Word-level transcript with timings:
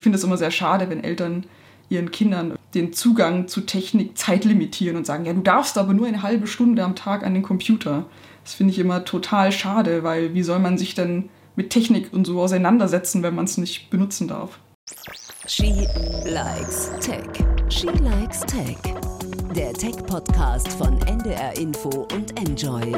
Ich 0.00 0.04
finde 0.04 0.16
es 0.16 0.24
immer 0.24 0.38
sehr 0.38 0.50
schade, 0.50 0.88
wenn 0.88 1.04
Eltern 1.04 1.44
ihren 1.90 2.10
Kindern 2.10 2.56
den 2.72 2.94
Zugang 2.94 3.48
zu 3.48 3.60
Technik 3.60 4.16
zeitlimitieren 4.16 4.96
und 4.96 5.04
sagen, 5.04 5.26
ja, 5.26 5.34
du 5.34 5.42
darfst 5.42 5.76
aber 5.76 5.92
nur 5.92 6.06
eine 6.06 6.22
halbe 6.22 6.46
Stunde 6.46 6.82
am 6.84 6.96
Tag 6.96 7.22
an 7.22 7.34
den 7.34 7.42
Computer. 7.42 8.06
Das 8.42 8.54
finde 8.54 8.72
ich 8.72 8.78
immer 8.78 9.04
total 9.04 9.52
schade, 9.52 10.02
weil 10.02 10.32
wie 10.32 10.42
soll 10.42 10.58
man 10.58 10.78
sich 10.78 10.94
denn 10.94 11.28
mit 11.54 11.68
Technik 11.68 12.14
und 12.14 12.26
so 12.26 12.40
auseinandersetzen, 12.40 13.22
wenn 13.22 13.34
man 13.34 13.44
es 13.44 13.58
nicht 13.58 13.90
benutzen 13.90 14.26
darf? 14.26 14.58
She 15.46 15.86
likes 16.24 16.92
Tech. 17.00 17.28
She 17.68 17.88
likes 17.88 18.40
Tech. 18.40 18.78
Der 19.54 19.74
Tech-Podcast 19.74 20.68
von 20.68 20.98
NDR 21.02 21.58
Info 21.58 22.08
und 22.14 22.40
Enjoy. 22.40 22.94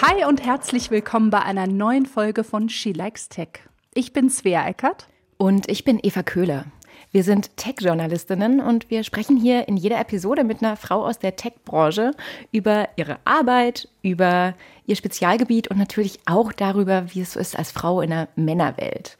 Hi 0.00 0.24
und 0.26 0.42
herzlich 0.42 0.90
willkommen 0.90 1.28
bei 1.28 1.42
einer 1.42 1.66
neuen 1.66 2.06
Folge 2.06 2.44
von 2.44 2.70
She 2.70 2.92
Likes 2.92 3.28
Tech. 3.28 3.68
Ich 3.92 4.12
bin 4.12 4.30
Svea 4.30 4.68
Eckert. 4.68 5.08
Und 5.36 5.68
ich 5.68 5.82
bin 5.82 5.98
Eva 6.00 6.22
Köhler. 6.22 6.66
Wir 7.10 7.24
sind 7.24 7.56
Tech-Journalistinnen 7.56 8.60
und 8.60 8.88
wir 8.88 9.02
sprechen 9.02 9.36
hier 9.36 9.66
in 9.66 9.76
jeder 9.76 9.98
Episode 9.98 10.44
mit 10.44 10.62
einer 10.62 10.76
Frau 10.76 11.04
aus 11.04 11.18
der 11.18 11.34
Tech-Branche 11.34 12.12
über 12.52 12.88
ihre 12.94 13.18
Arbeit, 13.24 13.88
über 14.02 14.54
ihr 14.86 14.94
Spezialgebiet 14.94 15.68
und 15.68 15.78
natürlich 15.78 16.20
auch 16.26 16.52
darüber, 16.52 17.12
wie 17.12 17.22
es 17.22 17.32
so 17.32 17.40
ist 17.40 17.58
als 17.58 17.72
Frau 17.72 18.00
in 18.00 18.10
der 18.10 18.28
Männerwelt. 18.36 19.18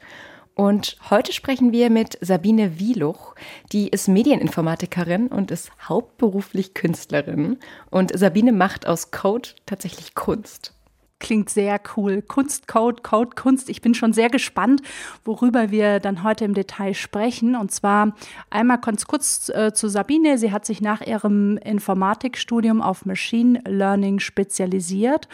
Und 0.55 0.95
heute 1.09 1.33
sprechen 1.33 1.73
wir 1.73 1.89
mit 1.89 2.17
Sabine 2.21 2.79
Wieluch. 2.79 3.35
Die 3.73 3.89
ist 3.89 4.07
Medieninformatikerin 4.07 5.27
und 5.27 5.51
ist 5.51 5.71
hauptberuflich 5.89 6.73
Künstlerin. 6.73 7.57
Und 7.89 8.17
Sabine 8.17 8.53
macht 8.53 8.87
aus 8.87 9.11
Code 9.11 9.49
tatsächlich 9.65 10.15
Kunst 10.15 10.73
klingt 11.21 11.49
sehr 11.49 11.79
cool. 11.95 12.21
Kunst, 12.21 12.67
Code, 12.67 13.01
Code, 13.01 13.29
Kunst. 13.35 13.69
Ich 13.69 13.79
bin 13.79 13.93
schon 13.93 14.11
sehr 14.11 14.29
gespannt, 14.29 14.81
worüber 15.23 15.71
wir 15.71 16.01
dann 16.01 16.23
heute 16.23 16.43
im 16.43 16.53
Detail 16.53 16.93
sprechen. 16.93 17.55
Und 17.55 17.71
zwar 17.71 18.13
einmal 18.49 18.79
ganz 18.79 19.05
kurz 19.05 19.47
äh, 19.47 19.71
zu 19.73 19.87
Sabine. 19.87 20.37
Sie 20.37 20.51
hat 20.51 20.65
sich 20.65 20.81
nach 20.81 20.99
ihrem 20.99 21.55
Informatikstudium 21.57 22.81
auf 22.81 23.05
Machine 23.05 23.61
Learning 23.65 24.19
spezialisiert, 24.19 25.29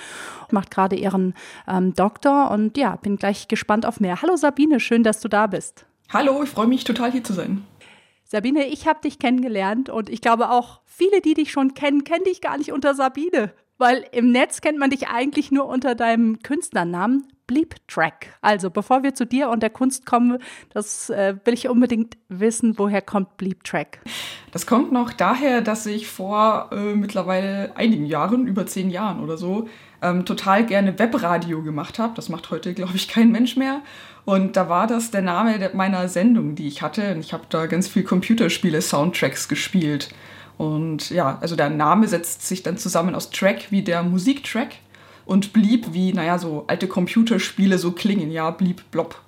macht 0.51 0.69
gerade 0.69 0.95
ihren 0.95 1.33
ähm, 1.67 1.95
Doktor 1.95 2.51
und 2.51 2.77
ja, 2.77 2.97
bin 2.97 3.15
gleich 3.15 3.47
gespannt 3.47 3.87
auf 3.87 3.99
mehr. 3.99 4.21
Hallo 4.21 4.35
Sabine, 4.35 4.79
schön, 4.79 5.01
dass 5.01 5.21
du 5.21 5.29
da 5.29 5.47
bist. 5.47 5.85
Hallo, 6.09 6.43
ich 6.43 6.49
freue 6.49 6.67
mich 6.67 6.83
total 6.83 7.11
hier 7.11 7.23
zu 7.23 7.33
sein. 7.33 7.63
Sabine, 8.25 8.67
ich 8.67 8.87
habe 8.87 8.99
dich 8.99 9.19
kennengelernt 9.19 9.89
und 9.89 10.09
ich 10.09 10.19
glaube 10.19 10.49
auch 10.49 10.81
viele, 10.85 11.21
die 11.21 11.33
dich 11.33 11.49
schon 11.49 11.73
kennen, 11.73 12.03
kennen 12.03 12.25
dich 12.25 12.41
gar 12.41 12.57
nicht 12.57 12.73
unter 12.73 12.93
Sabine. 12.93 13.53
Weil 13.77 14.05
im 14.11 14.31
Netz 14.31 14.61
kennt 14.61 14.79
man 14.79 14.89
dich 14.89 15.07
eigentlich 15.07 15.51
nur 15.51 15.67
unter 15.67 15.95
deinem 15.95 16.39
Künstlernamen 16.39 17.27
Bleep 17.47 17.75
Track. 17.87 18.27
Also 18.41 18.69
bevor 18.69 19.03
wir 19.03 19.15
zu 19.15 19.25
dir 19.25 19.49
und 19.49 19.63
der 19.63 19.69
Kunst 19.69 20.05
kommen, 20.05 20.37
das 20.73 21.09
äh, 21.09 21.35
will 21.45 21.53
ich 21.53 21.69
unbedingt 21.69 22.17
wissen, 22.27 22.77
woher 22.77 23.01
kommt 23.01 23.37
Bleep 23.37 23.63
Track? 23.63 23.99
Das 24.51 24.65
kommt 24.67 24.91
noch 24.91 25.13
daher, 25.13 25.61
dass 25.61 25.85
ich 25.85 26.07
vor 26.07 26.69
äh, 26.73 26.93
mittlerweile 26.93 27.75
einigen 27.77 28.05
Jahren, 28.05 28.47
über 28.47 28.65
zehn 28.65 28.89
Jahren 28.89 29.21
oder 29.21 29.37
so, 29.37 29.69
ähm, 30.01 30.25
total 30.25 30.65
gerne 30.65 30.99
Webradio 30.99 31.63
gemacht 31.63 31.99
habe. 31.99 32.13
Das 32.15 32.27
macht 32.29 32.51
heute, 32.51 32.73
glaube 32.73 32.95
ich, 32.95 33.07
kein 33.07 33.31
Mensch 33.31 33.55
mehr. 33.55 33.81
Und 34.25 34.57
da 34.57 34.67
war 34.67 34.87
das 34.87 35.09
der 35.09 35.21
Name 35.21 35.71
meiner 35.73 36.09
Sendung, 36.09 36.55
die 36.55 36.67
ich 36.67 36.81
hatte. 36.81 37.13
Und 37.13 37.21
ich 37.21 37.31
habe 37.31 37.45
da 37.49 37.65
ganz 37.65 37.87
viel 37.87 38.03
Computerspiele-Soundtracks 38.03 39.47
gespielt. 39.47 40.09
Und 40.57 41.09
ja, 41.11 41.37
also 41.39 41.55
der 41.55 41.69
Name 41.69 42.07
setzt 42.07 42.47
sich 42.47 42.63
dann 42.63 42.77
zusammen 42.77 43.15
aus 43.15 43.29
Track 43.29 43.71
wie 43.71 43.83
der 43.83 44.03
Musiktrack 44.03 44.75
und 45.25 45.53
blieb 45.53 45.93
wie, 45.93 46.13
naja, 46.13 46.39
so 46.39 46.65
alte 46.67 46.87
Computerspiele 46.87 47.77
so 47.77 47.91
klingen, 47.91 48.31
ja, 48.31 48.49
blieb 48.49 48.89
blob. 48.91 49.21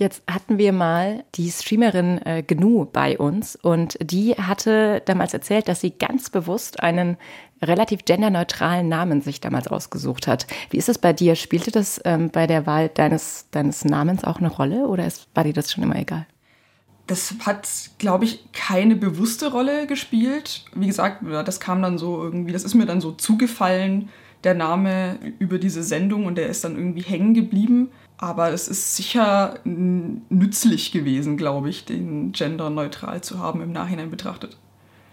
Jetzt 0.00 0.22
hatten 0.26 0.56
wir 0.56 0.72
mal 0.72 1.24
die 1.34 1.50
Streamerin 1.50 2.24
äh, 2.24 2.42
Gnu 2.42 2.86
bei 2.86 3.18
uns 3.18 3.54
und 3.54 3.98
die 4.00 4.32
hatte 4.32 5.02
damals 5.04 5.34
erzählt, 5.34 5.68
dass 5.68 5.82
sie 5.82 5.90
ganz 5.90 6.30
bewusst 6.30 6.82
einen 6.82 7.18
relativ 7.60 8.06
genderneutralen 8.06 8.88
Namen 8.88 9.20
sich 9.20 9.42
damals 9.42 9.68
ausgesucht 9.68 10.26
hat. 10.26 10.46
Wie 10.70 10.78
ist 10.78 10.88
es 10.88 10.96
bei 10.96 11.12
dir? 11.12 11.34
Spielte 11.34 11.70
das 11.70 12.00
ähm, 12.06 12.30
bei 12.30 12.46
der 12.46 12.66
Wahl 12.66 12.88
deines, 12.88 13.48
deines 13.50 13.84
Namens 13.84 14.24
auch 14.24 14.38
eine 14.38 14.48
Rolle 14.48 14.86
oder 14.86 15.06
ist, 15.06 15.28
war 15.34 15.44
dir 15.44 15.52
das 15.52 15.70
schon 15.70 15.84
immer 15.84 15.96
egal? 15.96 16.26
Das 17.10 17.34
hat, 17.44 17.68
glaube 17.98 18.24
ich, 18.24 18.44
keine 18.52 18.94
bewusste 18.94 19.50
Rolle 19.50 19.88
gespielt. 19.88 20.64
Wie 20.74 20.86
gesagt, 20.86 21.24
das 21.24 21.58
kam 21.58 21.82
dann 21.82 21.98
so 21.98 22.22
irgendwie, 22.22 22.52
das 22.52 22.62
ist 22.62 22.74
mir 22.74 22.86
dann 22.86 23.00
so 23.00 23.10
zugefallen, 23.10 24.10
der 24.44 24.54
Name 24.54 25.18
über 25.40 25.58
diese 25.58 25.82
Sendung 25.82 26.24
und 26.26 26.36
der 26.36 26.46
ist 26.46 26.62
dann 26.62 26.76
irgendwie 26.76 27.02
hängen 27.02 27.34
geblieben. 27.34 27.90
Aber 28.16 28.52
es 28.52 28.68
ist 28.68 28.94
sicher 28.96 29.58
nützlich 29.64 30.92
gewesen, 30.92 31.36
glaube 31.36 31.68
ich, 31.68 31.84
den 31.84 32.30
genderneutral 32.32 33.22
zu 33.22 33.40
haben 33.40 33.60
im 33.60 33.72
Nachhinein 33.72 34.10
betrachtet. 34.10 34.56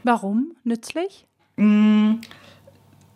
Warum 0.04 0.52
nützlich? 0.64 1.26
Mm, 1.56 2.16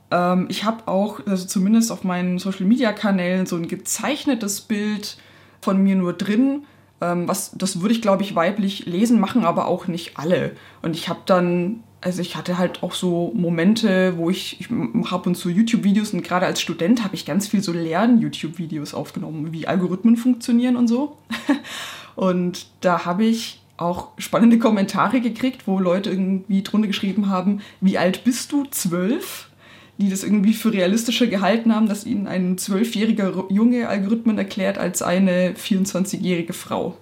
ähm, 0.09 0.47
ich 0.49 0.63
habe 0.63 0.87
auch, 0.87 1.25
also 1.27 1.45
zumindest 1.45 1.91
auf 1.91 2.03
meinen 2.03 2.39
Social-Media-Kanälen, 2.39 3.45
so 3.45 3.57
ein 3.57 3.67
gezeichnetes 3.67 4.61
Bild 4.61 5.17
von 5.61 5.83
mir 5.83 5.95
nur 5.95 6.13
drin 6.13 6.63
ähm, 7.01 7.27
was, 7.27 7.51
das 7.55 7.81
würde 7.81 7.93
ich, 7.93 8.01
glaube 8.01 8.23
ich, 8.23 8.35
weiblich 8.35 8.85
lesen, 8.85 9.19
machen 9.19 9.43
aber 9.43 9.67
auch 9.67 9.87
nicht 9.87 10.17
alle. 10.17 10.55
Und 10.81 10.95
ich 10.95 11.09
habe 11.09 11.21
dann, 11.25 11.83
also 11.99 12.21
ich 12.21 12.35
hatte 12.35 12.57
halt 12.57 12.83
auch 12.83 12.93
so 12.93 13.31
Momente, 13.35 14.17
wo 14.17 14.29
ich, 14.29 14.61
ich 14.61 14.69
mache 14.69 15.15
ab 15.15 15.27
und 15.27 15.35
zu 15.35 15.49
YouTube-Videos 15.49 16.13
und 16.13 16.23
gerade 16.23 16.45
als 16.45 16.61
Student 16.61 17.03
habe 17.03 17.15
ich 17.15 17.25
ganz 17.25 17.47
viel 17.47 17.61
so 17.61 17.73
Lern-YouTube-Videos 17.73 18.93
aufgenommen, 18.93 19.51
wie 19.51 19.67
Algorithmen 19.67 20.15
funktionieren 20.15 20.75
und 20.75 20.87
so. 20.87 21.17
und 22.15 22.67
da 22.81 23.05
habe 23.05 23.25
ich 23.25 23.61
auch 23.77 24.09
spannende 24.19 24.59
Kommentare 24.59 25.21
gekriegt, 25.21 25.67
wo 25.67 25.79
Leute 25.79 26.11
irgendwie 26.11 26.61
drunter 26.61 26.87
geschrieben 26.87 27.29
haben, 27.29 27.61
wie 27.81 27.97
alt 27.97 28.23
bist 28.23 28.51
du? 28.51 28.65
Zwölf? 28.69 29.49
Die 29.97 30.09
das 30.09 30.23
irgendwie 30.23 30.53
für 30.53 30.73
realistischer 30.73 31.27
gehalten 31.27 31.73
haben, 31.73 31.87
dass 31.87 32.05
ihnen 32.05 32.27
ein 32.27 32.57
zwölfjähriger 32.57 33.45
Junge 33.49 33.87
Algorithmen 33.87 34.37
erklärt 34.37 34.77
als 34.77 35.01
eine 35.01 35.53
24-jährige 35.53 36.53
Frau. 36.53 36.97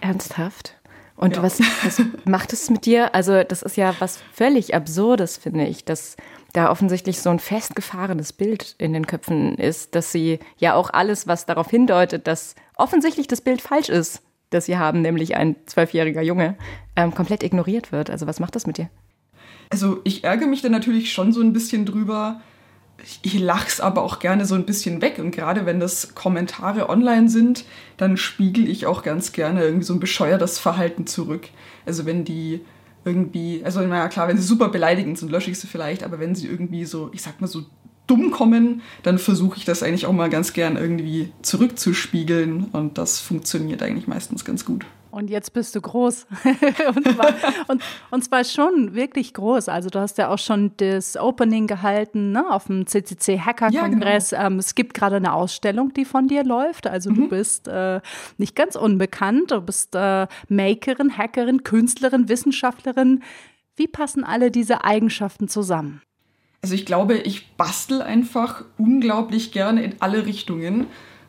Ernsthaft? 0.00 0.74
Und 1.16 1.36
ja. 1.36 1.42
was, 1.42 1.60
was 1.82 2.00
macht 2.24 2.52
es 2.52 2.70
mit 2.70 2.86
dir? 2.86 3.14
Also, 3.14 3.42
das 3.42 3.62
ist 3.62 3.76
ja 3.76 3.94
was 3.98 4.20
völlig 4.32 4.74
Absurdes, 4.74 5.36
finde 5.36 5.66
ich, 5.66 5.84
dass 5.84 6.16
da 6.52 6.70
offensichtlich 6.70 7.20
so 7.20 7.30
ein 7.30 7.40
festgefahrenes 7.40 8.32
Bild 8.32 8.76
in 8.78 8.92
den 8.92 9.06
Köpfen 9.06 9.58
ist, 9.58 9.94
dass 9.94 10.12
sie 10.12 10.38
ja 10.58 10.74
auch 10.74 10.90
alles, 10.90 11.26
was 11.26 11.44
darauf 11.44 11.68
hindeutet, 11.70 12.26
dass 12.26 12.54
offensichtlich 12.76 13.26
das 13.26 13.40
Bild 13.40 13.60
falsch 13.60 13.88
ist, 13.88 14.22
das 14.50 14.66
sie 14.66 14.78
haben, 14.78 15.02
nämlich 15.02 15.34
ein 15.36 15.56
zwölfjähriger 15.66 16.22
Junge, 16.22 16.56
ähm, 16.94 17.12
komplett 17.12 17.42
ignoriert 17.42 17.90
wird. 17.90 18.10
Also, 18.10 18.28
was 18.28 18.38
macht 18.38 18.54
das 18.54 18.66
mit 18.66 18.78
dir? 18.78 18.88
Also 19.70 20.00
ich 20.04 20.24
ärgere 20.24 20.46
mich 20.46 20.62
dann 20.62 20.72
natürlich 20.72 21.12
schon 21.12 21.32
so 21.32 21.40
ein 21.40 21.52
bisschen 21.52 21.84
drüber. 21.84 22.40
Ich 23.22 23.38
lach's 23.38 23.80
aber 23.80 24.02
auch 24.02 24.18
gerne 24.18 24.44
so 24.44 24.54
ein 24.54 24.66
bisschen 24.66 25.00
weg. 25.02 25.18
Und 25.18 25.30
gerade 25.30 25.66
wenn 25.66 25.80
das 25.80 26.14
Kommentare 26.14 26.88
online 26.88 27.28
sind, 27.28 27.64
dann 27.96 28.16
spiegel 28.16 28.68
ich 28.68 28.86
auch 28.86 29.02
ganz 29.02 29.32
gerne 29.32 29.62
irgendwie 29.62 29.84
so 29.84 29.94
ein 29.94 30.00
bescheuertes 30.00 30.58
Verhalten 30.58 31.06
zurück. 31.06 31.48
Also 31.86 32.06
wenn 32.06 32.24
die 32.24 32.60
irgendwie, 33.04 33.62
also 33.64 33.80
naja 33.80 34.08
klar, 34.08 34.28
wenn 34.28 34.36
sie 34.36 34.42
super 34.42 34.68
beleidigend 34.68 35.18
sind, 35.18 35.30
lösche 35.30 35.50
ich 35.50 35.58
sie 35.58 35.66
vielleicht, 35.66 36.02
aber 36.02 36.18
wenn 36.18 36.34
sie 36.34 36.46
irgendwie 36.46 36.84
so, 36.84 37.10
ich 37.12 37.22
sag 37.22 37.40
mal 37.40 37.46
so 37.46 37.64
dumm 38.06 38.30
kommen, 38.30 38.82
dann 39.02 39.18
versuche 39.18 39.58
ich 39.58 39.64
das 39.64 39.82
eigentlich 39.82 40.06
auch 40.06 40.12
mal 40.12 40.30
ganz 40.30 40.52
gern 40.52 40.76
irgendwie 40.76 41.30
zurückzuspiegeln 41.42 42.64
und 42.72 42.98
das 42.98 43.20
funktioniert 43.20 43.82
eigentlich 43.82 44.08
meistens 44.08 44.44
ganz 44.44 44.64
gut. 44.64 44.86
Und 45.10 45.30
jetzt 45.30 45.52
bist 45.52 45.74
du 45.74 45.80
groß. 45.80 46.26
und, 46.94 47.08
zwar, 47.08 47.34
und, 47.68 47.82
und, 48.10 48.24
zwar 48.24 48.44
schon 48.44 48.94
wirklich 48.94 49.34
groß. 49.34 49.68
Also 49.68 49.88
du 49.88 50.00
hast 50.00 50.18
ja 50.18 50.28
auch 50.28 50.38
schon 50.38 50.72
das 50.76 51.16
Opening 51.16 51.66
gehalten 51.66 52.32
ne, 52.32 52.44
auf 52.50 52.66
dem 52.66 52.86
CCC 52.86 53.40
Hacker 53.40 53.70
Kongress. 53.70 54.32
Ja, 54.32 54.38
genau. 54.38 54.54
ähm, 54.54 54.58
es 54.58 54.74
gibt 54.74 54.94
gerade 54.94 55.16
eine 55.16 55.32
Ausstellung, 55.32 55.92
die 55.94 56.04
von 56.04 56.28
dir 56.28 56.44
läuft. 56.44 56.86
Also 56.86 57.10
mhm. 57.10 57.14
du 57.14 57.28
bist 57.28 57.68
äh, 57.68 58.00
nicht 58.36 58.54
ganz 58.54 58.76
unbekannt. 58.76 59.50
Du 59.50 59.60
bist 59.60 59.94
äh, 59.94 60.26
Makerin, 60.48 61.16
Hackerin, 61.16 61.62
Künstlerin, 61.64 62.28
Wissenschaftlerin. 62.28 63.22
Wie 63.76 63.86
passen 63.86 64.24
alle 64.24 64.50
diese 64.50 64.84
Eigenschaften 64.84 65.48
zusammen? 65.48 66.02
Also 66.62 66.74
ich 66.74 66.84
glaube, 66.84 67.14
ich 67.18 67.52
bastel 67.56 68.02
einfach 68.02 68.64
unglaublich 68.76 69.52
gerne 69.52 69.82
in 69.82 69.94
alle 70.00 70.26
Richtungen. 70.26 70.86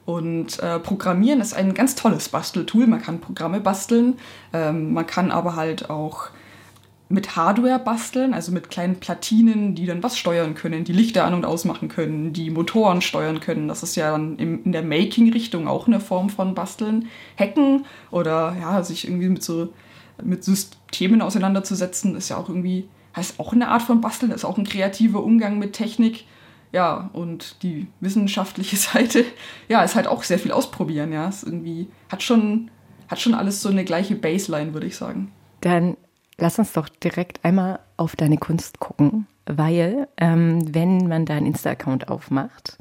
Und 0.09 0.57
äh, 0.63 0.79
Programmieren 0.79 1.39
ist 1.39 1.53
ein 1.53 1.75
ganz 1.75 1.93
tolles 1.93 2.29
Basteltool. 2.29 2.87
Man 2.87 2.99
kann 2.99 3.21
Programme 3.21 3.59
basteln, 3.59 4.15
ähm, 4.53 4.91
man 4.91 5.05
kann 5.05 5.29
aber 5.29 5.55
halt 5.55 5.91
auch 5.91 6.29
mit 7.09 7.35
Hardware 7.35 7.77
basteln, 7.77 8.33
also 8.33 8.51
mit 8.51 8.71
kleinen 8.71 8.95
Platinen, 8.95 9.75
die 9.75 9.85
dann 9.85 10.01
was 10.01 10.17
steuern 10.17 10.55
können, 10.55 10.83
die 10.83 10.93
Lichter 10.93 11.25
an 11.25 11.35
und 11.35 11.45
ausmachen 11.45 11.89
können, 11.89 12.33
die 12.33 12.49
Motoren 12.49 13.03
steuern 13.03 13.39
können. 13.39 13.67
Das 13.67 13.83
ist 13.83 13.95
ja 13.95 14.09
dann 14.09 14.39
in 14.39 14.71
der 14.71 14.81
Making-Richtung 14.81 15.67
auch 15.67 15.85
eine 15.85 15.99
Form 15.99 16.31
von 16.31 16.55
Basteln. 16.55 17.07
Hacken 17.37 17.85
oder 18.09 18.55
ja, 18.59 18.81
sich 18.81 19.05
irgendwie 19.05 19.29
mit 19.29 19.43
so 19.43 19.69
mit 20.23 20.43
Systemen 20.43 21.21
auseinanderzusetzen, 21.21 22.15
ist 22.15 22.29
ja 22.29 22.37
auch 22.37 22.49
irgendwie, 22.49 22.89
heißt 23.15 23.39
auch 23.39 23.53
eine 23.53 23.67
Art 23.67 23.83
von 23.83 24.01
Basteln, 24.01 24.31
ist 24.31 24.43
auch 24.43 24.57
ein 24.57 24.65
kreativer 24.65 25.23
Umgang 25.23 25.59
mit 25.59 25.73
Technik 25.73 26.25
Ja, 26.71 27.09
und 27.13 27.63
die 27.63 27.87
wissenschaftliche 27.99 28.75
Seite, 28.77 29.25
ja, 29.67 29.83
ist 29.83 29.95
halt 29.95 30.07
auch 30.07 30.23
sehr 30.23 30.39
viel 30.39 30.51
ausprobieren, 30.51 31.11
ja. 31.11 31.27
Es 31.27 31.43
irgendwie 31.43 31.87
hat 32.09 32.23
schon, 32.23 32.71
hat 33.07 33.19
schon 33.19 33.33
alles 33.33 33.61
so 33.61 33.69
eine 33.69 33.85
gleiche 33.85 34.15
Baseline, 34.15 34.73
würde 34.73 34.87
ich 34.87 34.95
sagen. 34.95 35.31
Dann 35.61 35.97
lass 36.37 36.59
uns 36.59 36.73
doch 36.73 36.89
direkt 36.89 37.43
einmal 37.43 37.79
auf 37.97 38.15
deine 38.15 38.37
Kunst 38.37 38.79
gucken, 38.79 39.27
weil 39.45 40.07
ähm, 40.17 40.73
wenn 40.73 41.07
man 41.07 41.25
deinen 41.25 41.47
Insta-Account 41.47 42.09
aufmacht 42.09 42.77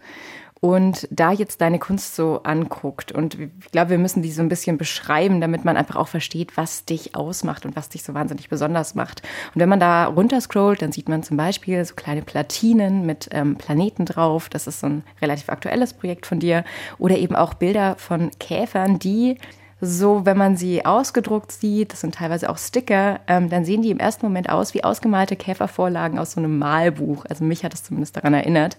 und 0.60 1.06
da 1.10 1.32
jetzt 1.32 1.60
deine 1.60 1.78
Kunst 1.78 2.16
so 2.16 2.42
anguckt 2.42 3.12
und 3.12 3.38
ich 3.38 3.70
glaube, 3.70 3.90
wir 3.90 3.98
müssen 3.98 4.22
die 4.22 4.30
so 4.30 4.42
ein 4.42 4.48
bisschen 4.48 4.78
beschreiben, 4.78 5.40
damit 5.40 5.64
man 5.64 5.76
einfach 5.76 5.96
auch 5.96 6.08
versteht, 6.08 6.56
was 6.56 6.84
dich 6.84 7.14
ausmacht 7.14 7.64
und 7.64 7.76
was 7.76 7.88
dich 7.88 8.02
so 8.02 8.14
wahnsinnig 8.14 8.48
besonders 8.48 8.94
macht. 8.94 9.22
Und 9.54 9.60
wenn 9.60 9.68
man 9.68 9.80
da 9.80 10.06
runterscrollt, 10.06 10.82
dann 10.82 10.92
sieht 10.92 11.08
man 11.08 11.22
zum 11.22 11.36
Beispiel 11.36 11.84
so 11.84 11.94
kleine 11.94 12.22
Platinen 12.22 13.06
mit 13.06 13.28
ähm, 13.32 13.56
Planeten 13.56 14.04
drauf. 14.04 14.48
Das 14.48 14.66
ist 14.66 14.80
so 14.80 14.86
ein 14.86 15.04
relativ 15.22 15.48
aktuelles 15.48 15.94
Projekt 15.94 16.26
von 16.26 16.40
dir. 16.40 16.64
Oder 16.98 17.18
eben 17.18 17.36
auch 17.36 17.54
Bilder 17.54 17.96
von 17.96 18.30
Käfern, 18.38 18.98
die 18.98 19.38
so, 19.80 20.26
wenn 20.26 20.36
man 20.36 20.56
sie 20.56 20.84
ausgedruckt 20.84 21.52
sieht, 21.52 21.92
das 21.92 22.00
sind 22.00 22.16
teilweise 22.16 22.50
auch 22.50 22.58
Sticker, 22.58 23.20
ähm, 23.28 23.48
dann 23.48 23.64
sehen 23.64 23.82
die 23.82 23.90
im 23.90 24.00
ersten 24.00 24.26
Moment 24.26 24.50
aus 24.50 24.74
wie 24.74 24.82
ausgemalte 24.82 25.36
Käfervorlagen 25.36 26.18
aus 26.18 26.32
so 26.32 26.40
einem 26.40 26.58
Malbuch. 26.58 27.24
Also 27.28 27.44
mich 27.44 27.62
hat 27.64 27.74
es 27.74 27.84
zumindest 27.84 28.16
daran 28.16 28.34
erinnert. 28.34 28.76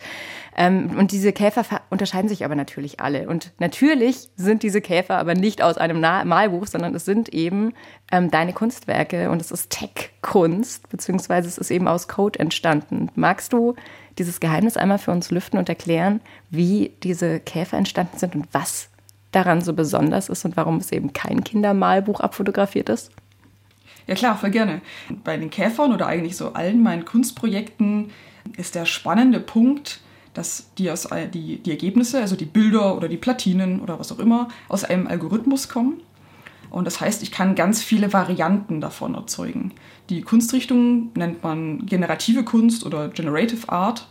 Ähm, 0.57 0.97
und 0.97 1.13
diese 1.13 1.31
Käfer 1.31 1.63
unterscheiden 1.89 2.27
sich 2.27 2.43
aber 2.43 2.55
natürlich 2.55 2.99
alle. 2.99 3.29
Und 3.29 3.53
natürlich 3.59 4.29
sind 4.35 4.61
diese 4.61 4.81
Käfer 4.81 5.17
aber 5.17 5.35
nicht 5.35 5.61
aus 5.61 5.77
einem 5.77 6.01
Na 6.01 6.25
Malbuch, 6.25 6.67
sondern 6.67 6.93
es 6.93 7.05
sind 7.05 7.29
eben 7.29 7.73
ähm, 8.11 8.29
deine 8.29 8.51
Kunstwerke 8.51 9.29
und 9.29 9.39
es 9.39 9.51
ist 9.51 9.69
Tech-Kunst, 9.69 10.89
beziehungsweise 10.89 11.47
es 11.47 11.57
ist 11.57 11.71
eben 11.71 11.87
aus 11.87 12.09
Code 12.09 12.39
entstanden. 12.39 13.09
Magst 13.15 13.53
du 13.53 13.75
dieses 14.17 14.41
Geheimnis 14.41 14.75
einmal 14.75 14.97
für 14.97 15.11
uns 15.11 15.31
lüften 15.31 15.57
und 15.57 15.69
erklären, 15.69 16.19
wie 16.49 16.91
diese 17.03 17.39
Käfer 17.39 17.77
entstanden 17.77 18.17
sind 18.17 18.35
und 18.35 18.47
was 18.51 18.88
daran 19.31 19.61
so 19.61 19.73
besonders 19.73 20.29
ist 20.29 20.45
und 20.45 20.57
warum 20.57 20.77
es 20.77 20.91
eben 20.91 21.13
kein 21.13 21.43
Kindermalbuch 21.43 22.19
abfotografiert 22.19 22.89
ist? 22.89 23.11
Ja 24.07 24.15
klar, 24.15 24.37
voll 24.37 24.49
gerne. 24.49 24.81
Bei 25.23 25.37
den 25.37 25.51
Käfern 25.51 25.93
oder 25.93 26.07
eigentlich 26.07 26.35
so 26.35 26.53
allen 26.53 26.81
meinen 26.81 27.05
Kunstprojekten 27.05 28.09
ist 28.57 28.73
der 28.73 28.85
spannende 28.85 29.39
Punkt, 29.39 30.01
dass 30.33 30.71
die, 30.77 30.89
aus, 30.89 31.07
die, 31.33 31.57
die 31.57 31.69
Ergebnisse, 31.71 32.19
also 32.19 32.35
die 32.35 32.45
Bilder 32.45 32.95
oder 32.95 33.07
die 33.07 33.17
Platinen 33.17 33.81
oder 33.81 33.99
was 33.99 34.11
auch 34.11 34.19
immer, 34.19 34.47
aus 34.67 34.83
einem 34.83 35.07
Algorithmus 35.07 35.69
kommen. 35.69 36.01
Und 36.69 36.85
das 36.85 37.01
heißt, 37.01 37.23
ich 37.23 37.31
kann 37.31 37.55
ganz 37.55 37.81
viele 37.81 38.13
Varianten 38.13 38.79
davon 38.79 39.15
erzeugen. 39.15 39.73
Die 40.09 40.21
Kunstrichtung 40.21 41.11
nennt 41.15 41.43
man 41.43 41.85
generative 41.85 42.43
Kunst 42.43 42.85
oder 42.85 43.09
Generative 43.09 43.69
Art. 43.69 44.07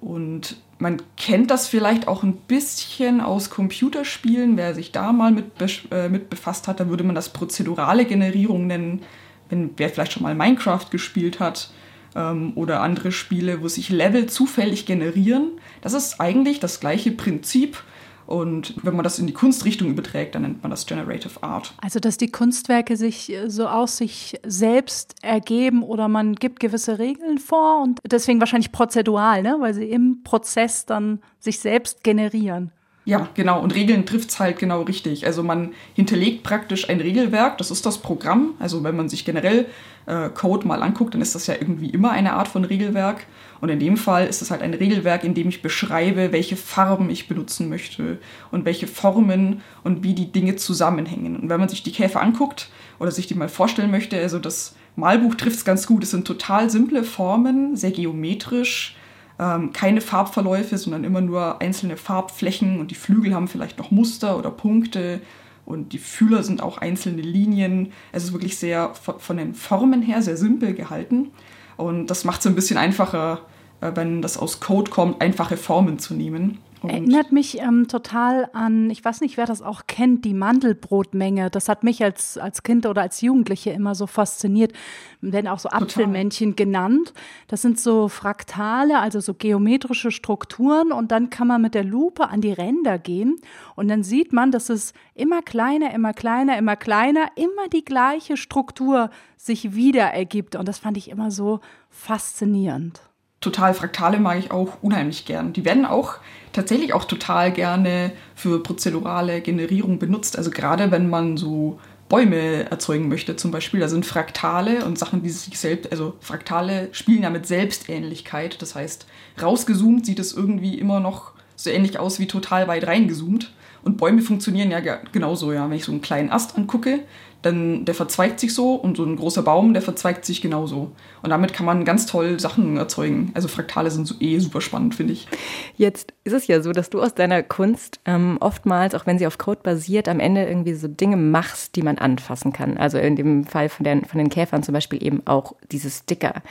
Und 0.00 0.56
man 0.78 1.02
kennt 1.16 1.50
das 1.50 1.66
vielleicht 1.66 2.06
auch 2.06 2.22
ein 2.22 2.34
bisschen 2.34 3.20
aus 3.20 3.50
Computerspielen. 3.50 4.56
Wer 4.56 4.74
sich 4.74 4.92
da 4.92 5.12
mal 5.12 5.32
mit, 5.32 5.46
äh, 5.90 6.08
mit 6.08 6.30
befasst 6.30 6.68
hat, 6.68 6.80
da 6.80 6.88
würde 6.88 7.04
man 7.04 7.14
das 7.14 7.30
prozedurale 7.30 8.04
Generierung 8.04 8.66
nennen. 8.66 9.02
Wenn, 9.48 9.70
wer 9.76 9.88
vielleicht 9.88 10.12
schon 10.12 10.22
mal 10.22 10.34
Minecraft 10.34 10.86
gespielt 10.90 11.40
hat 11.40 11.70
ähm, 12.14 12.52
oder 12.54 12.80
andere 12.80 13.12
Spiele, 13.12 13.62
wo 13.62 13.68
sich 13.68 13.88
Level 13.88 14.26
zufällig 14.26 14.86
generieren. 14.86 15.52
Das 15.80 15.94
ist 15.94 16.20
eigentlich 16.20 16.60
das 16.60 16.80
gleiche 16.80 17.10
Prinzip 17.10 17.82
und 18.28 18.74
wenn 18.82 18.94
man 18.94 19.04
das 19.04 19.18
in 19.18 19.26
die 19.26 19.32
Kunstrichtung 19.32 19.88
überträgt, 19.88 20.34
dann 20.34 20.42
nennt 20.42 20.62
man 20.62 20.70
das 20.70 20.84
Generative 20.84 21.42
Art. 21.42 21.72
Also, 21.80 21.98
dass 21.98 22.18
die 22.18 22.30
Kunstwerke 22.30 22.98
sich 22.98 23.32
äh, 23.32 23.48
so 23.48 23.66
aus 23.66 23.96
sich 23.96 24.38
selbst 24.46 25.14
ergeben 25.22 25.82
oder 25.82 26.08
man 26.08 26.34
gibt 26.34 26.60
gewisse 26.60 26.98
Regeln 26.98 27.38
vor 27.38 27.82
und 27.82 28.00
deswegen 28.04 28.38
wahrscheinlich 28.38 28.70
prozedural, 28.70 29.42
ne? 29.42 29.56
weil 29.60 29.72
sie 29.72 29.88
im 29.90 30.22
Prozess 30.24 30.84
dann 30.84 31.20
sich 31.40 31.58
selbst 31.60 32.04
generieren. 32.04 32.70
Ja, 33.06 33.26
genau. 33.32 33.62
Und 33.62 33.74
Regeln 33.74 34.04
trifft 34.04 34.28
es 34.28 34.38
halt 34.38 34.58
genau 34.58 34.82
richtig. 34.82 35.24
Also 35.24 35.42
man 35.42 35.72
hinterlegt 35.94 36.42
praktisch 36.42 36.90
ein 36.90 37.00
Regelwerk, 37.00 37.56
das 37.56 37.70
ist 37.70 37.86
das 37.86 37.96
Programm. 37.96 38.56
Also 38.58 38.84
wenn 38.84 38.94
man 38.94 39.08
sich 39.08 39.24
generell 39.24 39.64
äh, 40.04 40.28
Code 40.28 40.68
mal 40.68 40.82
anguckt, 40.82 41.14
dann 41.14 41.22
ist 41.22 41.34
das 41.34 41.46
ja 41.46 41.54
irgendwie 41.54 41.88
immer 41.88 42.10
eine 42.10 42.34
Art 42.34 42.48
von 42.48 42.66
Regelwerk. 42.66 43.24
Und 43.60 43.68
in 43.68 43.80
dem 43.80 43.96
Fall 43.96 44.26
ist 44.26 44.42
es 44.42 44.50
halt 44.50 44.62
ein 44.62 44.74
Regelwerk, 44.74 45.24
in 45.24 45.34
dem 45.34 45.48
ich 45.48 45.62
beschreibe, 45.62 46.32
welche 46.32 46.56
Farben 46.56 47.10
ich 47.10 47.28
benutzen 47.28 47.68
möchte 47.68 48.18
und 48.50 48.64
welche 48.64 48.86
Formen 48.86 49.62
und 49.84 50.04
wie 50.04 50.14
die 50.14 50.30
Dinge 50.30 50.56
zusammenhängen. 50.56 51.36
Und 51.36 51.48
wenn 51.48 51.60
man 51.60 51.68
sich 51.68 51.82
die 51.82 51.92
Käfer 51.92 52.20
anguckt 52.20 52.70
oder 52.98 53.10
sich 53.10 53.26
die 53.26 53.34
mal 53.34 53.48
vorstellen 53.48 53.90
möchte, 53.90 54.18
also 54.18 54.38
das 54.38 54.76
Malbuch 54.96 55.34
trifft 55.34 55.56
es 55.56 55.64
ganz 55.64 55.86
gut. 55.86 56.02
Es 56.02 56.10
sind 56.10 56.26
total 56.26 56.70
simple 56.70 57.04
Formen, 57.04 57.76
sehr 57.76 57.92
geometrisch, 57.92 58.96
ähm, 59.38 59.72
keine 59.72 60.00
Farbverläufe, 60.00 60.76
sondern 60.76 61.04
immer 61.04 61.20
nur 61.20 61.60
einzelne 61.60 61.96
Farbflächen 61.96 62.80
und 62.80 62.90
die 62.90 62.96
Flügel 62.96 63.34
haben 63.34 63.48
vielleicht 63.48 63.78
noch 63.78 63.90
Muster 63.90 64.36
oder 64.36 64.50
Punkte 64.50 65.20
und 65.64 65.92
die 65.92 65.98
Fühler 65.98 66.42
sind 66.42 66.62
auch 66.62 66.78
einzelne 66.78 67.22
Linien. 67.22 67.92
Es 68.10 68.24
ist 68.24 68.32
wirklich 68.32 68.56
sehr 68.56 68.94
von 68.94 69.36
den 69.36 69.54
Formen 69.54 70.02
her 70.02 70.22
sehr 70.22 70.36
simpel 70.36 70.74
gehalten. 70.74 71.30
Und 71.78 72.08
das 72.08 72.24
macht 72.24 72.40
es 72.40 72.46
ein 72.46 72.54
bisschen 72.54 72.76
einfacher, 72.76 73.40
äh, 73.80 73.92
wenn 73.94 74.20
das 74.20 74.36
aus 74.36 74.60
Code 74.60 74.90
kommt, 74.90 75.22
einfache 75.22 75.56
Formen 75.56 75.98
zu 75.98 76.12
nehmen. 76.12 76.58
Und 76.82 76.90
Erinnert 76.90 77.32
mich 77.32 77.58
ähm, 77.60 77.88
total 77.88 78.48
an, 78.52 78.90
ich 78.90 79.04
weiß 79.04 79.20
nicht, 79.20 79.36
wer 79.36 79.46
das 79.46 79.62
auch 79.62 79.86
kennt, 79.86 80.24
die 80.24 80.34
Mandelbrotmenge. 80.34 81.50
Das 81.50 81.68
hat 81.68 81.82
mich 81.82 82.02
als, 82.02 82.38
als 82.38 82.62
Kind 82.62 82.86
oder 82.86 83.02
als 83.02 83.20
Jugendliche 83.20 83.70
immer 83.70 83.94
so 83.94 84.06
fasziniert. 84.06 84.72
Werden 85.20 85.48
auch 85.48 85.58
so 85.58 85.68
total. 85.68 85.84
Apfelmännchen 85.84 86.54
genannt. 86.54 87.12
Das 87.48 87.62
sind 87.62 87.80
so 87.80 88.08
Fraktale, 88.08 89.00
also 89.00 89.20
so 89.20 89.34
geometrische 89.34 90.10
Strukturen. 90.10 90.92
Und 90.92 91.10
dann 91.10 91.30
kann 91.30 91.48
man 91.48 91.62
mit 91.62 91.74
der 91.74 91.84
Lupe 91.84 92.28
an 92.28 92.40
die 92.40 92.52
Ränder 92.52 92.98
gehen. 92.98 93.40
Und 93.74 93.88
dann 93.88 94.02
sieht 94.02 94.32
man, 94.32 94.52
dass 94.52 94.68
es 94.68 94.92
immer 95.14 95.42
kleiner, 95.42 95.92
immer 95.92 96.12
kleiner, 96.12 96.56
immer 96.58 96.76
kleiner, 96.76 97.28
immer 97.34 97.68
die 97.72 97.84
gleiche 97.84 98.36
Struktur 98.36 99.10
sich 99.36 99.74
wieder 99.74 100.04
ergibt. 100.04 100.54
Und 100.54 100.68
das 100.68 100.78
fand 100.78 100.96
ich 100.96 101.10
immer 101.10 101.30
so 101.30 101.60
faszinierend 101.90 103.07
total 103.40 103.74
Fraktale 103.74 104.18
mag 104.18 104.38
ich 104.38 104.50
auch 104.50 104.78
unheimlich 104.82 105.24
gern. 105.24 105.52
Die 105.52 105.64
werden 105.64 105.86
auch 105.86 106.16
tatsächlich 106.52 106.92
auch 106.92 107.04
total 107.04 107.52
gerne 107.52 108.12
für 108.34 108.62
prozedurale 108.62 109.40
Generierung 109.40 109.98
benutzt. 109.98 110.36
Also 110.36 110.50
gerade 110.50 110.90
wenn 110.90 111.08
man 111.08 111.36
so 111.36 111.78
Bäume 112.08 112.70
erzeugen 112.70 113.08
möchte 113.08 113.36
zum 113.36 113.50
Beispiel, 113.50 113.80
da 113.80 113.88
sind 113.88 114.06
Fraktale 114.06 114.84
und 114.84 114.98
Sachen, 114.98 115.22
die 115.22 115.30
sich 115.30 115.58
selbst, 115.58 115.92
also 115.92 116.14
Fraktale 116.20 116.88
spielen 116.92 117.22
ja 117.22 117.30
mit 117.30 117.46
Selbstähnlichkeit. 117.46 118.60
Das 118.62 118.74
heißt, 118.74 119.06
rausgezoomt 119.40 120.06
sieht 120.06 120.18
es 120.18 120.32
irgendwie 120.32 120.78
immer 120.78 121.00
noch 121.00 121.32
so 121.54 121.70
ähnlich 121.70 121.98
aus 121.98 122.18
wie 122.18 122.26
total 122.26 122.66
weit 122.66 122.86
reingezoomt. 122.86 123.52
Und 123.82 123.96
Bäume 123.96 124.22
funktionieren 124.22 124.70
ja 124.70 124.80
genauso, 125.12 125.52
ja. 125.52 125.68
Wenn 125.68 125.76
ich 125.76 125.84
so 125.84 125.92
einen 125.92 126.00
kleinen 126.00 126.30
Ast 126.30 126.56
angucke, 126.56 127.00
dann 127.42 127.84
der 127.84 127.94
verzweigt 127.94 128.40
sich 128.40 128.52
so 128.52 128.74
und 128.74 128.96
so 128.96 129.04
ein 129.04 129.16
großer 129.16 129.42
Baum, 129.42 129.72
der 129.72 129.82
verzweigt 129.82 130.24
sich 130.24 130.40
genauso. 130.40 130.90
Und 131.22 131.30
damit 131.30 131.52
kann 131.52 131.66
man 131.66 131.84
ganz 131.84 132.06
toll 132.06 132.40
Sachen 132.40 132.76
erzeugen. 132.76 133.30
Also 133.34 133.46
Fraktale 133.46 133.90
sind 133.90 134.06
so 134.06 134.16
eh 134.18 134.38
super 134.40 134.60
spannend, 134.60 134.96
finde 134.96 135.12
ich. 135.12 135.28
Jetzt 135.76 136.12
ist 136.24 136.32
es 136.32 136.48
ja 136.48 136.60
so, 136.60 136.72
dass 136.72 136.90
du 136.90 137.00
aus 137.00 137.14
deiner 137.14 137.44
Kunst 137.44 138.00
ähm, 138.06 138.38
oftmals, 138.40 138.94
auch 138.94 139.06
wenn 139.06 139.18
sie 139.18 139.26
auf 139.26 139.38
Code 139.38 139.60
basiert, 139.62 140.08
am 140.08 140.18
Ende 140.18 140.46
irgendwie 140.46 140.74
so 140.74 140.88
Dinge 140.88 141.16
machst, 141.16 141.76
die 141.76 141.82
man 141.82 141.98
anfassen 141.98 142.52
kann. 142.52 142.76
Also 142.76 142.98
in 142.98 143.14
dem 143.14 143.44
Fall 143.44 143.68
von 143.68 143.84
den, 143.84 144.04
von 144.04 144.18
den 144.18 144.30
Käfern 144.30 144.64
zum 144.64 144.72
Beispiel 144.72 145.02
eben 145.04 145.22
auch 145.26 145.54
diese 145.70 145.90
Sticker. 145.90 146.42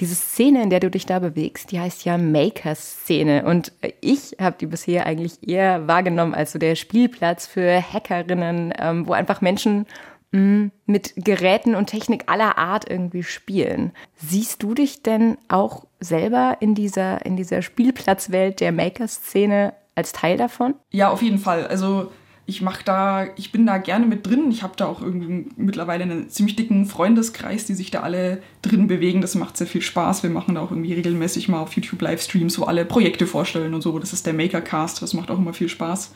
Diese 0.00 0.14
Szene, 0.14 0.62
in 0.62 0.70
der 0.70 0.80
du 0.80 0.90
dich 0.90 1.06
da 1.06 1.18
bewegst, 1.18 1.72
die 1.72 1.80
heißt 1.80 2.04
ja 2.04 2.18
Maker-Szene. 2.18 3.44
Und 3.44 3.72
ich 4.00 4.36
habe 4.40 4.56
die 4.60 4.66
bisher 4.66 5.06
eigentlich 5.06 5.46
eher 5.46 5.86
wahrgenommen 5.88 6.34
als 6.34 6.52
so 6.52 6.58
der 6.58 6.74
Spielplatz 6.74 7.46
für 7.46 7.80
Hackerinnen, 7.80 8.74
ähm, 8.78 9.06
wo 9.06 9.12
einfach 9.12 9.40
Menschen 9.40 9.86
mm, 10.32 10.66
mit 10.84 11.14
Geräten 11.16 11.74
und 11.74 11.86
Technik 11.86 12.24
aller 12.26 12.58
Art 12.58 12.88
irgendwie 12.90 13.22
spielen. 13.22 13.92
Siehst 14.16 14.62
du 14.62 14.74
dich 14.74 15.02
denn 15.02 15.38
auch 15.48 15.86
selber 15.98 16.58
in 16.60 16.74
dieser, 16.74 17.24
in 17.24 17.36
dieser 17.36 17.62
Spielplatzwelt 17.62 18.60
der 18.60 18.72
Maker-Szene 18.72 19.72
als 19.94 20.12
Teil 20.12 20.36
davon? 20.36 20.74
Ja, 20.90 21.10
auf 21.10 21.22
jeden 21.22 21.38
Fall. 21.38 21.66
Also 21.66 22.10
ich 22.48 22.62
mache 22.62 22.84
da, 22.84 23.26
ich 23.36 23.50
bin 23.50 23.66
da 23.66 23.78
gerne 23.78 24.06
mit 24.06 24.24
drin. 24.24 24.50
Ich 24.52 24.62
habe 24.62 24.74
da 24.76 24.86
auch 24.86 25.02
irgendwie 25.02 25.46
mittlerweile 25.56 26.04
einen 26.04 26.30
ziemlich 26.30 26.54
dicken 26.54 26.86
Freundeskreis, 26.86 27.64
die 27.66 27.74
sich 27.74 27.90
da 27.90 28.00
alle 28.00 28.40
drin 28.62 28.86
bewegen. 28.86 29.20
Das 29.20 29.34
macht 29.34 29.56
sehr 29.56 29.66
viel 29.66 29.82
Spaß. 29.82 30.22
Wir 30.22 30.30
machen 30.30 30.54
da 30.54 30.60
auch 30.60 30.70
irgendwie 30.70 30.92
regelmäßig 30.92 31.48
mal 31.48 31.60
auf 31.60 31.72
YouTube 31.72 32.00
Livestreams, 32.02 32.56
wo 32.60 32.64
alle 32.64 32.84
Projekte 32.84 33.26
vorstellen 33.26 33.74
und 33.74 33.82
so. 33.82 33.98
Das 33.98 34.12
ist 34.12 34.26
der 34.26 34.32
Makercast, 34.32 35.02
das 35.02 35.12
macht 35.12 35.30
auch 35.32 35.38
immer 35.38 35.54
viel 35.54 35.68
Spaß. 35.68 36.14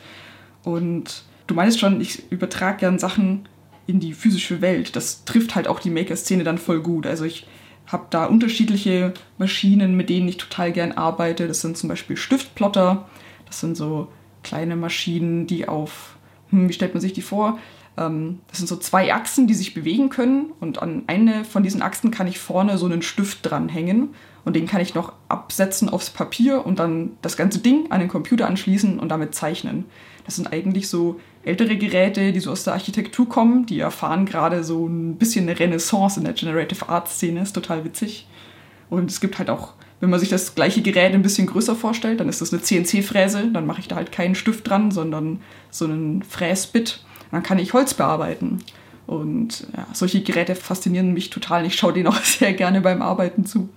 Und 0.62 1.24
du 1.48 1.54
meinst 1.56 1.80
schon, 1.80 2.00
ich 2.00 2.30
übertrage 2.30 2.78
gern 2.78 3.00
Sachen 3.00 3.48
in 3.88 3.98
die 3.98 4.12
physische 4.12 4.60
Welt. 4.60 4.94
Das 4.94 5.24
trifft 5.24 5.56
halt 5.56 5.66
auch 5.66 5.80
die 5.80 5.90
Maker-Szene 5.90 6.44
dann 6.44 6.58
voll 6.58 6.80
gut. 6.80 7.08
Also 7.08 7.24
ich 7.24 7.48
habe 7.86 8.06
da 8.10 8.26
unterschiedliche 8.26 9.14
Maschinen, 9.36 9.96
mit 9.96 10.08
denen 10.08 10.28
ich 10.28 10.36
total 10.36 10.70
gern 10.70 10.92
arbeite. 10.92 11.48
Das 11.48 11.60
sind 11.60 11.76
zum 11.76 11.88
Beispiel 11.88 12.16
Stiftplotter. 12.16 13.08
Das 13.46 13.58
sind 13.58 13.76
so 13.76 14.06
kleine 14.44 14.76
Maschinen, 14.76 15.48
die 15.48 15.66
auf 15.66 16.16
hm, 16.50 16.68
wie 16.68 16.72
stellt 16.72 16.94
man 16.94 17.00
sich 17.00 17.12
die 17.12 17.22
vor? 17.22 17.58
Ähm, 17.96 18.40
das 18.48 18.58
sind 18.58 18.66
so 18.66 18.76
zwei 18.76 19.12
Achsen, 19.12 19.46
die 19.46 19.54
sich 19.54 19.74
bewegen 19.74 20.08
können 20.08 20.52
und 20.60 20.80
an 20.82 21.04
eine 21.06 21.44
von 21.44 21.62
diesen 21.62 21.82
Achsen 21.82 22.10
kann 22.10 22.26
ich 22.26 22.38
vorne 22.38 22.78
so 22.78 22.86
einen 22.86 23.02
Stift 23.02 23.38
dranhängen 23.42 24.10
und 24.44 24.56
den 24.56 24.66
kann 24.66 24.80
ich 24.80 24.94
noch 24.94 25.12
absetzen 25.28 25.88
aufs 25.88 26.10
Papier 26.10 26.64
und 26.64 26.78
dann 26.78 27.12
das 27.22 27.36
ganze 27.36 27.58
Ding 27.58 27.90
an 27.90 28.00
den 28.00 28.08
Computer 28.08 28.46
anschließen 28.46 28.98
und 28.98 29.08
damit 29.08 29.34
zeichnen. 29.34 29.84
Das 30.24 30.36
sind 30.36 30.52
eigentlich 30.52 30.88
so 30.88 31.20
ältere 31.42 31.76
Geräte, 31.76 32.32
die 32.32 32.40
so 32.40 32.52
aus 32.52 32.64
der 32.64 32.74
Architektur 32.74 33.28
kommen, 33.28 33.66
die 33.66 33.80
erfahren 33.80 34.26
gerade 34.26 34.64
so 34.64 34.86
ein 34.86 35.16
bisschen 35.16 35.48
eine 35.48 35.58
Renaissance 35.58 36.18
in 36.18 36.24
der 36.24 36.34
Generative 36.34 36.88
Art 36.88 37.08
Szene, 37.08 37.40
ist 37.40 37.52
total 37.52 37.84
witzig. 37.84 38.26
Und 38.90 39.10
es 39.10 39.20
gibt 39.20 39.38
halt 39.38 39.50
auch, 39.50 39.74
wenn 40.00 40.10
man 40.10 40.18
sich 40.18 40.30
das 40.30 40.54
gleiche 40.54 40.82
Gerät 40.82 41.14
ein 41.14 41.22
bisschen 41.22 41.46
größer 41.46 41.76
vorstellt, 41.76 42.20
dann 42.20 42.28
ist 42.28 42.40
das 42.40 42.52
eine 42.52 42.62
CNC-Fräse, 42.62 43.50
dann 43.52 43.66
mache 43.66 43.80
ich 43.80 43.88
da 43.88 43.96
halt 43.96 44.12
keinen 44.12 44.34
Stift 44.34 44.68
dran, 44.68 44.90
sondern 44.90 45.40
so 45.70 45.84
einen 45.84 46.22
Fräsbit. 46.22 47.04
Dann 47.30 47.42
kann 47.42 47.58
ich 47.58 47.74
Holz 47.74 47.94
bearbeiten. 47.94 48.58
Und 49.06 49.66
ja, 49.76 49.86
solche 49.92 50.22
Geräte 50.22 50.54
faszinieren 50.54 51.12
mich 51.12 51.30
total. 51.30 51.66
Ich 51.66 51.74
schaue 51.74 51.92
denen 51.92 52.06
auch 52.06 52.16
sehr 52.22 52.52
gerne 52.54 52.80
beim 52.80 53.02
Arbeiten 53.02 53.44
zu. 53.44 53.68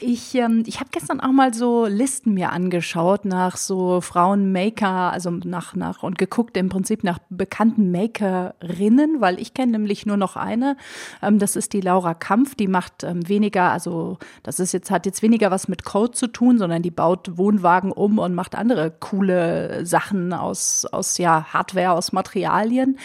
Ich, 0.00 0.34
ähm, 0.34 0.62
ich 0.66 0.80
habe 0.80 0.90
gestern 0.92 1.20
auch 1.20 1.32
mal 1.32 1.52
so 1.52 1.86
Listen 1.86 2.34
mir 2.34 2.52
angeschaut 2.52 3.24
nach 3.24 3.56
so 3.56 4.00
Frauen-Maker, 4.00 5.12
also 5.12 5.30
nach, 5.30 5.74
nach 5.74 6.02
und 6.02 6.18
geguckt 6.18 6.56
im 6.56 6.68
Prinzip 6.68 7.02
nach 7.02 7.18
bekannten 7.30 7.90
Makerinnen, 7.90 9.20
weil 9.20 9.40
ich 9.40 9.54
kenne 9.54 9.72
nämlich 9.72 10.06
nur 10.06 10.16
noch 10.16 10.36
eine. 10.36 10.76
Ähm, 11.22 11.38
das 11.38 11.56
ist 11.56 11.72
die 11.72 11.80
Laura 11.80 12.14
Kampf, 12.14 12.54
die 12.54 12.68
macht 12.68 13.02
ähm, 13.02 13.28
weniger, 13.28 13.72
also 13.72 14.18
das 14.42 14.60
ist 14.60 14.72
jetzt, 14.72 14.90
hat 14.90 15.06
jetzt 15.06 15.22
weniger 15.22 15.50
was 15.50 15.68
mit 15.68 15.84
Code 15.84 16.12
zu 16.12 16.28
tun, 16.28 16.58
sondern 16.58 16.82
die 16.82 16.90
baut 16.90 17.36
Wohnwagen 17.36 17.90
um 17.90 18.18
und 18.18 18.34
macht 18.34 18.54
andere 18.54 18.90
coole 18.90 19.84
Sachen 19.84 20.32
aus, 20.32 20.86
aus 20.86 21.18
ja, 21.18 21.46
Hardware, 21.52 21.92
aus 21.92 22.12
Materialien. 22.12 22.98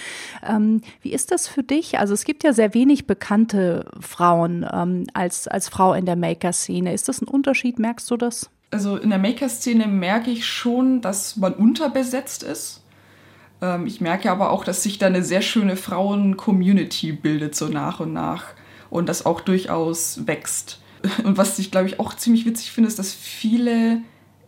Ähm, 0.47 0.81
wie 1.01 1.13
ist 1.13 1.31
das 1.31 1.47
für 1.47 1.63
dich? 1.63 1.97
Also 1.99 2.13
es 2.13 2.23
gibt 2.23 2.43
ja 2.43 2.53
sehr 2.53 2.73
wenig 2.73 3.07
bekannte 3.07 3.85
Frauen 3.99 4.65
ähm, 4.71 5.05
als, 5.13 5.47
als 5.47 5.69
Frau 5.69 5.93
in 5.93 6.05
der 6.05 6.15
Maker-Szene. 6.15 6.82
Szene. 6.83 6.93
Ist 6.93 7.07
das 7.07 7.21
ein 7.21 7.27
Unterschied? 7.27 7.79
Merkst 7.79 8.09
du 8.11 8.17
das? 8.17 8.49
Also 8.71 8.97
in 8.97 9.09
der 9.09 9.19
Maker-Szene 9.19 9.87
merke 9.87 10.31
ich 10.31 10.45
schon, 10.45 11.01
dass 11.01 11.37
man 11.37 11.53
unterbesetzt 11.53 12.43
ist. 12.43 12.83
Ähm, 13.61 13.85
ich 13.85 14.01
merke 14.01 14.31
aber 14.31 14.51
auch, 14.51 14.63
dass 14.63 14.83
sich 14.83 14.97
da 14.97 15.07
eine 15.07 15.23
sehr 15.23 15.41
schöne 15.41 15.75
Frauen-Community 15.75 17.13
bildet, 17.13 17.55
so 17.55 17.67
nach 17.67 17.99
und 17.99 18.13
nach. 18.13 18.45
Und 18.89 19.09
das 19.09 19.25
auch 19.25 19.41
durchaus 19.41 20.27
wächst. 20.27 20.79
Und 21.23 21.37
was 21.37 21.59
ich, 21.59 21.69
glaube 21.69 21.87
ich, 21.87 21.99
auch 21.99 22.13
ziemlich 22.13 22.45
witzig 22.45 22.71
finde, 22.71 22.87
ist, 22.87 22.97
dass 22.97 23.13
viele 23.13 24.01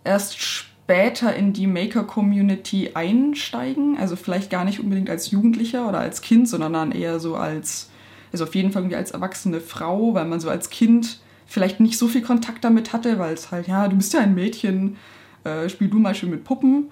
erst 0.05 0.39
später 0.39 1.35
in 1.35 1.51
die 1.51 1.67
Maker-Community 1.67 2.91
einsteigen. 2.93 3.97
Also 3.97 4.15
vielleicht 4.15 4.49
gar 4.49 4.63
nicht 4.63 4.79
unbedingt 4.79 5.09
als 5.09 5.31
Jugendlicher 5.31 5.89
oder 5.89 5.99
als 5.99 6.21
Kind, 6.21 6.47
sondern 6.47 6.73
dann 6.73 6.91
eher 6.93 7.19
so 7.19 7.35
als, 7.35 7.89
also 8.31 8.45
auf 8.45 8.55
jeden 8.55 8.71
Fall 8.71 8.83
irgendwie 8.83 8.95
als 8.95 9.11
erwachsene 9.11 9.59
Frau, 9.59 10.13
weil 10.13 10.25
man 10.25 10.39
so 10.39 10.49
als 10.49 10.69
Kind 10.69 11.19
vielleicht 11.45 11.79
nicht 11.79 11.97
so 11.97 12.07
viel 12.07 12.21
Kontakt 12.21 12.63
damit 12.63 12.93
hatte, 12.93 13.19
weil 13.19 13.33
es 13.33 13.51
halt, 13.51 13.67
ja, 13.67 13.87
du 13.87 13.95
bist 13.95 14.13
ja 14.13 14.21
ein 14.21 14.35
Mädchen, 14.35 14.97
äh, 15.43 15.69
spiel 15.69 15.87
du 15.87 15.99
mal 15.99 16.15
schön 16.15 16.29
mit 16.31 16.43
Puppen 16.43 16.91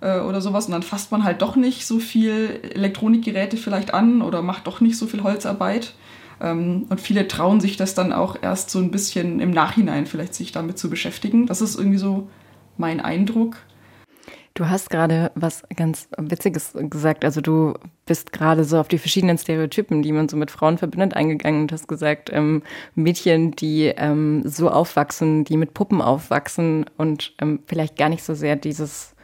äh, 0.00 0.20
oder 0.20 0.40
sowas. 0.40 0.66
Und 0.66 0.72
dann 0.72 0.82
fasst 0.82 1.10
man 1.10 1.24
halt 1.24 1.42
doch 1.42 1.56
nicht 1.56 1.86
so 1.86 1.98
viel 1.98 2.60
Elektronikgeräte 2.74 3.56
vielleicht 3.56 3.94
an 3.94 4.22
oder 4.22 4.42
macht 4.42 4.66
doch 4.66 4.80
nicht 4.80 4.98
so 4.98 5.06
viel 5.06 5.22
Holzarbeit. 5.22 5.94
Ähm, 6.40 6.86
und 6.88 7.00
viele 7.00 7.26
trauen 7.28 7.60
sich 7.60 7.76
das 7.76 7.94
dann 7.94 8.12
auch 8.12 8.36
erst 8.40 8.70
so 8.70 8.78
ein 8.78 8.90
bisschen 8.90 9.40
im 9.40 9.50
Nachhinein 9.50 10.06
vielleicht 10.06 10.34
sich 10.34 10.52
damit 10.52 10.78
zu 10.78 10.90
beschäftigen. 10.90 11.46
Das 11.46 11.60
ist 11.60 11.76
irgendwie 11.76 11.98
so 11.98 12.28
mein 12.76 13.00
Eindruck. 13.00 13.56
Du 14.54 14.68
hast 14.68 14.88
gerade 14.88 15.32
was 15.34 15.64
ganz 15.74 16.08
Witziges 16.16 16.74
gesagt. 16.74 17.24
Also 17.24 17.40
du 17.40 17.74
bist 18.06 18.32
gerade 18.32 18.62
so 18.62 18.78
auf 18.78 18.86
die 18.86 18.98
verschiedenen 18.98 19.36
Stereotypen, 19.36 20.00
die 20.02 20.12
man 20.12 20.28
so 20.28 20.36
mit 20.36 20.52
Frauen 20.52 20.78
verbindet, 20.78 21.14
eingegangen 21.14 21.62
und 21.62 21.72
hast 21.72 21.88
gesagt, 21.88 22.30
ähm, 22.32 22.62
Mädchen, 22.94 23.50
die 23.50 23.86
ähm, 23.86 24.42
so 24.44 24.70
aufwachsen, 24.70 25.42
die 25.42 25.56
mit 25.56 25.74
Puppen 25.74 26.00
aufwachsen 26.00 26.86
und 26.96 27.34
ähm, 27.40 27.64
vielleicht 27.66 27.96
gar 27.96 28.08
nicht 28.08 28.22
so 28.22 28.34
sehr 28.34 28.54
dieses, 28.54 29.16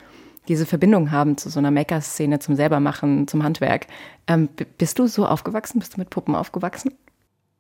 diese 0.49 0.67
Verbindung 0.67 1.13
haben 1.13 1.37
zu 1.37 1.49
so 1.49 1.61
einer 1.61 1.71
Maker-Szene, 1.71 2.41
zum 2.41 2.57
Selbermachen, 2.57 3.29
zum 3.29 3.45
Handwerk. 3.45 3.87
Ähm, 4.27 4.49
bist 4.79 4.99
du 4.99 5.07
so 5.07 5.27
aufgewachsen? 5.27 5.79
Bist 5.79 5.95
du 5.95 6.01
mit 6.01 6.11
Puppen 6.11 6.35
aufgewachsen? 6.35 6.91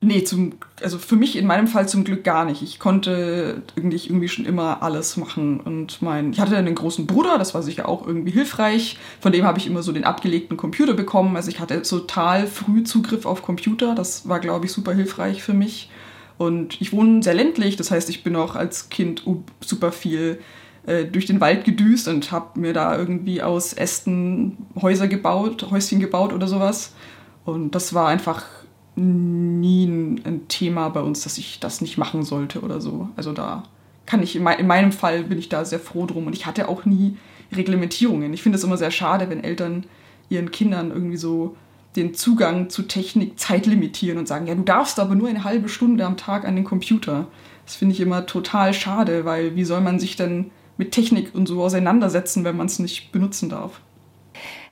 Nee, 0.02 0.25
zum, 0.25 0.54
also 0.83 0.99
für 0.99 1.16
mich 1.16 1.37
in 1.37 1.47
meinem 1.47 1.66
Fall 1.66 1.87
zum 1.87 2.04
Glück 2.04 2.25
gar 2.25 2.47
nicht. 2.47 2.62
Ich 2.62 2.78
konnte 2.78 3.62
irgendwie, 3.76 3.99
irgendwie 3.99 4.28
schon 4.28 4.47
immer 4.47 4.83
alles 4.83 5.19
machen. 5.19 5.61
Und 5.61 6.00
mein, 6.00 6.33
ich 6.33 6.40
hatte 6.40 6.57
einen 6.57 6.75
großen 6.75 7.07
Bruder, 7.07 7.37
das 7.37 7.52
war 7.52 7.62
sicher 7.62 7.87
auch 7.87 8.07
irgendwie 8.07 8.30
hilfreich. 8.30 8.99
Von 9.21 9.33
dem 9.33 9.45
habe 9.45 9.59
ich 9.59 9.66
immer 9.66 9.83
so 9.83 9.92
den 9.92 10.04
abgelegten 10.04 10.57
Computer 10.57 10.95
bekommen. 10.95 11.37
Also 11.37 11.50
ich 11.50 11.61
hatte 11.61 11.83
total 11.83 12.47
früh 12.47 12.83
Zugriff 12.83 13.26
auf 13.26 13.42
Computer. 13.42 13.95
Das 13.95 14.26
war, 14.26 14.40
glaube 14.40 14.64
ich, 14.64 14.73
super 14.73 14.95
hilfreich 14.95 15.42
für 15.42 15.52
mich. 15.52 15.90
Und 16.38 16.80
ich 16.80 16.95
wohne 16.95 17.23
sehr 17.23 17.35
ländlich, 17.35 17.76
das 17.76 17.90
heißt, 17.90 18.09
ich 18.09 18.25
bin 18.25 18.35
auch 18.35 18.57
als 18.57 18.88
Kind 18.88 19.23
super 19.61 19.92
viel 19.92 20.40
äh, 20.87 21.04
durch 21.04 21.26
den 21.26 21.42
Wald 21.42 21.66
gedüst 21.66 22.09
und 22.09 22.33
habe 22.33 22.59
mir 22.59 22.73
da 22.73 22.97
irgendwie 22.97 23.42
aus 23.42 23.75
Ästen 23.75 24.57
Häuser 24.80 25.09
gebaut, 25.09 25.71
Häuschen 25.71 26.00
gebaut 26.00 26.33
oder 26.33 26.49
sowas. 26.49 26.95
Und 27.45 27.75
das 27.75 27.92
war 27.92 28.09
einfach 28.09 28.45
nie 29.00 29.87
ein 29.87 30.47
Thema 30.49 30.88
bei 30.90 31.00
uns, 31.00 31.23
dass 31.23 31.38
ich 31.38 31.61
das 31.61 31.80
nicht 31.80 31.99
machen 31.99 32.23
sollte 32.23 32.61
oder 32.61 32.80
so. 32.80 33.09
Also 33.16 33.33
da 33.33 33.64
kann 34.07 34.23
ich, 34.23 34.37
in, 34.37 34.42
meinem 34.42 34.92
Fall 34.92 35.25
bin 35.25 35.38
ich 35.38 35.49
da 35.49 35.64
sehr 35.64 35.80
froh 35.80 36.07
drum 36.07 36.26
und 36.26 36.35
ich 36.35 36.47
hatte 36.47 36.69
auch 36.69 36.85
nie 36.85 37.16
Reglementierungen. 37.52 38.33
Ich 38.33 38.42
finde 38.42 38.59
es 38.59 38.64
immer 38.64 38.76
sehr 38.76 38.90
schade, 38.90 39.30
wenn 39.30 39.42
Eltern 39.42 39.85
ihren 40.28 40.50
Kindern 40.50 40.90
irgendwie 40.90 41.16
so 41.16 41.57
den 41.97 42.14
Zugang 42.14 42.71
zu 42.71 42.83
Technik 42.83 43.38
zeitlimitieren 43.38 44.19
und 44.19 44.28
sagen, 44.28 44.47
ja, 44.47 44.54
du 44.54 44.62
darfst 44.62 45.00
aber 45.00 45.14
nur 45.14 45.28
eine 45.28 45.45
halbe 45.45 45.69
Stunde 45.69 46.04
am 46.07 46.16
Tag 46.16 46.45
an 46.45 46.54
den 46.54 46.64
Computer. 46.64 47.26
Das 47.64 47.75
finde 47.75 47.95
ich 47.95 48.00
immer 48.00 48.26
total 48.26 48.75
schade, 48.75 49.25
weil 49.25 49.57
wie 49.57 49.64
soll 49.64 49.80
man 49.80 49.99
sich 49.99 50.16
denn 50.16 50.50
mit 50.76 50.92
Technik 50.92 51.35
und 51.35 51.47
so 51.47 51.62
auseinandersetzen, 51.62 52.45
wenn 52.45 52.57
man 52.57 52.66
es 52.66 52.78
nicht 52.78 53.12
benutzen 53.12 53.49
darf? 53.49 53.80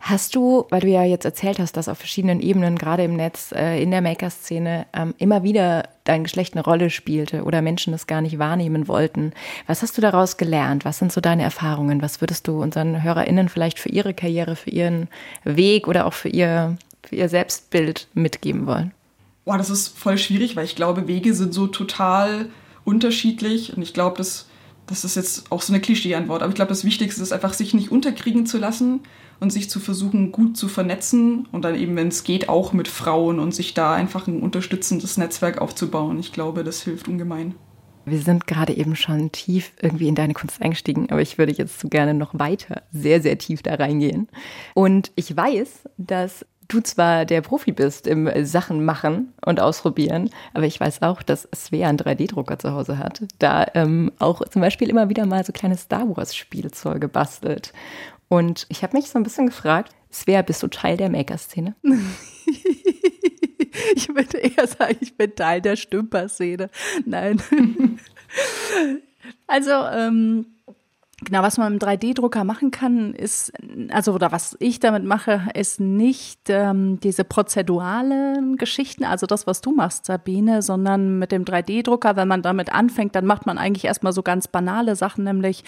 Hast 0.00 0.36
du, 0.36 0.64
weil 0.70 0.80
du 0.80 0.88
ja 0.88 1.02
jetzt 1.02 1.24
erzählt 1.24 1.58
hast, 1.58 1.76
dass 1.76 1.88
auf 1.88 1.98
verschiedenen 1.98 2.40
Ebenen, 2.40 2.78
gerade 2.78 3.02
im 3.02 3.16
Netz, 3.16 3.52
äh, 3.52 3.82
in 3.82 3.90
der 3.90 4.00
Maker-Szene, 4.00 4.86
ähm, 4.92 5.12
immer 5.18 5.42
wieder 5.42 5.88
dein 6.04 6.22
Geschlecht 6.22 6.54
eine 6.54 6.62
Rolle 6.62 6.88
spielte 6.90 7.42
oder 7.42 7.62
Menschen 7.62 7.92
das 7.92 8.06
gar 8.06 8.20
nicht 8.20 8.38
wahrnehmen 8.38 8.86
wollten, 8.86 9.32
was 9.66 9.82
hast 9.82 9.98
du 9.98 10.00
daraus 10.00 10.36
gelernt? 10.36 10.84
Was 10.84 10.98
sind 10.98 11.12
so 11.12 11.20
deine 11.20 11.42
Erfahrungen? 11.42 12.00
Was 12.00 12.20
würdest 12.20 12.46
du 12.46 12.62
unseren 12.62 13.02
HörerInnen 13.02 13.48
vielleicht 13.48 13.80
für 13.80 13.88
ihre 13.88 14.14
Karriere, 14.14 14.54
für 14.54 14.70
ihren 14.70 15.08
Weg 15.44 15.88
oder 15.88 16.06
auch 16.06 16.12
für 16.12 16.28
ihr, 16.28 16.76
für 17.02 17.16
ihr 17.16 17.28
Selbstbild 17.28 18.06
mitgeben 18.14 18.66
wollen? 18.66 18.92
Boah, 19.44 19.58
das 19.58 19.68
ist 19.68 19.98
voll 19.98 20.16
schwierig, 20.16 20.54
weil 20.54 20.64
ich 20.64 20.76
glaube, 20.76 21.08
Wege 21.08 21.34
sind 21.34 21.52
so 21.52 21.66
total 21.66 22.50
unterschiedlich 22.84 23.76
und 23.76 23.82
ich 23.82 23.94
glaube, 23.94 24.18
das, 24.18 24.46
das 24.86 25.04
ist 25.04 25.16
jetzt 25.16 25.50
auch 25.50 25.60
so 25.60 25.72
eine 25.72 25.80
Klischee-Antwort, 25.80 26.42
aber 26.42 26.50
ich 26.50 26.54
glaube, 26.54 26.68
das 26.68 26.84
Wichtigste 26.84 27.22
ist 27.22 27.32
einfach, 27.32 27.52
sich 27.52 27.74
nicht 27.74 27.90
unterkriegen 27.90 28.46
zu 28.46 28.58
lassen 28.58 29.00
und 29.40 29.50
sich 29.52 29.70
zu 29.70 29.80
versuchen, 29.80 30.32
gut 30.32 30.56
zu 30.56 30.68
vernetzen 30.68 31.46
und 31.52 31.62
dann 31.62 31.74
eben, 31.74 31.96
wenn 31.96 32.08
es 32.08 32.24
geht, 32.24 32.48
auch 32.48 32.72
mit 32.72 32.88
Frauen 32.88 33.38
und 33.38 33.54
sich 33.54 33.74
da 33.74 33.94
einfach 33.94 34.26
ein 34.26 34.42
unterstützendes 34.42 35.16
Netzwerk 35.16 35.60
aufzubauen. 35.60 36.18
Ich 36.18 36.32
glaube, 36.32 36.64
das 36.64 36.82
hilft 36.82 37.08
ungemein. 37.08 37.54
Wir 38.04 38.20
sind 38.20 38.46
gerade 38.46 38.74
eben 38.74 38.96
schon 38.96 39.32
tief 39.32 39.72
irgendwie 39.80 40.08
in 40.08 40.14
deine 40.14 40.32
Kunst 40.32 40.62
eingestiegen, 40.62 41.08
aber 41.10 41.20
ich 41.20 41.36
würde 41.36 41.52
jetzt 41.52 41.78
so 41.80 41.88
gerne 41.88 42.14
noch 42.14 42.38
weiter, 42.38 42.82
sehr, 42.90 43.20
sehr 43.20 43.36
tief 43.38 43.62
da 43.62 43.74
reingehen. 43.74 44.28
Und 44.74 45.12
ich 45.14 45.36
weiß, 45.36 45.88
dass 45.98 46.46
du 46.68 46.80
zwar 46.80 47.24
der 47.24 47.40
Profi 47.40 47.72
bist 47.72 48.06
im 48.06 48.30
Sachen 48.44 48.84
machen 48.84 49.32
und 49.44 49.60
ausprobieren, 49.60 50.30
aber 50.54 50.66
ich 50.66 50.78
weiß 50.78 51.02
auch, 51.02 51.22
dass 51.22 51.48
Svea 51.54 51.88
einen 51.88 51.98
3D-Drucker 51.98 52.58
zu 52.58 52.72
Hause 52.72 52.98
hat, 52.98 53.22
da 53.38 53.66
ähm, 53.74 54.12
auch 54.18 54.46
zum 54.48 54.62
Beispiel 54.62 54.88
immer 54.88 55.08
wieder 55.08 55.26
mal 55.26 55.44
so 55.44 55.52
kleine 55.52 55.76
Star 55.76 56.14
Wars-Spielzeuge 56.14 57.08
bastelt. 57.08 57.72
Und 58.28 58.66
ich 58.68 58.82
habe 58.82 58.96
mich 58.96 59.08
so 59.08 59.18
ein 59.18 59.22
bisschen 59.22 59.46
gefragt, 59.46 59.94
Svea, 60.12 60.42
bist 60.42 60.62
du 60.62 60.68
Teil 60.68 60.96
der 60.96 61.10
Maker-Szene? 61.10 61.74
ich 63.94 64.08
würde 64.08 64.38
eher 64.38 64.66
sagen, 64.66 64.96
ich 65.00 65.16
bin 65.16 65.34
Teil 65.34 65.60
der 65.60 65.76
Stümper-Szene. 65.76 66.70
Nein. 67.04 67.42
also, 69.46 69.70
ähm, 69.70 70.46
Genau, 71.24 71.42
was 71.42 71.58
man 71.58 71.72
im 71.72 71.78
3D-Drucker 71.80 72.44
machen 72.44 72.70
kann, 72.70 73.12
ist, 73.12 73.52
also 73.90 74.12
oder 74.12 74.30
was 74.30 74.56
ich 74.60 74.78
damit 74.78 75.02
mache, 75.02 75.48
ist 75.52 75.80
nicht 75.80 76.48
ähm, 76.48 77.00
diese 77.00 77.24
prozeduralen 77.24 78.56
Geschichten, 78.56 79.02
also 79.02 79.26
das, 79.26 79.44
was 79.44 79.60
du 79.60 79.72
machst, 79.72 80.06
Sabine, 80.06 80.62
sondern 80.62 81.18
mit 81.18 81.32
dem 81.32 81.44
3D-Drucker, 81.44 82.14
wenn 82.14 82.28
man 82.28 82.42
damit 82.42 82.72
anfängt, 82.72 83.16
dann 83.16 83.26
macht 83.26 83.46
man 83.46 83.58
eigentlich 83.58 83.86
erstmal 83.86 84.12
so 84.12 84.22
ganz 84.22 84.46
banale 84.46 84.94
Sachen, 84.94 85.24
nämlich, 85.24 85.64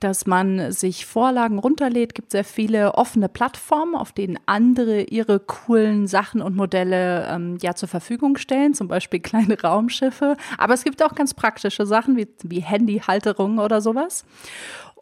dass 0.00 0.24
man 0.24 0.72
sich 0.72 1.04
Vorlagen 1.04 1.58
runterlädt, 1.58 2.14
gibt 2.14 2.32
sehr 2.32 2.44
viele 2.44 2.94
offene 2.94 3.28
Plattformen, 3.28 3.96
auf 3.96 4.12
denen 4.12 4.38
andere 4.46 5.02
ihre 5.02 5.40
coolen 5.40 6.06
Sachen 6.06 6.40
und 6.40 6.56
Modelle 6.56 7.28
ähm, 7.28 7.58
ja 7.60 7.74
zur 7.74 7.90
Verfügung 7.90 8.38
stellen, 8.38 8.72
zum 8.72 8.88
Beispiel 8.88 9.20
kleine 9.20 9.60
Raumschiffe. 9.62 10.38
Aber 10.56 10.72
es 10.72 10.84
gibt 10.84 11.02
auch 11.02 11.14
ganz 11.14 11.34
praktische 11.34 11.84
Sachen 11.84 12.16
wie, 12.16 12.28
wie 12.44 12.60
Handyhalterungen 12.60 13.58
oder 13.58 13.82
sowas. 13.82 14.24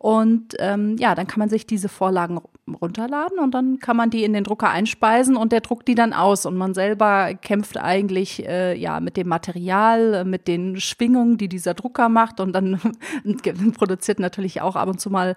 Und 0.05 0.55
ähm, 0.59 0.99
ja, 0.99 1.15
dann 1.15 1.27
kann 1.27 1.39
man 1.39 1.49
sich 1.49 1.67
diese 1.67 1.89
Vorlagen 1.89 2.39
runterladen 2.69 3.39
und 3.39 3.55
dann 3.55 3.79
kann 3.79 3.97
man 3.97 4.11
die 4.11 4.23
in 4.23 4.35
den 4.35 4.45
Drucker 4.45 4.69
einspeisen 4.69 5.35
und 5.35 5.51
der 5.51 5.63
druckt 5.63 5.89
die 5.89 5.95
dann 5.95 6.13
aus 6.13 6.45
und 6.45 6.59
man 6.59 6.75
selber 6.75 7.33
kämpft 7.33 7.79
eigentlich 7.79 8.47
äh, 8.47 8.77
ja 8.77 9.01
mit 9.01 9.17
dem 9.17 9.29
Material, 9.29 10.27
mit 10.27 10.47
den 10.47 10.79
Schwingungen, 10.79 11.39
die 11.39 11.49
dieser 11.49 11.73
Drucker 11.73 12.11
macht 12.11 12.39
und 12.39 12.53
dann 12.53 12.79
produziert 13.79 14.19
natürlich 14.19 14.61
auch 14.61 14.77
ab 14.77 14.91
und 14.91 15.01
zu 15.01 15.09
mal 15.09 15.37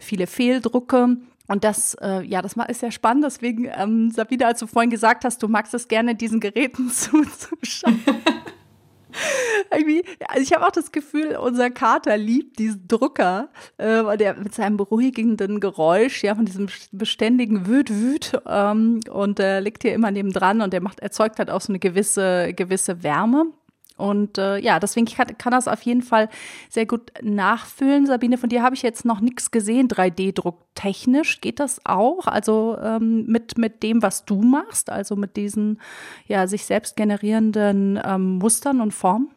viele 0.00 0.26
Fehldrucke. 0.26 1.18
Und 1.46 1.62
das, 1.62 1.94
äh, 2.02 2.20
ja, 2.24 2.42
das 2.42 2.56
ist 2.56 2.80
sehr 2.80 2.90
spannend. 2.90 3.24
Deswegen, 3.24 3.70
ähm, 3.72 4.10
Sabine, 4.10 4.48
als 4.48 4.58
du 4.58 4.66
vorhin 4.66 4.90
gesagt 4.90 5.24
hast, 5.24 5.44
du 5.44 5.46
magst 5.46 5.74
es 5.74 5.86
gerne, 5.86 6.16
diesen 6.16 6.40
Geräten 6.40 6.90
zuzuschauen. 6.90 8.00
Irgendwie, 9.72 10.04
also 10.26 10.42
ich 10.42 10.52
habe 10.52 10.66
auch 10.66 10.70
das 10.70 10.92
Gefühl, 10.92 11.36
unser 11.36 11.70
Kater 11.70 12.16
liebt 12.16 12.58
diesen 12.58 12.86
Drucker, 12.88 13.48
äh, 13.76 14.16
der 14.16 14.34
mit 14.34 14.54
seinem 14.54 14.76
beruhigenden 14.76 15.60
Geräusch, 15.60 16.22
ja, 16.24 16.34
von 16.34 16.46
diesem 16.46 16.68
beständigen 16.92 17.66
Wüt, 17.66 17.90
Wüt, 17.90 18.40
ähm, 18.46 19.00
und 19.10 19.38
der 19.38 19.60
liegt 19.60 19.82
hier 19.82 19.94
immer 19.94 20.10
neben 20.10 20.32
dran 20.32 20.60
und 20.60 20.72
der 20.72 20.80
macht, 20.80 21.00
erzeugt 21.00 21.38
halt 21.38 21.50
auch 21.50 21.60
so 21.60 21.72
eine 21.72 21.78
gewisse, 21.78 22.52
gewisse 22.54 23.02
Wärme. 23.02 23.46
Und 23.98 24.38
äh, 24.38 24.58
ja, 24.58 24.78
deswegen 24.78 25.06
kann, 25.06 25.36
kann 25.36 25.50
das 25.50 25.68
auf 25.68 25.82
jeden 25.82 26.02
Fall 26.02 26.28
sehr 26.70 26.86
gut 26.86 27.12
nachfüllen. 27.20 28.06
Sabine, 28.06 28.38
von 28.38 28.48
dir 28.48 28.62
habe 28.62 28.74
ich 28.74 28.82
jetzt 28.82 29.04
noch 29.04 29.20
nichts 29.20 29.50
gesehen, 29.50 29.88
3D-Druck 29.88 30.56
technisch. 30.74 31.40
Geht 31.40 31.60
das 31.60 31.80
auch? 31.84 32.26
Also 32.26 32.78
ähm, 32.80 33.26
mit, 33.26 33.58
mit 33.58 33.82
dem, 33.82 34.00
was 34.00 34.24
du 34.24 34.40
machst, 34.40 34.88
also 34.90 35.16
mit 35.16 35.36
diesen 35.36 35.80
ja, 36.26 36.46
sich 36.46 36.64
selbst 36.64 36.96
generierenden 36.96 38.00
ähm, 38.02 38.38
Mustern 38.38 38.80
und 38.80 38.94
Formen? 38.94 39.30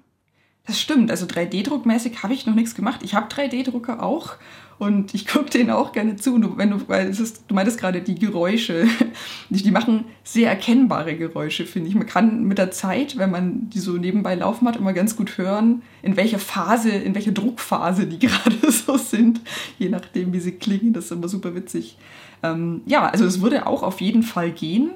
Das 0.68 0.80
stimmt. 0.80 1.10
Also 1.10 1.25
3D-druckmäßig 1.25 2.24
habe 2.24 2.34
ich 2.34 2.46
noch 2.46 2.56
nichts 2.56 2.75
gemacht. 2.75 3.01
Ich 3.03 3.15
habe 3.15 3.27
3D-Drucker 3.27 4.03
auch 4.03 4.36
und 4.81 5.13
ich 5.13 5.27
gucke 5.27 5.51
denen 5.51 5.69
auch 5.69 5.91
gerne 5.91 6.15
zu. 6.15 6.39
Du, 6.39 6.57
wenn 6.57 6.71
du, 6.71 6.77
weil 6.88 7.07
es 7.07 7.19
ist, 7.19 7.43
du 7.47 7.53
meintest 7.53 7.79
gerade 7.79 8.01
die 8.01 8.15
Geräusche, 8.15 8.88
die, 9.51 9.61
die 9.61 9.69
machen 9.69 10.05
sehr 10.23 10.50
erkennbare 10.50 11.15
Geräusche, 11.15 11.67
finde 11.67 11.89
ich. 11.89 11.93
Man 11.93 12.07
kann 12.07 12.45
mit 12.45 12.57
der 12.57 12.71
Zeit, 12.71 13.15
wenn 13.19 13.29
man 13.29 13.69
die 13.69 13.77
so 13.77 13.91
nebenbei 13.91 14.33
laufen 14.33 14.67
hat, 14.67 14.77
immer 14.77 14.93
ganz 14.93 15.15
gut 15.15 15.38
hören, 15.38 15.83
in 16.01 16.17
welcher 16.17 16.39
Phase, 16.39 16.89
in 16.89 17.13
welcher 17.13 17.31
Druckphase 17.31 18.07
die 18.07 18.17
gerade 18.27 18.71
so 18.71 18.97
sind, 18.97 19.41
je 19.77 19.89
nachdem, 19.89 20.33
wie 20.33 20.39
sie 20.39 20.53
klingen. 20.53 20.93
Das 20.93 21.05
ist 21.05 21.11
immer 21.11 21.27
super 21.27 21.53
witzig. 21.53 22.00
Ähm, 22.41 22.81
ja, 22.88 23.07
also 23.07 23.23
es 23.25 23.39
würde 23.39 23.67
auch 23.67 23.83
auf 23.83 24.01
jeden 24.01 24.23
Fall 24.23 24.50
gehen. 24.50 24.93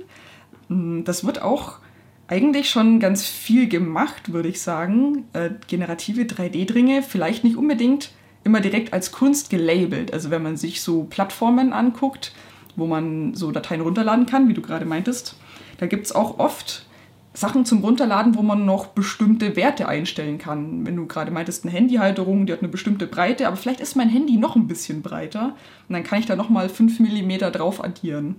Mm, 0.67 1.03
das 1.03 1.23
wird 1.27 1.43
auch 1.43 1.77
eigentlich 2.27 2.71
schon 2.71 2.99
ganz 2.99 3.23
viel 3.23 3.69
gemacht, 3.69 4.33
würde 4.33 4.49
ich 4.49 4.61
sagen. 4.61 5.25
Äh, 5.33 5.51
generative 5.67 6.23
3D-Dringe, 6.23 7.03
vielleicht 7.03 7.43
nicht 7.43 7.55
unbedingt 7.55 8.09
immer 8.45 8.61
direkt 8.61 8.93
als 8.93 9.11
Kunst 9.11 9.49
gelabelt. 9.49 10.13
Also 10.13 10.29
wenn 10.29 10.43
man 10.43 10.55
sich 10.55 10.81
so 10.81 11.03
Plattformen 11.03 11.73
anguckt, 11.73 12.31
wo 12.77 12.85
man 12.85 13.33
so 13.33 13.51
Dateien 13.51 13.81
runterladen 13.81 14.25
kann, 14.25 14.47
wie 14.47 14.53
du 14.53 14.61
gerade 14.61 14.85
meintest, 14.85 15.35
da 15.77 15.87
gibt 15.87 16.05
es 16.05 16.15
auch 16.15 16.39
oft 16.39 16.85
Sachen 17.33 17.65
zum 17.65 17.79
Runterladen, 17.79 18.35
wo 18.35 18.41
man 18.41 18.65
noch 18.65 18.87
bestimmte 18.87 19.55
Werte 19.55 19.89
einstellen 19.89 20.37
kann. 20.37 20.85
Wenn 20.85 20.95
du 20.95 21.05
gerade 21.05 21.31
meintest, 21.31 21.65
eine 21.65 21.73
Handyhalterung, 21.73 22.45
die 22.45 22.53
hat 22.53 22.61
eine 22.61 22.69
bestimmte 22.69 23.07
Breite, 23.07 23.47
aber 23.47 23.57
vielleicht 23.57 23.81
ist 23.81 23.95
mein 23.95 24.09
Handy 24.09 24.37
noch 24.37 24.55
ein 24.55 24.67
bisschen 24.67 25.01
breiter 25.01 25.55
und 25.89 25.93
dann 25.93 26.03
kann 26.03 26.19
ich 26.19 26.25
da 26.25 26.35
nochmal 26.35 26.69
5 26.69 26.99
mm 26.99 27.51
drauf 27.51 27.83
addieren. 27.83 28.37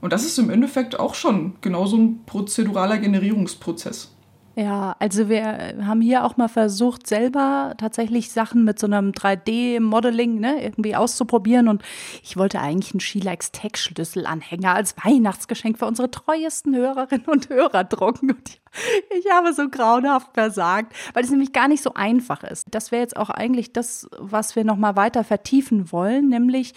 Und 0.00 0.12
das 0.12 0.24
ist 0.24 0.38
im 0.38 0.50
Endeffekt 0.50 0.98
auch 0.98 1.14
schon 1.14 1.54
genauso 1.60 1.96
ein 1.96 2.20
prozeduraler 2.24 2.98
Generierungsprozess. 2.98 4.14
Ja, 4.58 4.96
also 4.98 5.28
wir 5.28 5.76
haben 5.86 6.00
hier 6.00 6.24
auch 6.24 6.36
mal 6.36 6.48
versucht, 6.48 7.06
selber 7.06 7.74
tatsächlich 7.78 8.32
Sachen 8.32 8.64
mit 8.64 8.80
so 8.80 8.88
einem 8.88 9.12
3D-Modeling 9.12 10.40
ne, 10.40 10.60
irgendwie 10.60 10.96
auszuprobieren. 10.96 11.68
Und 11.68 11.84
ich 12.24 12.36
wollte 12.36 12.58
eigentlich 12.58 12.92
einen 12.92 12.98
Skilikes 12.98 13.52
Tech-Schlüsselanhänger 13.52 14.74
als 14.74 14.96
Weihnachtsgeschenk 14.96 15.78
für 15.78 15.86
unsere 15.86 16.10
treuesten 16.10 16.74
Hörerinnen 16.74 17.28
und 17.28 17.48
Hörer 17.50 17.84
drucken. 17.84 18.32
Und 18.32 18.60
ich 19.16 19.30
habe 19.30 19.52
so 19.52 19.68
grauenhaft 19.68 20.34
versagt, 20.34 20.92
weil 21.14 21.22
es 21.22 21.30
nämlich 21.30 21.52
gar 21.52 21.68
nicht 21.68 21.84
so 21.84 21.94
einfach 21.94 22.42
ist. 22.42 22.66
Das 22.72 22.90
wäre 22.90 23.02
jetzt 23.02 23.16
auch 23.16 23.30
eigentlich 23.30 23.72
das, 23.72 24.08
was 24.18 24.56
wir 24.56 24.64
noch 24.64 24.76
mal 24.76 24.96
weiter 24.96 25.22
vertiefen 25.22 25.92
wollen, 25.92 26.30
nämlich 26.30 26.74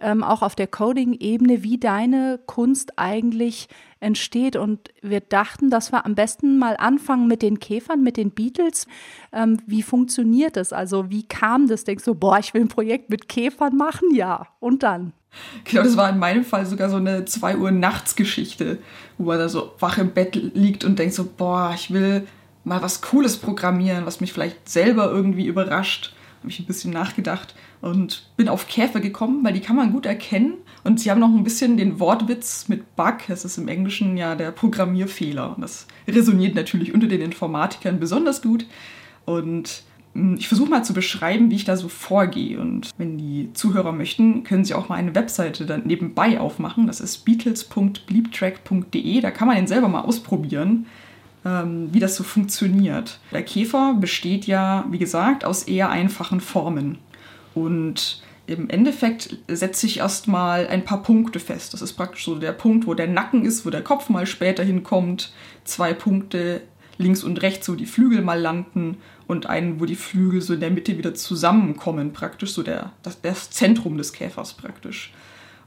ähm, 0.00 0.24
auch 0.24 0.40
auf 0.40 0.54
der 0.54 0.68
Coding-Ebene, 0.68 1.62
wie 1.62 1.76
deine 1.76 2.40
Kunst 2.46 2.98
eigentlich 2.98 3.68
entsteht. 4.00 4.56
Und 4.56 4.90
wir 5.02 5.20
dachten, 5.20 5.70
dass 5.70 5.92
wir 5.92 6.04
am 6.04 6.14
besten 6.14 6.58
mal 6.58 6.76
anfangen 6.76 7.28
mit 7.28 7.42
den 7.42 7.60
Käfern, 7.60 8.02
mit 8.02 8.16
den 8.16 8.30
Beatles. 8.30 8.86
Ähm, 9.32 9.60
wie 9.66 9.82
funktioniert 9.82 10.56
das? 10.56 10.72
Also 10.72 11.10
wie 11.10 11.22
kam 11.22 11.68
das? 11.68 11.84
Denkst 11.84 12.04
du, 12.04 12.14
boah, 12.14 12.38
ich 12.38 12.52
will 12.54 12.62
ein 12.62 12.68
Projekt 12.68 13.10
mit 13.10 13.28
Käfern 13.28 13.76
machen? 13.76 14.14
Ja. 14.14 14.48
Und 14.58 14.82
dann? 14.82 15.12
Genau, 15.64 15.84
das 15.84 15.96
war 15.96 16.10
in 16.10 16.18
meinem 16.18 16.44
Fall 16.44 16.66
sogar 16.66 16.90
so 16.90 16.96
eine 16.96 17.24
2 17.24 17.58
Uhr 17.58 17.70
nachts 17.70 18.16
Geschichte, 18.16 18.78
wo 19.16 19.24
man 19.24 19.38
da 19.38 19.48
so 19.48 19.72
wach 19.78 19.98
im 19.98 20.10
Bett 20.10 20.34
liegt 20.34 20.84
und 20.84 20.98
denkt 20.98 21.14
so, 21.14 21.24
boah, 21.24 21.72
ich 21.74 21.92
will 21.92 22.26
mal 22.64 22.82
was 22.82 23.00
Cooles 23.00 23.36
programmieren, 23.36 24.06
was 24.06 24.20
mich 24.20 24.32
vielleicht 24.32 24.68
selber 24.68 25.10
irgendwie 25.10 25.46
überrascht. 25.46 26.14
Habe 26.40 26.50
ich 26.50 26.58
ein 26.58 26.64
bisschen 26.64 26.92
nachgedacht 26.92 27.54
und 27.82 28.26
bin 28.36 28.48
auf 28.48 28.66
Käfer 28.66 29.00
gekommen, 29.00 29.44
weil 29.44 29.52
die 29.52 29.60
kann 29.60 29.76
man 29.76 29.92
gut 29.92 30.06
erkennen. 30.06 30.54
Und 30.84 30.98
sie 30.98 31.10
haben 31.10 31.20
noch 31.20 31.28
ein 31.28 31.44
bisschen 31.44 31.76
den 31.76 32.00
Wortwitz 32.00 32.68
mit 32.68 32.96
Bug, 32.96 33.18
das 33.28 33.44
ist 33.44 33.58
im 33.58 33.68
Englischen 33.68 34.16
ja 34.16 34.34
der 34.34 34.50
Programmierfehler. 34.50 35.54
Und 35.54 35.60
das 35.62 35.86
resoniert 36.08 36.54
natürlich 36.54 36.94
unter 36.94 37.08
den 37.08 37.20
Informatikern 37.20 38.00
besonders 38.00 38.40
gut. 38.40 38.66
Und 39.26 39.82
hm, 40.14 40.36
ich 40.38 40.48
versuche 40.48 40.70
mal 40.70 40.82
zu 40.84 40.94
beschreiben, 40.94 41.50
wie 41.50 41.56
ich 41.56 41.64
da 41.64 41.76
so 41.76 41.88
vorgehe. 41.88 42.58
Und 42.58 42.90
wenn 42.98 43.18
die 43.18 43.52
Zuhörer 43.52 43.92
möchten, 43.92 44.42
können 44.44 44.64
sie 44.64 44.74
auch 44.74 44.88
mal 44.88 44.96
eine 44.96 45.14
Webseite 45.14 45.66
dann 45.66 45.86
nebenbei 45.86 46.40
aufmachen. 46.40 46.86
Das 46.86 47.00
ist 47.00 47.18
beatles.bleeptrack.de. 47.24 49.20
Da 49.20 49.30
kann 49.30 49.46
man 49.46 49.56
den 49.56 49.66
selber 49.66 49.88
mal 49.88 50.00
ausprobieren, 50.00 50.86
wie 51.42 52.00
das 52.00 52.16
so 52.16 52.22
funktioniert. 52.22 53.18
Der 53.32 53.42
Käfer 53.42 53.94
besteht 53.98 54.46
ja, 54.46 54.84
wie 54.90 54.98
gesagt, 54.98 55.44
aus 55.44 55.62
eher 55.62 55.88
einfachen 55.88 56.40
Formen. 56.40 56.98
Und 57.54 58.22
im 58.46 58.68
Endeffekt 58.68 59.38
setze 59.48 59.86
ich 59.86 59.98
erstmal 59.98 60.66
ein 60.66 60.84
paar 60.84 61.02
Punkte 61.02 61.40
fest. 61.40 61.72
Das 61.72 61.82
ist 61.82 61.94
praktisch 61.94 62.24
so 62.24 62.34
der 62.34 62.52
Punkt, 62.52 62.86
wo 62.86 62.94
der 62.94 63.06
Nacken 63.06 63.44
ist, 63.44 63.64
wo 63.64 63.70
der 63.70 63.82
Kopf 63.82 64.08
mal 64.08 64.26
später 64.26 64.64
hinkommt. 64.64 65.32
Zwei 65.64 65.94
Punkte 65.94 66.62
links 66.98 67.24
und 67.24 67.40
rechts, 67.42 67.68
wo 67.68 67.74
die 67.74 67.86
Flügel 67.86 68.22
mal 68.22 68.38
landen 68.38 68.98
und 69.26 69.46
einen, 69.46 69.80
wo 69.80 69.86
die 69.86 69.96
Flügel 69.96 70.42
so 70.42 70.54
in 70.54 70.60
der 70.60 70.70
Mitte 70.70 70.98
wieder 70.98 71.14
zusammenkommen, 71.14 72.12
praktisch 72.12 72.52
so 72.52 72.62
der, 72.62 72.92
das, 73.02 73.20
das 73.22 73.50
Zentrum 73.50 73.96
des 73.96 74.12
Käfers 74.12 74.52
praktisch. 74.54 75.12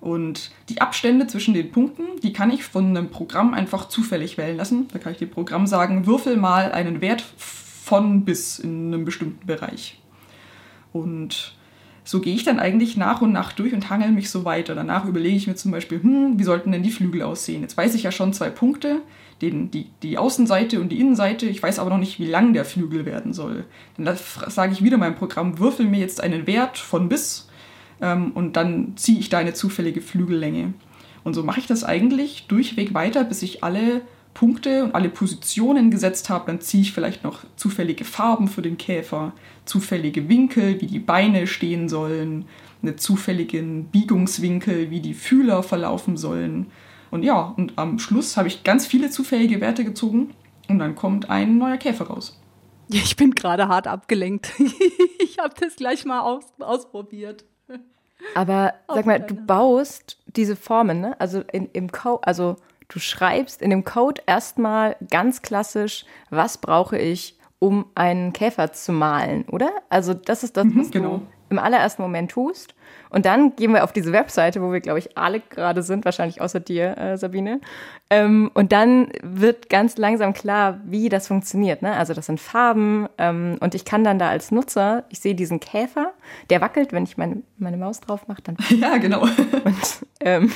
Und 0.04 0.52
die 0.68 0.82
Abstände 0.82 1.28
zwischen 1.28 1.54
den 1.54 1.72
Punkten, 1.72 2.04
die 2.22 2.34
kann 2.34 2.52
ich 2.52 2.66
von 2.66 2.88
einem 2.88 3.08
Programm 3.08 3.54
einfach 3.54 3.88
zufällig 3.88 4.38
wählen 4.38 4.58
lassen. 4.58 4.90
Da 4.92 5.00
kann 5.00 5.14
ich 5.14 5.18
dem 5.18 5.30
Programm 5.30 5.66
sagen, 5.66 6.06
würfel 6.06 6.36
mal 6.36 6.74
einen 6.74 7.00
Wert 7.00 7.24
von 7.38 8.26
bis 8.26 8.60
in 8.60 8.88
einem 8.88 9.06
bestimmten 9.06 9.48
Bereich. 9.48 10.02
Und 10.92 11.56
so 12.04 12.20
gehe 12.20 12.36
ich 12.36 12.44
dann 12.44 12.60
eigentlich 12.60 12.98
nach 12.98 13.22
und 13.22 13.32
nach 13.32 13.54
durch 13.54 13.74
und 13.74 13.90
hangel 13.90 14.12
mich 14.12 14.30
so 14.30 14.44
weiter. 14.44 14.76
Danach 14.76 15.06
überlege 15.06 15.38
ich 15.38 15.48
mir 15.48 15.56
zum 15.56 15.72
Beispiel, 15.72 16.04
hm, 16.04 16.38
wie 16.38 16.44
sollten 16.44 16.74
denn 16.74 16.84
die 16.84 16.92
Flügel 16.92 17.22
aussehen? 17.22 17.62
Jetzt 17.62 17.78
weiß 17.78 17.96
ich 17.96 18.04
ja 18.04 18.12
schon 18.12 18.34
zwei 18.34 18.50
Punkte, 18.50 19.00
den, 19.42 19.72
die, 19.72 19.90
die 20.02 20.18
Außenseite 20.18 20.82
und 20.82 20.90
die 20.90 21.00
Innenseite. 21.00 21.46
Ich 21.46 21.64
weiß 21.64 21.80
aber 21.80 21.92
noch 21.92 21.98
nicht, 21.98 22.20
wie 22.20 22.28
lang 22.28 22.52
der 22.52 22.66
Flügel 22.66 23.06
werden 23.06 23.32
soll. 23.32 23.64
Dann 23.96 24.18
sage 24.48 24.74
ich 24.74 24.84
wieder 24.84 24.98
meinem 24.98 25.16
Programm, 25.16 25.60
würfel 25.60 25.86
mir 25.86 26.02
jetzt 26.02 26.20
einen 26.20 26.46
Wert 26.46 26.78
von 26.78 27.08
bis 27.08 27.48
ähm, 28.04 28.32
und 28.34 28.58
dann 28.58 28.98
ziehe 28.98 29.18
ich 29.18 29.30
da 29.30 29.40
eine 29.40 29.54
zufällige 29.54 30.02
Flügellänge. 30.02 30.74
Und 31.24 31.34
so 31.34 31.42
mache 31.42 31.62
ich 31.62 31.68
das 31.68 31.86
eigentlich 31.86 32.48
durchweg 32.48 32.94
weiter, 32.94 33.24
bis 33.24 33.42
ich 33.42 33.64
alle 33.64 34.02
Punkte 34.34 34.84
und 34.84 34.96
alle 34.96 35.10
Positionen 35.10 35.90
gesetzt 35.90 36.30
habe, 36.30 36.48
dann 36.48 36.60
ziehe 36.60 36.82
ich 36.82 36.92
vielleicht 36.92 37.24
noch 37.24 37.46
zufällige 37.56 38.04
Farben 38.04 38.48
für 38.48 38.62
den 38.62 38.78
Käfer, 38.78 39.32
zufällige 39.66 40.28
Winkel, 40.28 40.82
wie 40.82 40.88
die 40.88 41.00
Beine 41.00 41.48
stehen 41.48 41.88
sollen, 41.88 42.46
einen 42.82 42.98
zufälligen 42.98 43.86
Biegungswinkel, 43.86 44.90
wie 44.90 45.00
die 45.00 45.14
Fühler 45.14 45.64
verlaufen 45.64 46.18
sollen. 46.18 46.68
Und 47.12 47.24
ja, 47.24 47.54
und 47.56 47.74
am 47.78 48.00
Schluss 48.00 48.36
habe 48.36 48.48
ich 48.48 48.64
ganz 48.64 48.88
viele 48.88 49.10
zufällige 49.10 49.62
Werte 49.62 49.86
gezogen 49.86 50.32
und 50.68 50.80
dann 50.80 50.96
kommt 50.96 51.30
ein 51.30 51.58
neuer 51.58 51.78
Käfer 51.78 52.08
raus. 52.08 52.42
Ja, 52.90 53.02
ich 53.04 53.16
bin 53.16 53.32
gerade 53.32 53.68
hart 53.68 53.88
abgelenkt. 53.88 54.52
ich 55.20 55.38
habe 55.38 55.54
das 55.60 55.76
gleich 55.76 56.06
mal 56.06 56.22
aus, 56.22 56.46
ausprobiert. 56.60 57.46
Aber 58.36 58.74
sag 58.88 59.06
mal, 59.06 59.20
du 59.20 59.36
baust 59.36 60.18
diese 60.28 60.56
Formen, 60.56 61.02
ne? 61.02 61.20
Also 61.20 61.42
in, 61.52 61.70
im 61.74 61.92
Code, 61.92 62.26
also 62.26 62.56
Du 62.94 63.00
schreibst 63.00 63.64
in 63.64 63.72
dem 63.72 63.84
Code 63.84 64.22
erstmal 64.28 64.96
ganz 65.10 65.42
klassisch, 65.42 66.06
was 66.30 66.60
brauche 66.60 66.98
ich, 66.98 67.40
um 67.58 67.86
einen 67.96 68.34
Käfer 68.34 68.72
zu 68.72 68.92
malen, 68.92 69.46
oder? 69.46 69.72
Also 69.90 70.14
das 70.14 70.44
ist 70.44 70.58
das, 70.58 70.66
mhm, 70.66 70.80
was 70.80 70.92
genau. 70.92 71.18
du 71.18 71.28
im 71.50 71.60
allerersten 71.60 72.02
Moment 72.02 72.32
tust. 72.32 72.76
Und 73.10 73.26
dann 73.26 73.56
gehen 73.56 73.74
wir 73.74 73.84
auf 73.84 73.94
diese 73.94 74.12
Webseite, 74.12 74.62
wo 74.62 74.72
wir, 74.72 74.82
glaube 74.82 75.00
ich, 75.00 75.18
alle 75.18 75.40
gerade 75.40 75.84
sind, 75.84 76.04
wahrscheinlich 76.04 76.42
außer 76.42 76.60
dir, 76.60 76.98
äh, 76.98 77.18
Sabine. 77.18 77.62
Ähm, 78.10 78.50
und 78.54 78.72
dann 78.72 79.10
wird 79.22 79.70
ganz 79.70 79.98
langsam 79.98 80.34
klar, 80.34 80.80
wie 80.86 81.10
das 81.10 81.28
funktioniert. 81.28 81.82
Ne? 81.82 81.96
Also 81.96 82.14
das 82.14 82.26
sind 82.26 82.40
Farben 82.40 83.08
ähm, 83.18 83.58
und 83.60 83.76
ich 83.76 83.86
kann 83.86 84.04
dann 84.04 84.20
da 84.20 84.30
als 84.30 84.52
Nutzer, 84.52 85.06
ich 85.10 85.20
sehe 85.20 85.36
diesen 85.36 85.60
Käfer, 85.60 86.14
der 86.50 86.62
wackelt, 86.62 86.92
wenn 86.92 87.04
ich 87.04 87.18
meine, 87.18 87.44
meine 87.58 87.78
Maus 87.78 88.00
drauf 88.02 88.28
mache, 88.28 88.42
dann. 88.42 88.58
Ja, 88.70 88.98
genau. 88.98 89.22
Und 89.22 90.06
ähm, 90.20 90.52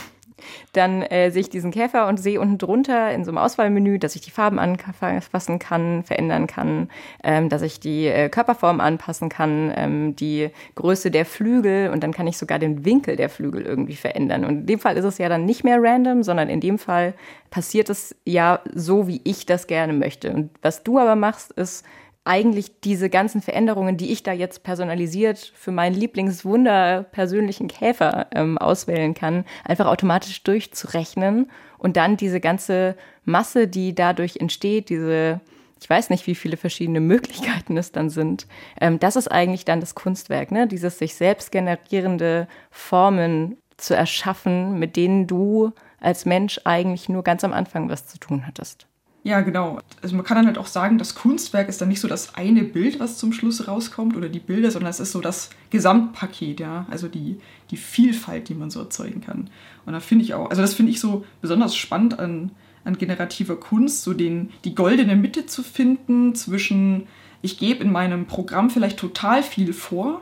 dann 0.74 1.02
äh, 1.02 1.32
sehe 1.32 1.42
ich 1.42 1.50
diesen 1.50 1.72
Käfer 1.72 2.08
und 2.08 2.18
sehe 2.18 2.40
unten 2.40 2.58
drunter 2.58 3.12
in 3.12 3.26
so 3.26 3.32
einem 3.32 3.38
Auswahlmenü, 3.38 4.00
dass 4.00 4.16
ich 4.16 4.22
die 4.22 4.32
Farben 4.32 4.60
anfassen 4.60 5.60
kann, 5.60 6.04
verändern 6.04 6.48
kann, 6.48 6.90
ähm, 7.24 7.50
dass 7.50 7.62
ich 7.62 7.80
die 7.80 8.08
äh, 8.08 8.30
Körperform 8.30 8.80
anpassen 8.80 9.30
kann, 9.30 9.72
ähm, 9.76 10.16
die 10.16 10.50
Größe 10.76 11.12
der 11.12 11.26
Flügel 11.26 11.90
und 11.90 12.04
dann 12.04 12.14
kann 12.14 12.28
ich 12.28 12.38
sogar 12.38 12.60
den 12.60 12.86
Winkel 12.86 13.16
der 13.16 13.30
Flügel 13.30 13.64
irgendwie 13.64 13.96
verändern. 13.96 14.46
Und 14.46 14.60
in 14.62 14.66
dem 14.66 14.80
Fall 14.80 14.98
ist 14.98 15.06
es 15.06 15.18
ja 15.18 15.30
dann 15.30 15.46
nicht 15.46 15.64
mehr 15.64 15.78
random, 15.82 16.24
sondern 16.24 16.50
in 16.50 16.62
dem 16.62 16.78
Fall 16.78 17.14
passiert 17.50 17.90
es 17.90 18.16
ja 18.26 18.60
so, 18.74 19.08
wie 19.08 19.22
ich 19.24 19.46
das 19.46 19.68
gerne 19.68 19.94
möchte. 19.94 20.32
Und 20.32 20.52
was 20.62 20.84
du 20.84 21.00
aber 21.00 21.16
machst, 21.16 21.52
ist, 21.54 21.86
eigentlich 22.28 22.80
diese 22.82 23.10
ganzen 23.10 23.42
Veränderungen, 23.42 23.98
die 23.98 24.12
ich 24.12 24.24
da 24.24 24.34
jetzt 24.34 24.64
personalisiert 24.64 25.52
für 25.56 25.72
meinen 25.72 25.96
Lieblingswunder 25.96 27.04
persönlichen 27.12 27.68
Käfer 27.68 28.28
ähm, 28.34 28.58
auswählen 28.58 29.14
kann, 29.14 29.46
einfach 29.64 29.88
automatisch 29.88 30.44
durchzurechnen 30.44 31.50
und 31.78 31.98
dann 31.98 32.18
diese 32.18 32.40
ganze 32.40 32.96
Masse, 33.26 33.68
die 33.68 33.96
dadurch 33.96 34.38
entsteht, 34.38 34.90
diese 34.90 35.42
ich 35.80 35.88
weiß 35.88 36.10
nicht, 36.10 36.26
wie 36.26 36.36
viele 36.36 36.58
verschiedene 36.58 37.00
Möglichkeiten 37.00 37.78
es 37.78 37.92
dann 37.92 38.10
sind. 38.10 38.48
Ähm, 38.82 39.00
das 39.00 39.16
ist 39.16 39.28
eigentlich 39.32 39.64
dann 39.64 39.80
das 39.80 39.94
Kunstwerk, 39.96 40.52
ne? 40.52 40.68
Dieses 40.68 40.98
sich 40.98 41.14
selbst 41.16 41.52
generierende 41.52 42.48
Formen 42.72 43.58
zu 43.78 43.96
erschaffen, 43.96 44.80
mit 44.80 44.96
denen 44.96 45.28
du 45.28 45.72
als 46.00 46.26
Mensch 46.26 46.60
eigentlich 46.64 47.10
nur 47.10 47.24
ganz 47.24 47.44
am 47.44 47.54
Anfang 47.54 47.90
was 47.90 48.08
zu 48.08 48.18
tun 48.18 48.48
hattest. 48.48 48.88
Ja, 49.28 49.42
genau. 49.42 49.80
Also 50.02 50.16
man 50.16 50.24
kann 50.24 50.38
dann 50.38 50.46
halt 50.46 50.58
auch 50.58 50.68
sagen, 50.68 50.98
das 50.98 51.14
Kunstwerk 51.14 51.68
ist 51.68 51.82
dann 51.82 51.90
nicht 51.90 52.00
so 52.00 52.08
das 52.08 52.36
eine 52.36 52.64
Bild, 52.64 53.02
was 53.02 53.18
zum 53.18 53.34
Schluss 53.34 53.68
rauskommt 53.68 54.16
oder 54.16 54.30
die 54.30 54.40
Bilder, 54.40 54.72
sondern 54.72 54.90
es 54.90 55.02
ist 55.02 55.12
so 55.12 55.20
das 55.20 55.50
Gesamtpaket, 55.70 56.62
ja. 56.62 56.86
Also 56.90 57.10
die, 57.10 57.42
die 57.70 57.76
Vielfalt, 57.76 58.48
die 58.48 58.54
man 58.54 58.70
so 58.70 58.80
erzeugen 58.80 59.20
kann. 59.20 59.50
Und 59.86 59.92
da 59.92 60.00
finde 60.00 60.24
ich 60.24 60.34
auch, 60.34 60.50
also 60.50 60.62
das 60.62 60.76
finde 60.76 60.94
ich 60.94 61.02
so 61.02 61.26
besonders 61.42 61.76
spannend 61.76 62.20
an, 62.20 62.52
an 62.86 62.98
generativer 62.98 63.58
Kunst, 63.58 64.04
so 64.04 64.14
den, 64.14 64.52
die 64.64 64.76
goldene 64.76 65.18
Mitte 65.18 65.46
zu 65.46 65.62
finden 65.62 66.34
zwischen, 66.34 67.08
ich 67.42 67.60
gebe 67.60 67.84
in 67.84 67.92
meinem 67.92 68.28
Programm 68.28 68.70
vielleicht 68.70 68.98
total 68.98 69.44
viel 69.44 69.74
vor 69.74 70.22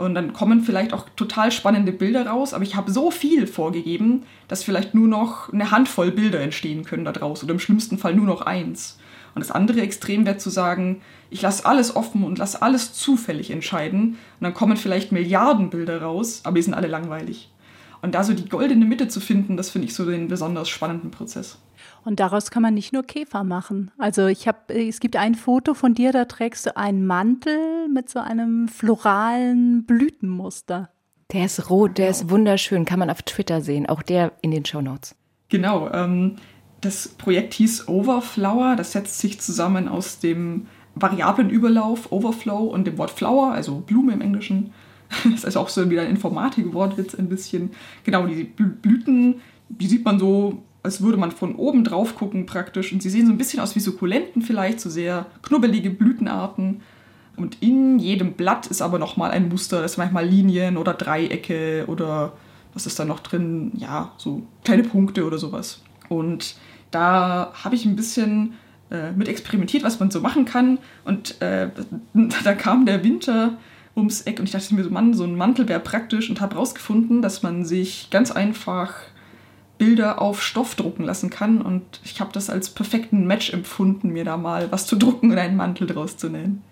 und 0.00 0.14
dann 0.14 0.32
kommen 0.32 0.62
vielleicht 0.62 0.92
auch 0.92 1.08
total 1.16 1.52
spannende 1.52 1.92
Bilder 1.92 2.26
raus, 2.26 2.54
aber 2.54 2.64
ich 2.64 2.76
habe 2.76 2.90
so 2.90 3.10
viel 3.10 3.46
vorgegeben, 3.46 4.24
dass 4.48 4.64
vielleicht 4.64 4.94
nur 4.94 5.08
noch 5.08 5.52
eine 5.52 5.70
Handvoll 5.70 6.10
Bilder 6.10 6.40
entstehen 6.40 6.84
können 6.84 7.04
daraus 7.04 7.42
oder 7.44 7.52
im 7.52 7.60
schlimmsten 7.60 7.98
Fall 7.98 8.14
nur 8.14 8.26
noch 8.26 8.42
eins. 8.42 8.98
Und 9.34 9.40
das 9.40 9.50
andere 9.50 9.80
Extrem 9.80 10.26
wäre 10.26 10.38
zu 10.38 10.50
sagen, 10.50 11.02
ich 11.30 11.42
lasse 11.42 11.64
alles 11.64 11.94
offen 11.94 12.24
und 12.24 12.38
lasse 12.38 12.62
alles 12.62 12.92
zufällig 12.92 13.50
entscheiden 13.50 14.10
und 14.10 14.18
dann 14.40 14.54
kommen 14.54 14.76
vielleicht 14.76 15.12
Milliarden 15.12 15.70
Bilder 15.70 16.02
raus, 16.02 16.40
aber 16.44 16.56
die 16.56 16.62
sind 16.62 16.74
alle 16.74 16.88
langweilig. 16.88 17.48
Und 18.02 18.14
da 18.14 18.24
so 18.24 18.32
die 18.32 18.48
goldene 18.48 18.84
Mitte 18.84 19.08
zu 19.08 19.20
finden, 19.20 19.56
das 19.56 19.70
finde 19.70 19.86
ich 19.88 19.94
so 19.94 20.04
den 20.04 20.28
besonders 20.28 20.68
spannenden 20.68 21.10
Prozess. 21.10 21.58
Und 22.04 22.18
daraus 22.20 22.50
kann 22.50 22.62
man 22.62 22.74
nicht 22.74 22.92
nur 22.92 23.02
Käfer 23.02 23.44
machen. 23.44 23.90
Also 23.98 24.26
ich 24.26 24.48
habe, 24.48 24.74
es 24.74 25.00
gibt 25.00 25.16
ein 25.16 25.34
Foto 25.34 25.74
von 25.74 25.94
dir, 25.94 26.12
da 26.12 26.24
trägst 26.24 26.66
du 26.66 26.76
einen 26.76 27.06
Mantel 27.06 27.88
mit 27.88 28.08
so 28.08 28.20
einem 28.20 28.68
floralen 28.68 29.84
Blütenmuster. 29.84 30.90
Der 31.32 31.44
ist 31.44 31.70
rot, 31.70 31.98
der 31.98 32.10
ist 32.10 32.30
wunderschön, 32.30 32.84
kann 32.84 32.98
man 32.98 33.10
auf 33.10 33.22
Twitter 33.22 33.60
sehen, 33.60 33.86
auch 33.86 34.02
der 34.02 34.32
in 34.40 34.50
den 34.50 34.64
Show 34.64 34.80
Notes. 34.80 35.14
Genau, 35.48 35.90
ähm, 35.92 36.36
das 36.80 37.08
Projekt 37.08 37.54
hieß 37.54 37.88
Overflower, 37.88 38.74
das 38.76 38.92
setzt 38.92 39.18
sich 39.18 39.40
zusammen 39.40 39.86
aus 39.86 40.18
dem 40.18 40.66
Variablenüberlauf 40.94 42.10
Overflow 42.10 42.64
und 42.64 42.86
dem 42.86 42.98
Wort 42.98 43.10
Flower, 43.10 43.52
also 43.52 43.80
Blume 43.80 44.12
im 44.12 44.20
Englischen. 44.20 44.72
Das 45.30 45.44
ist 45.44 45.56
auch 45.56 45.68
so 45.68 45.90
wieder 45.90 46.02
ein 46.02 46.10
Informatik-Wortwitz 46.10 47.14
ein 47.14 47.28
bisschen. 47.28 47.70
Genau, 48.04 48.26
die 48.26 48.44
Blüten, 48.44 49.40
die 49.68 49.86
sieht 49.86 50.04
man 50.04 50.18
so 50.18 50.62
als 50.82 51.02
würde 51.02 51.18
man 51.18 51.30
von 51.30 51.54
oben 51.56 51.84
drauf 51.84 52.14
gucken 52.14 52.46
praktisch. 52.46 52.92
Und 52.92 53.02
sie 53.02 53.10
sehen 53.10 53.26
so 53.26 53.32
ein 53.32 53.38
bisschen 53.38 53.60
aus 53.60 53.76
wie 53.76 53.80
Sukkulenten 53.80 54.42
vielleicht, 54.42 54.80
so 54.80 54.88
sehr 54.88 55.26
knubbelige 55.42 55.90
Blütenarten. 55.90 56.80
Und 57.36 57.62
in 57.62 57.98
jedem 57.98 58.34
Blatt 58.34 58.66
ist 58.66 58.82
aber 58.82 58.98
nochmal 58.98 59.30
ein 59.30 59.48
Muster. 59.48 59.82
Das 59.82 59.92
sind 59.92 60.02
manchmal 60.02 60.26
Linien 60.26 60.76
oder 60.76 60.94
Dreiecke 60.94 61.84
oder 61.86 62.32
was 62.74 62.86
ist 62.86 62.98
da 62.98 63.04
noch 63.04 63.20
drin? 63.20 63.72
Ja, 63.76 64.12
so 64.16 64.42
kleine 64.64 64.84
Punkte 64.84 65.24
oder 65.24 65.38
sowas. 65.38 65.82
Und 66.08 66.56
da 66.90 67.52
habe 67.64 67.74
ich 67.74 67.84
ein 67.84 67.96
bisschen 67.96 68.54
äh, 68.90 69.12
mit 69.12 69.28
experimentiert, 69.28 69.82
was 69.82 70.00
man 70.00 70.10
so 70.10 70.20
machen 70.20 70.44
kann. 70.44 70.78
Und 71.04 71.40
äh, 71.40 71.68
da 72.44 72.54
kam 72.54 72.86
der 72.86 73.04
Winter 73.04 73.58
ums 74.00 74.22
Eck 74.22 74.38
und 74.38 74.46
ich 74.46 74.52
dachte 74.52 74.74
mir 74.74 74.84
so, 74.84 74.90
Mann, 74.90 75.14
so 75.14 75.24
ein 75.24 75.36
Mantel 75.36 75.68
wäre 75.68 75.80
praktisch 75.80 76.28
und 76.28 76.40
habe 76.40 76.56
rausgefunden, 76.56 77.22
dass 77.22 77.42
man 77.42 77.64
sich 77.64 78.08
ganz 78.10 78.30
einfach 78.30 78.94
Bilder 79.80 80.20
auf 80.20 80.42
Stoff 80.42 80.74
drucken 80.74 81.04
lassen 81.04 81.30
kann. 81.30 81.62
Und 81.62 82.00
ich 82.04 82.20
habe 82.20 82.32
das 82.34 82.50
als 82.50 82.68
perfekten 82.68 83.26
Match 83.26 83.50
empfunden, 83.52 84.10
mir 84.10 84.24
da 84.24 84.36
mal 84.36 84.70
was 84.70 84.86
zu 84.86 84.94
drucken 84.94 85.30
und 85.30 85.38
einen 85.38 85.56
Mantel 85.56 85.86
draus 85.86 86.18
zu 86.18 86.28
nähen. 86.28 86.62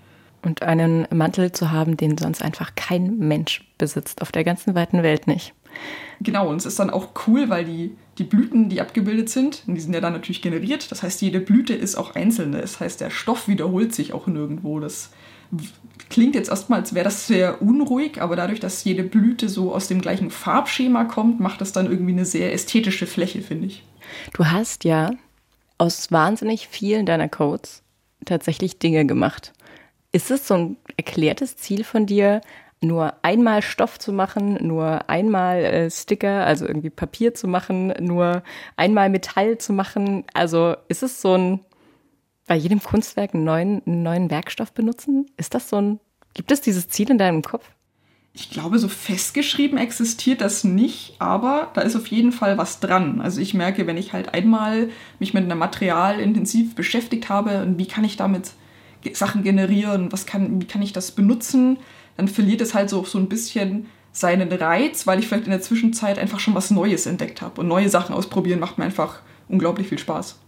Und 0.43 0.62
einen 0.62 1.09
Mantel 1.12 1.51
zu 1.51 1.73
haben, 1.73 1.97
den 1.97 2.19
sonst 2.19 2.43
einfach 2.43 2.75
kein 2.77 3.19
Mensch 3.19 3.67
besitzt, 3.79 4.21
auf 4.21 4.31
der 4.31 4.45
ganzen 4.45 4.75
weiten 4.75 5.03
Welt 5.03 5.27
nicht. 5.27 5.55
Genau, 6.21 6.49
und 6.51 6.57
es 6.57 6.67
ist 6.67 6.79
dann 6.79 6.91
auch 6.91 7.09
cool, 7.27 7.49
weil 7.49 7.64
die, 7.64 7.97
die 8.19 8.25
Blüten, 8.25 8.69
die 8.69 8.81
abgebildet 8.81 9.31
sind, 9.31 9.62
die 9.67 9.81
sind 9.81 9.95
ja 9.95 10.01
dann 10.01 10.12
natürlich 10.12 10.43
generiert. 10.43 10.91
Das 10.93 11.03
heißt, 11.03 11.23
jede 11.23 11.41
Blüte 11.41 11.75
ist 11.75 11.97
auch 11.97 12.14
einzelne. 12.14 12.61
Das 12.61 12.79
heißt, 12.79 13.01
der 13.01 13.11
Stoff 13.11 13.49
wiederholt 13.49 13.95
sich 13.95 14.12
auch 14.12 14.27
nirgendwo. 14.27 14.81
Das 14.81 15.12
klingt 16.09 16.35
jetzt 16.35 16.49
erstmal, 16.49 16.81
als 16.81 16.95
wäre 16.95 17.05
das 17.05 17.27
sehr 17.27 17.63
unruhig, 17.63 18.21
aber 18.21 18.37
dadurch, 18.37 18.61
dass 18.61 18.85
jede 18.85 19.03
Blüte 19.03 19.49
so 19.49 19.75
aus 19.75 19.89
dem 19.89 20.01
gleichen 20.01 20.31
Farbschema 20.31 21.05
kommt, 21.05 21.41
macht 21.41 21.61
das 21.61 21.73
dann 21.73 21.87
irgendwie 21.87 22.13
eine 22.13 22.25
sehr 22.25 22.53
ästhetische 22.53 23.07
Fläche, 23.07 23.43
finde 23.43 23.67
ich. 23.67 23.85
Du 24.33 24.47
hast 24.47 24.85
ja 24.85 25.11
aus 25.77 26.11
wahnsinnig 26.11 26.69
vielen 26.69 27.07
deiner 27.07 27.29
Codes 27.29 27.83
tatsächlich 28.25 28.79
Dinge 28.79 29.07
gemacht. 29.07 29.53
Ist 30.13 30.31
es 30.31 30.49
so 30.49 30.55
ein 30.55 30.77
erklärtes 30.97 31.57
Ziel 31.57 31.85
von 31.85 32.07
dir, 32.07 32.41
nur 32.81 33.15
einmal 33.23 33.63
Stoff 33.63 33.99
zu 33.99 34.13
machen, 34.13 34.59
nur 34.67 35.09
einmal 35.11 35.59
äh, 35.59 35.91
Sticker, 35.91 36.47
also 36.47 36.67
irgendwie 36.67 36.91
Papier 36.91 37.35
zu 37.35 37.49
machen, 37.49 37.93
nur 38.01 38.43
einmal 38.77 39.11
Metall 39.11 39.59
zu 39.59 39.73
machen? 39.73 40.25
Also 40.33 40.77
ist 40.89 41.03
es 41.03 41.21
so 41.21 41.35
ein 41.35 41.61
bei 42.49 42.57
jedem 42.57 42.83
Kunstwerk 42.83 43.35
einen 43.35 43.45
neuen, 43.45 43.83
einen 43.87 44.03
neuen 44.03 44.31
Werkstoff 44.31 44.73
benutzen? 44.73 45.27
Ist 45.37 45.55
das 45.55 45.69
so 45.69 45.77
ein, 45.77 46.01
gibt 46.35 46.51
es 46.51 46.61
dieses 46.61 46.89
Ziel 46.89 47.11
in 47.11 47.19
deinem 47.19 47.43
Kopf? 47.43 47.71
Ich 48.33 48.51
glaube, 48.51 48.79
so 48.79 48.89
festgeschrieben 48.89 49.79
existiert 49.79 50.41
das 50.41 50.65
nicht, 50.65 51.17
aber 51.19 51.71
da 51.75 51.83
ist 51.83 51.97
auf 51.97 52.07
jeden 52.09 52.33
Fall 52.33 52.57
was 52.59 52.81
dran. 52.81 53.21
Also 53.21 53.41
ich 53.41 53.55
merke, 53.55 53.87
wenn 53.87 53.97
ich 53.97 54.13
halt 54.13 54.35
einmal 54.35 54.91
mich 55.19 55.35
mit 55.35 55.45
einem 55.45 55.59
Material 55.59 56.21
intensiv 56.21 56.75
beschäftigt 56.75 57.29
habe 57.29 57.63
und 57.63 57.79
wie 57.79 57.87
kann 57.87 58.05
ich 58.05 58.17
damit 58.17 58.53
Sachen 59.13 59.43
generieren, 59.43 60.13
was 60.13 60.27
kann, 60.27 60.61
wie 60.61 60.67
kann 60.67 60.83
ich 60.83 60.93
das 60.93 61.13
benutzen, 61.13 61.79
dann 62.17 62.29
verliert 62.29 62.61
es 62.61 62.75
halt 62.75 62.91
so, 62.91 63.05
so 63.05 63.19
ein 63.19 63.29
bisschen 63.29 63.87
seinen 64.13 64.53
Reiz, 64.53 65.07
weil 65.07 65.19
ich 65.19 65.29
vielleicht 65.29 65.45
in 65.45 65.51
der 65.51 65.61
Zwischenzeit 65.61 66.19
einfach 66.19 66.41
schon 66.41 66.55
was 66.55 66.71
Neues 66.71 67.07
entdeckt 67.07 67.43
habe. 67.43 67.61
Und 67.61 67.69
neue 67.69 67.89
Sachen 67.89 68.15
ausprobieren 68.15 68.61
macht 68.61 68.79
mir 68.79 68.85
einfach 68.85 69.21
unglaublich 69.49 69.89
viel 69.89 69.99
Spaß 69.99 70.39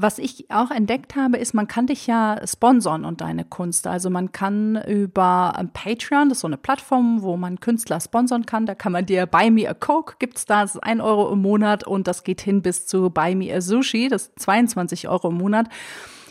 was 0.00 0.18
ich 0.20 0.48
auch 0.48 0.70
entdeckt 0.70 1.16
habe, 1.16 1.38
ist, 1.38 1.54
man 1.54 1.66
kann 1.66 1.88
dich 1.88 2.06
ja 2.06 2.40
sponsern 2.46 3.04
und 3.04 3.20
deine 3.20 3.44
Kunst. 3.44 3.88
Also 3.88 4.10
man 4.10 4.30
kann 4.30 4.80
über 4.86 5.54
ähm, 5.58 5.70
Patreon, 5.72 6.28
das 6.28 6.38
ist 6.38 6.42
so 6.42 6.46
eine 6.46 6.56
Plattform, 6.56 7.22
wo 7.22 7.36
man 7.36 7.58
Künstler 7.58 8.00
sponsern 8.00 8.46
kann. 8.46 8.64
Da 8.64 8.76
kann 8.76 8.92
man 8.92 9.06
dir 9.06 9.26
Buy 9.26 9.50
Me 9.50 9.68
a 9.68 9.74
Coke, 9.74 10.14
gibt's 10.20 10.46
da, 10.46 10.62
das 10.62 10.76
ist 10.76 10.84
ein 10.84 11.00
Euro 11.00 11.32
im 11.32 11.42
Monat 11.42 11.84
und 11.84 12.06
das 12.06 12.22
geht 12.22 12.40
hin 12.40 12.62
bis 12.62 12.86
zu 12.86 13.10
Buy 13.10 13.34
Me 13.34 13.52
a 13.52 13.60
Sushi, 13.60 14.08
das 14.08 14.28
ist 14.28 14.38
22 14.38 15.08
Euro 15.08 15.30
im 15.30 15.38
Monat. 15.38 15.68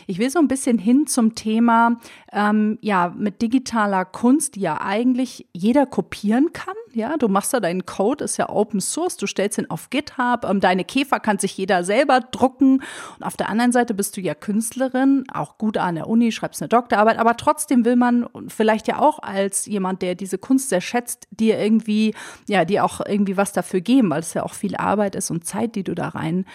Ich 0.06 0.18
will 0.18 0.30
so 0.30 0.38
ein 0.38 0.48
bisschen 0.48 0.78
hin 0.78 1.06
zum 1.06 1.34
Thema, 1.34 1.98
ähm, 2.32 2.78
ja, 2.80 3.14
mit 3.14 3.42
digitaler 3.42 4.06
Kunst, 4.06 4.56
die 4.56 4.60
ja 4.60 4.80
eigentlich 4.80 5.46
jeder 5.52 5.84
kopieren 5.84 6.54
kann. 6.54 6.74
Ja, 6.92 7.16
du 7.16 7.28
machst 7.28 7.52
da 7.52 7.60
deinen 7.60 7.86
Code, 7.86 8.24
ist 8.24 8.36
ja 8.36 8.48
Open 8.48 8.80
Source, 8.80 9.16
du 9.16 9.26
stellst 9.26 9.58
ihn 9.58 9.68
auf 9.70 9.90
GitHub, 9.90 10.44
ähm, 10.44 10.60
deine 10.60 10.84
Käfer 10.84 11.20
kann 11.20 11.38
sich 11.38 11.56
jeder 11.56 11.84
selber 11.84 12.20
drucken. 12.20 12.82
Und 13.16 13.22
auf 13.22 13.36
der 13.36 13.48
anderen 13.48 13.72
Seite 13.72 13.94
bist 13.94 14.16
du 14.16 14.20
ja 14.20 14.34
Künstlerin, 14.34 15.24
auch 15.32 15.58
gut 15.58 15.76
an 15.76 15.96
der 15.96 16.08
Uni, 16.08 16.32
schreibst 16.32 16.62
eine 16.62 16.68
Doktorarbeit, 16.68 17.18
aber 17.18 17.36
trotzdem 17.36 17.84
will 17.84 17.96
man 17.96 18.26
vielleicht 18.48 18.88
ja 18.88 18.98
auch 18.98 19.18
als 19.22 19.66
jemand, 19.66 20.02
der 20.02 20.14
diese 20.14 20.38
Kunst 20.38 20.68
sehr 20.70 20.80
schätzt, 20.80 21.28
dir 21.30 21.58
irgendwie, 21.58 22.14
ja, 22.48 22.64
dir 22.64 22.84
auch 22.84 23.00
irgendwie 23.06 23.36
was 23.36 23.52
dafür 23.52 23.80
geben, 23.80 24.10
weil 24.10 24.20
es 24.20 24.34
ja 24.34 24.42
auch 24.42 24.54
viel 24.54 24.76
Arbeit 24.76 25.14
ist 25.14 25.30
und 25.30 25.44
Zeit, 25.44 25.74
die 25.74 25.84
du 25.84 25.94
da 25.94 26.08
rein 26.08 26.46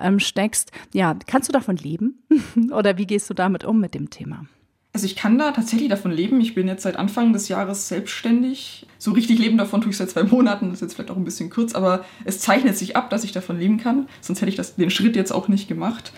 ähm, 0.00 0.20
steckst. 0.20 0.70
Ja, 0.92 1.16
kannst 1.26 1.48
du 1.48 1.52
davon 1.52 1.76
leben? 1.76 2.22
Oder 2.72 2.98
wie 2.98 3.06
gehst 3.06 3.28
du 3.30 3.34
damit 3.34 3.64
um 3.64 3.80
mit 3.80 3.94
dem 3.94 4.10
Thema? 4.10 4.46
Also 4.92 5.06
ich 5.06 5.14
kann 5.14 5.38
da 5.38 5.52
tatsächlich 5.52 5.88
davon 5.88 6.10
leben. 6.10 6.40
Ich 6.40 6.54
bin 6.54 6.66
jetzt 6.66 6.82
seit 6.82 6.96
Anfang 6.96 7.32
des 7.32 7.48
Jahres 7.48 7.88
selbstständig. 7.88 8.86
So 8.98 9.12
richtig 9.12 9.38
leben 9.38 9.56
davon 9.56 9.80
tue 9.80 9.90
ich 9.90 9.96
seit 9.96 10.10
zwei 10.10 10.24
Monaten. 10.24 10.66
Das 10.66 10.76
ist 10.76 10.80
jetzt 10.82 10.94
vielleicht 10.94 11.12
auch 11.12 11.16
ein 11.16 11.24
bisschen 11.24 11.48
kurz, 11.48 11.74
aber 11.74 12.04
es 12.24 12.40
zeichnet 12.40 12.76
sich 12.76 12.96
ab, 12.96 13.08
dass 13.08 13.22
ich 13.22 13.32
davon 13.32 13.58
leben 13.58 13.78
kann. 13.78 14.08
Sonst 14.20 14.40
hätte 14.40 14.50
ich 14.50 14.56
das, 14.56 14.74
den 14.74 14.90
Schritt 14.90 15.14
jetzt 15.14 15.30
auch 15.32 15.46
nicht 15.46 15.68
gemacht. 15.68 16.12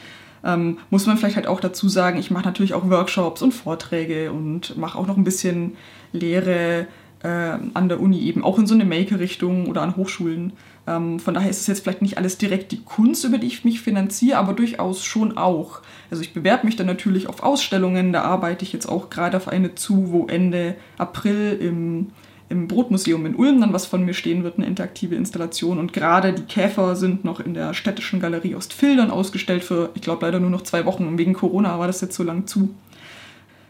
Ähm, 0.44 0.78
muss 0.90 1.06
man 1.06 1.18
vielleicht 1.18 1.36
halt 1.36 1.46
auch 1.46 1.60
dazu 1.60 1.88
sagen, 1.88 2.18
ich 2.18 2.30
mache 2.30 2.46
natürlich 2.46 2.74
auch 2.74 2.88
Workshops 2.88 3.42
und 3.42 3.52
Vorträge 3.52 4.32
und 4.32 4.76
mache 4.76 4.98
auch 4.98 5.06
noch 5.06 5.16
ein 5.16 5.24
bisschen 5.24 5.76
Lehre 6.12 6.86
äh, 7.22 7.28
an 7.28 7.88
der 7.88 8.00
Uni 8.00 8.20
eben, 8.22 8.42
auch 8.42 8.58
in 8.58 8.66
so 8.66 8.74
eine 8.74 8.84
Maker-Richtung 8.84 9.68
oder 9.68 9.82
an 9.82 9.96
Hochschulen. 9.96 10.54
Ähm, 10.86 11.20
von 11.20 11.34
daher 11.34 11.50
ist 11.50 11.60
es 11.60 11.66
jetzt 11.68 11.82
vielleicht 11.82 12.02
nicht 12.02 12.18
alles 12.18 12.38
direkt 12.38 12.72
die 12.72 12.82
Kunst, 12.82 13.24
über 13.24 13.38
die 13.38 13.46
ich 13.46 13.64
mich 13.64 13.80
finanziere, 13.80 14.38
aber 14.38 14.52
durchaus 14.52 15.04
schon 15.04 15.36
auch. 15.36 15.80
Also 16.10 16.22
ich 16.22 16.34
bewerbe 16.34 16.66
mich 16.66 16.76
dann 16.76 16.86
natürlich 16.86 17.28
auf 17.28 17.42
Ausstellungen, 17.42 18.12
da 18.12 18.22
arbeite 18.22 18.64
ich 18.64 18.72
jetzt 18.72 18.86
auch 18.86 19.08
gerade 19.08 19.36
auf 19.36 19.48
eine 19.48 19.74
zu, 19.74 20.10
wo 20.10 20.26
Ende 20.26 20.74
April 20.98 21.56
im, 21.60 22.10
im 22.48 22.66
Brotmuseum 22.66 23.24
in 23.26 23.36
Ulm 23.36 23.60
dann 23.60 23.72
was 23.72 23.86
von 23.86 24.04
mir 24.04 24.14
stehen 24.14 24.42
wird, 24.42 24.58
eine 24.58 24.66
interaktive 24.66 25.14
Installation. 25.14 25.78
Und 25.78 25.92
gerade 25.92 26.32
die 26.32 26.42
Käfer 26.42 26.96
sind 26.96 27.24
noch 27.24 27.38
in 27.38 27.54
der 27.54 27.74
städtischen 27.74 28.20
Galerie 28.20 28.56
Ostfildern 28.56 29.12
ausgestellt 29.12 29.62
für, 29.62 29.90
ich 29.94 30.02
glaube, 30.02 30.26
leider 30.26 30.40
nur 30.40 30.50
noch 30.50 30.62
zwei 30.62 30.84
Wochen. 30.84 31.06
Und 31.06 31.16
wegen 31.16 31.32
Corona 31.32 31.78
war 31.78 31.86
das 31.86 32.00
jetzt 32.00 32.16
so 32.16 32.24
lang 32.24 32.46
zu. 32.48 32.74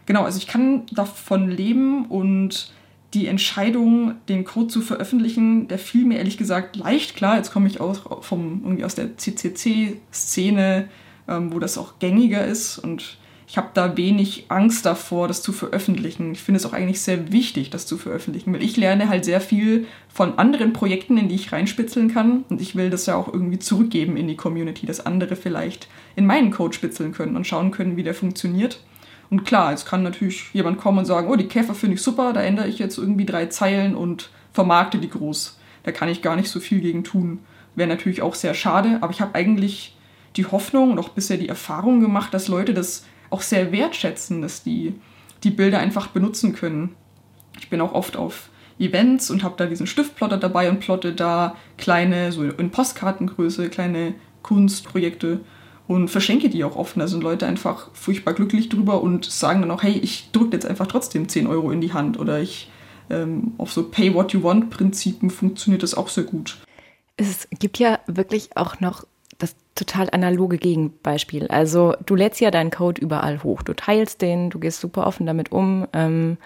Genau, 0.05 0.23
also 0.23 0.37
ich 0.37 0.47
kann 0.47 0.83
davon 0.91 1.49
leben 1.49 2.05
und 2.07 2.73
die 3.13 3.27
Entscheidung, 3.27 4.15
den 4.27 4.43
Code 4.43 4.67
zu 4.67 4.81
veröffentlichen, 4.81 5.67
der 5.67 5.79
fiel 5.79 6.05
mir 6.05 6.17
ehrlich 6.17 6.37
gesagt 6.37 6.75
leicht 6.75 7.15
klar. 7.15 7.37
Jetzt 7.37 7.51
komme 7.51 7.67
ich 7.67 7.79
aus, 7.79 8.01
vom, 8.21 8.61
irgendwie 8.63 8.85
aus 8.85 8.95
der 8.95 9.17
CCC-Szene, 9.17 10.89
ähm, 11.27 11.53
wo 11.53 11.59
das 11.59 11.77
auch 11.77 11.99
gängiger 11.99 12.45
ist 12.45 12.79
und 12.79 13.17
ich 13.53 13.57
habe 13.57 13.69
da 13.75 13.95
wenig 13.97 14.45
Angst 14.49 14.83
davor, 14.83 15.27
das 15.27 15.43
zu 15.43 15.51
veröffentlichen. 15.51 16.31
Ich 16.31 16.41
finde 16.41 16.57
es 16.57 16.65
auch 16.65 16.73
eigentlich 16.73 17.01
sehr 17.01 17.31
wichtig, 17.31 17.69
das 17.69 17.85
zu 17.85 17.99
veröffentlichen, 17.99 18.51
weil 18.51 18.63
ich 18.63 18.77
lerne 18.77 19.09
halt 19.09 19.25
sehr 19.25 19.41
viel 19.41 19.85
von 20.07 20.39
anderen 20.39 20.73
Projekten, 20.73 21.17
in 21.17 21.27
die 21.27 21.35
ich 21.35 21.51
reinspitzeln 21.51 22.11
kann. 22.11 22.45
Und 22.49 22.61
ich 22.61 22.75
will 22.75 22.89
das 22.89 23.05
ja 23.05 23.15
auch 23.15 23.31
irgendwie 23.31 23.59
zurückgeben 23.59 24.17
in 24.17 24.27
die 24.27 24.37
Community, 24.37 24.87
dass 24.87 25.05
andere 25.05 25.35
vielleicht 25.35 25.87
in 26.15 26.25
meinen 26.25 26.49
Code 26.49 26.73
spitzeln 26.73 27.11
können 27.11 27.35
und 27.35 27.45
schauen 27.45 27.69
können, 27.69 27.95
wie 27.95 28.01
der 28.01 28.15
funktioniert. 28.15 28.79
Und 29.33 29.45
klar, 29.45 29.71
jetzt 29.71 29.87
kann 29.87 30.03
natürlich 30.03 30.53
jemand 30.53 30.77
kommen 30.77 30.99
und 30.99 31.05
sagen, 31.05 31.27
oh, 31.27 31.35
die 31.35 31.47
Käfer 31.47 31.73
finde 31.73 31.95
ich 31.95 32.03
super, 32.03 32.33
da 32.33 32.43
ändere 32.43 32.67
ich 32.67 32.77
jetzt 32.77 32.99
irgendwie 32.99 33.25
drei 33.25 33.47
Zeilen 33.47 33.95
und 33.95 34.29
vermarkte 34.51 34.99
die 34.99 35.09
groß. 35.09 35.59
Da 35.81 35.91
kann 35.91 36.07
ich 36.07 36.21
gar 36.21 36.35
nicht 36.35 36.49
so 36.49 36.59
viel 36.59 36.81
gegen 36.81 37.03
tun. 37.03 37.39
Wäre 37.73 37.89
natürlich 37.89 38.21
auch 38.21 38.35
sehr 38.35 38.53
schade, 38.53 38.99
aber 39.01 39.11
ich 39.11 39.21
habe 39.21 39.33
eigentlich 39.33 39.97
die 40.35 40.45
Hoffnung 40.45 40.91
und 40.91 40.99
auch 40.99 41.09
bisher 41.09 41.37
die 41.37 41.49
Erfahrung 41.49 41.99
gemacht, 41.99 42.31
dass 42.31 42.47
Leute 42.47 42.75
das 42.75 43.07
auch 43.31 43.41
sehr 43.41 43.71
wertschätzen, 43.71 44.43
dass 44.43 44.61
die 44.61 44.93
die 45.43 45.49
Bilder 45.49 45.79
einfach 45.79 46.09
benutzen 46.09 46.53
können. 46.53 46.95
Ich 47.57 47.71
bin 47.71 47.81
auch 47.81 47.93
oft 47.93 48.15
auf 48.15 48.51
Events 48.77 49.31
und 49.31 49.43
habe 49.43 49.55
da 49.57 49.65
diesen 49.65 49.87
Stiftplotter 49.87 50.37
dabei 50.37 50.69
und 50.69 50.79
plotte 50.79 51.11
da 51.11 51.55
kleine, 51.79 52.31
so 52.31 52.43
in 52.43 52.69
Postkartengröße, 52.69 53.69
kleine 53.69 54.13
Kunstprojekte 54.43 55.39
und 55.87 56.09
verschenke 56.09 56.49
die 56.49 56.63
auch 56.63 56.75
oft. 56.75 56.97
Da 56.97 57.07
sind 57.07 57.23
Leute 57.23 57.45
einfach 57.45 57.89
furchtbar 57.93 58.33
glücklich 58.33 58.69
drüber 58.69 59.01
und 59.01 59.25
sagen 59.25 59.61
dann 59.61 59.71
auch, 59.71 59.83
hey, 59.83 59.93
ich 59.93 60.29
drücke 60.31 60.53
jetzt 60.53 60.65
einfach 60.65 60.87
trotzdem 60.87 61.27
10 61.27 61.47
Euro 61.47 61.71
in 61.71 61.81
die 61.81 61.93
Hand 61.93 62.19
oder 62.19 62.39
ich 62.39 62.69
ähm, 63.09 63.53
auf 63.57 63.71
so 63.71 63.83
Pay 63.83 64.13
What 64.13 64.33
You 64.33 64.43
Want 64.43 64.69
Prinzipen 64.69 65.29
funktioniert 65.29 65.83
das 65.83 65.93
auch 65.93 66.07
sehr 66.07 66.23
gut. 66.23 66.57
Es 67.17 67.47
gibt 67.59 67.79
ja 67.79 67.99
wirklich 68.07 68.55
auch 68.55 68.79
noch 68.79 69.05
das 69.37 69.55
total 69.75 70.09
analoge 70.11 70.57
Gegenbeispiel. 70.57 71.47
Also 71.47 71.95
du 72.05 72.15
lädst 72.15 72.39
ja 72.41 72.51
deinen 72.51 72.71
Code 72.71 73.01
überall 73.01 73.43
hoch, 73.43 73.61
du 73.61 73.73
teilst 73.73 74.21
den, 74.21 74.49
du 74.49 74.59
gehst 74.59 74.79
super 74.79 75.05
offen 75.05 75.25
damit 75.25 75.51
um, 75.51 75.87
ähm, 75.93 76.37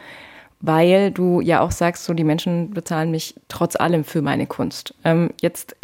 weil 0.60 1.12
du 1.12 1.39
ja 1.39 1.62
auch 1.62 1.71
sagst, 1.71 2.06
so 2.06 2.13
die 2.13 2.23
Menschen 2.23 2.71
bezahlen 2.71 3.12
mich 3.12 3.36
trotz 3.47 3.76
allem 3.76 4.04
für 4.04 4.21
meine 4.21 4.47
Kunst. 4.47 4.95
Ähm, 5.04 5.30
jetzt 5.41 5.76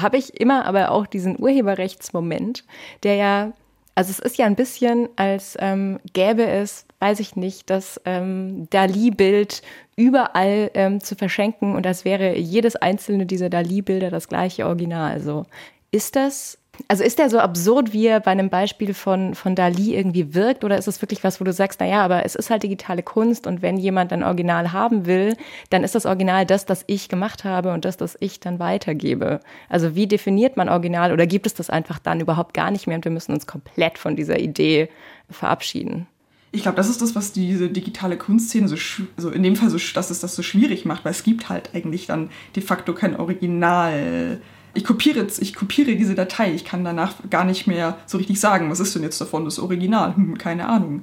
habe 0.00 0.16
ich 0.18 0.38
immer 0.40 0.64
aber 0.66 0.90
auch 0.90 1.06
diesen 1.06 1.40
Urheberrechtsmoment, 1.40 2.64
der 3.02 3.14
ja, 3.16 3.52
also 3.94 4.10
es 4.10 4.18
ist 4.18 4.36
ja 4.36 4.46
ein 4.46 4.56
bisschen, 4.56 5.08
als 5.16 5.56
ähm, 5.58 5.98
gäbe 6.12 6.46
es, 6.46 6.86
weiß 7.00 7.20
ich 7.20 7.36
nicht, 7.36 7.70
das 7.70 8.00
ähm, 8.04 8.68
Dali-Bild 8.70 9.62
überall 9.96 10.70
ähm, 10.74 11.00
zu 11.00 11.16
verschenken 11.16 11.74
und 11.74 11.86
als 11.86 12.04
wäre 12.04 12.36
jedes 12.36 12.76
einzelne 12.76 13.26
dieser 13.26 13.48
Dali-Bilder 13.48 14.10
das 14.10 14.28
gleiche 14.28 14.66
Original. 14.66 15.20
So 15.20 15.46
ist 15.90 16.14
das 16.16 16.58
also 16.88 17.04
ist 17.04 17.18
der 17.18 17.30
so 17.30 17.38
absurd, 17.38 17.92
wie 17.92 18.06
er 18.06 18.20
bei 18.20 18.30
einem 18.30 18.50
Beispiel 18.50 18.94
von, 18.94 19.34
von 19.34 19.54
Dali 19.54 19.94
irgendwie 19.94 20.34
wirkt? 20.34 20.64
Oder 20.64 20.78
ist 20.78 20.88
es 20.88 21.02
wirklich 21.02 21.24
was, 21.24 21.40
wo 21.40 21.44
du 21.44 21.52
sagst, 21.52 21.80
naja, 21.80 22.02
aber 22.02 22.24
es 22.24 22.34
ist 22.34 22.50
halt 22.50 22.62
digitale 22.62 23.02
Kunst 23.02 23.46
und 23.46 23.62
wenn 23.62 23.76
jemand 23.76 24.12
ein 24.12 24.22
Original 24.22 24.72
haben 24.72 25.06
will, 25.06 25.36
dann 25.70 25.84
ist 25.84 25.94
das 25.94 26.06
Original 26.06 26.46
das, 26.46 26.66
das 26.66 26.84
ich 26.86 27.08
gemacht 27.08 27.44
habe 27.44 27.72
und 27.72 27.84
das, 27.84 27.96
das 27.96 28.16
ich 28.20 28.40
dann 28.40 28.58
weitergebe. 28.58 29.40
Also 29.68 29.94
wie 29.94 30.06
definiert 30.06 30.56
man 30.56 30.68
Original 30.68 31.12
oder 31.12 31.26
gibt 31.26 31.46
es 31.46 31.54
das 31.54 31.70
einfach 31.70 31.98
dann 31.98 32.20
überhaupt 32.20 32.54
gar 32.54 32.70
nicht 32.70 32.86
mehr 32.86 32.96
und 32.96 33.04
wir 33.04 33.12
müssen 33.12 33.32
uns 33.32 33.46
komplett 33.46 33.98
von 33.98 34.16
dieser 34.16 34.38
Idee 34.38 34.88
verabschieden? 35.30 36.06
Ich 36.52 36.62
glaube, 36.62 36.76
das 36.76 36.88
ist 36.88 37.02
das, 37.02 37.14
was 37.14 37.32
diese 37.32 37.68
digitale 37.68 38.16
Kunstszene 38.16 38.68
so, 38.68 38.76
also 39.16 39.30
in 39.30 39.42
dem 39.42 39.56
Fall 39.56 39.68
so, 39.68 39.78
dass 39.94 40.10
es 40.10 40.20
das 40.20 40.34
so 40.34 40.42
schwierig 40.42 40.84
macht, 40.84 41.04
weil 41.04 41.10
es 41.10 41.22
gibt 41.22 41.48
halt 41.48 41.74
eigentlich 41.74 42.06
dann 42.06 42.30
de 42.54 42.62
facto 42.62 42.94
kein 42.94 43.16
Original 43.16 44.40
ich 44.76 44.84
kopiere, 44.84 45.26
ich 45.40 45.54
kopiere 45.54 45.96
diese 45.96 46.14
Datei, 46.14 46.52
ich 46.52 46.64
kann 46.64 46.84
danach 46.84 47.14
gar 47.30 47.44
nicht 47.44 47.66
mehr 47.66 47.98
so 48.06 48.18
richtig 48.18 48.38
sagen, 48.38 48.70
was 48.70 48.80
ist 48.80 48.94
denn 48.94 49.02
jetzt 49.02 49.20
davon 49.20 49.44
das 49.44 49.58
Original? 49.58 50.14
Hm, 50.14 50.38
keine 50.38 50.68
Ahnung. 50.68 51.02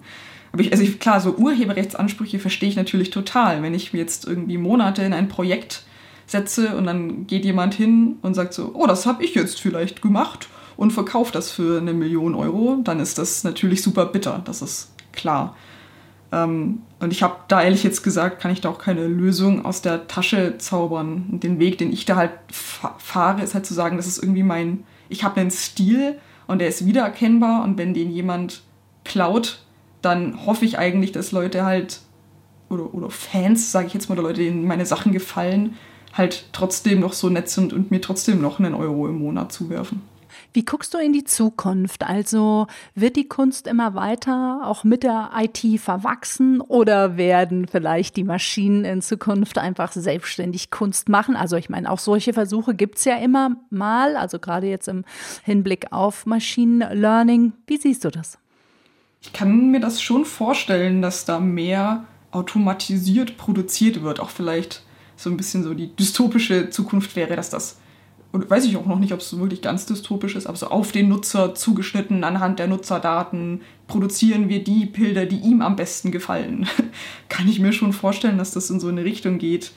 Aber 0.51 0.61
ich, 0.61 0.71
also 0.71 0.83
ich, 0.83 0.99
klar, 0.99 1.19
so 1.19 1.35
Urheberrechtsansprüche 1.35 2.39
verstehe 2.39 2.69
ich 2.69 2.75
natürlich 2.75 3.09
total. 3.09 3.63
Wenn 3.63 3.73
ich 3.73 3.91
jetzt 3.91 4.25
irgendwie 4.25 4.57
Monate 4.57 5.01
in 5.01 5.13
ein 5.13 5.27
Projekt 5.27 5.83
setze 6.27 6.75
und 6.77 6.85
dann 6.85 7.27
geht 7.27 7.43
jemand 7.43 7.73
hin 7.73 8.17
und 8.21 8.35
sagt 8.35 8.53
so, 8.53 8.71
oh, 8.73 8.87
das 8.87 9.05
habe 9.05 9.23
ich 9.23 9.33
jetzt 9.35 9.59
vielleicht 9.59 10.01
gemacht 10.01 10.47
und 10.77 10.91
verkauft 10.91 11.35
das 11.35 11.51
für 11.51 11.79
eine 11.79 11.93
Million 11.93 12.35
Euro, 12.35 12.77
dann 12.83 12.99
ist 12.99 13.17
das 13.17 13.43
natürlich 13.43 13.81
super 13.81 14.05
bitter, 14.05 14.41
das 14.45 14.61
ist 14.61 14.91
klar. 15.11 15.55
Ähm, 16.33 16.81
und 16.99 17.11
ich 17.11 17.21
habe 17.21 17.35
da 17.47 17.61
ehrlich 17.61 17.83
jetzt 17.83 18.01
gesagt, 18.01 18.41
kann 18.41 18.51
ich 18.51 18.59
da 18.59 18.69
auch 18.69 18.79
keine 18.79 19.07
Lösung 19.07 19.65
aus 19.65 19.81
der 19.81 20.07
Tasche 20.07 20.57
zaubern. 20.57 21.27
Und 21.31 21.43
den 21.43 21.59
Weg, 21.59 21.77
den 21.77 21.93
ich 21.93 22.05
da 22.05 22.15
halt 22.15 22.31
fahre, 22.49 23.43
ist 23.43 23.53
halt 23.53 23.65
zu 23.65 23.73
sagen, 23.73 23.97
das 23.97 24.07
ist 24.07 24.17
irgendwie 24.17 24.43
mein, 24.43 24.83
ich 25.09 25.23
habe 25.23 25.39
einen 25.39 25.51
Stil 25.51 26.17
und 26.47 26.59
der 26.59 26.67
ist 26.69 26.85
wiedererkennbar 26.85 27.63
und 27.63 27.77
wenn 27.77 27.93
den 27.93 28.09
jemand 28.09 28.63
klaut, 29.05 29.59
dann 30.01 30.45
hoffe 30.45 30.65
ich 30.65 30.79
eigentlich, 30.79 31.11
dass 31.11 31.31
Leute 31.31 31.65
halt, 31.65 31.99
oder, 32.69 32.93
oder 32.93 33.09
Fans, 33.09 33.71
sage 33.71 33.87
ich 33.87 33.93
jetzt 33.93 34.09
mal, 34.09 34.17
oder 34.17 34.29
Leute, 34.29 34.41
denen 34.41 34.65
meine 34.65 34.85
Sachen 34.85 35.11
gefallen, 35.11 35.75
halt 36.13 36.45
trotzdem 36.51 36.99
noch 36.99 37.13
so 37.13 37.29
nett 37.29 37.49
sind 37.49 37.73
und 37.73 37.91
mir 37.91 38.01
trotzdem 38.01 38.41
noch 38.41 38.59
einen 38.59 38.73
Euro 38.73 39.07
im 39.07 39.19
Monat 39.19 39.51
zuwerfen. 39.51 40.01
Wie 40.53 40.63
guckst 40.63 40.93
du 40.93 40.99
in 40.99 41.13
die 41.13 41.23
Zukunft? 41.23 42.03
Also 42.03 42.67
wird 42.93 43.15
die 43.15 43.27
Kunst 43.27 43.65
immer 43.65 43.95
weiter 43.95 44.61
auch 44.63 44.83
mit 44.83 45.01
der 45.01 45.31
IT 45.35 45.79
verwachsen 45.79 46.61
oder 46.61 47.17
werden 47.17 47.67
vielleicht 47.67 48.15
die 48.17 48.23
Maschinen 48.23 48.85
in 48.85 49.01
Zukunft 49.01 49.57
einfach 49.57 49.91
selbstständig 49.91 50.69
Kunst 50.69 51.09
machen? 51.09 51.35
Also 51.35 51.55
ich 51.55 51.69
meine, 51.69 51.89
auch 51.89 51.97
solche 51.97 52.33
Versuche 52.33 52.75
gibt 52.75 52.99
es 52.99 53.05
ja 53.05 53.17
immer 53.17 53.55
mal, 53.71 54.15
also 54.15 54.37
gerade 54.37 54.67
jetzt 54.67 54.87
im 54.87 55.05
Hinblick 55.43 55.91
auf 55.91 56.27
Machine 56.27 56.93
Learning. 56.93 57.53
Wie 57.65 57.77
siehst 57.77 58.05
du 58.05 58.11
das? 58.11 58.37
Ich 59.21 59.33
kann 59.33 59.71
mir 59.71 59.79
das 59.79 60.03
schon 60.03 60.23
vorstellen, 60.23 61.01
dass 61.01 61.25
da 61.25 61.39
mehr 61.39 62.03
automatisiert 62.29 63.37
produziert 63.37 64.03
wird. 64.03 64.19
Auch 64.19 64.29
vielleicht 64.29 64.83
so 65.15 65.31
ein 65.31 65.37
bisschen 65.37 65.63
so 65.63 65.73
die 65.73 65.95
dystopische 65.95 66.69
Zukunft 66.69 67.15
wäre, 67.15 67.35
dass 67.35 67.49
das 67.49 67.77
und 68.33 68.49
weiß 68.49 68.65
ich 68.65 68.75
auch 68.77 68.87
noch 68.87 68.97
nicht, 68.97 69.13
ob 69.13 69.19
es 69.19 69.37
wirklich 69.37 69.61
ganz 69.61 69.85
dystopisch 69.85 70.35
ist, 70.35 70.47
aber 70.47 70.57
so 70.57 70.67
auf 70.67 70.91
den 70.91 71.07
Nutzer 71.07 71.53
zugeschnitten, 71.53 72.23
anhand 72.23 72.57
der 72.57 72.67
Nutzerdaten 72.67 73.61
produzieren 73.87 74.49
wir 74.49 74.63
die 74.63 74.87
Bilder, 74.87 75.27
die 75.27 75.37
ihm 75.37 75.61
am 75.61 75.75
besten 75.75 76.11
gefallen. 76.11 76.67
Kann 77.29 77.47
ich 77.47 77.59
mir 77.59 77.71
schon 77.73 77.93
vorstellen, 77.93 78.39
dass 78.39 78.49
das 78.49 78.71
in 78.71 78.79
so 78.79 78.87
eine 78.87 79.05
Richtung 79.05 79.37
geht. 79.37 79.71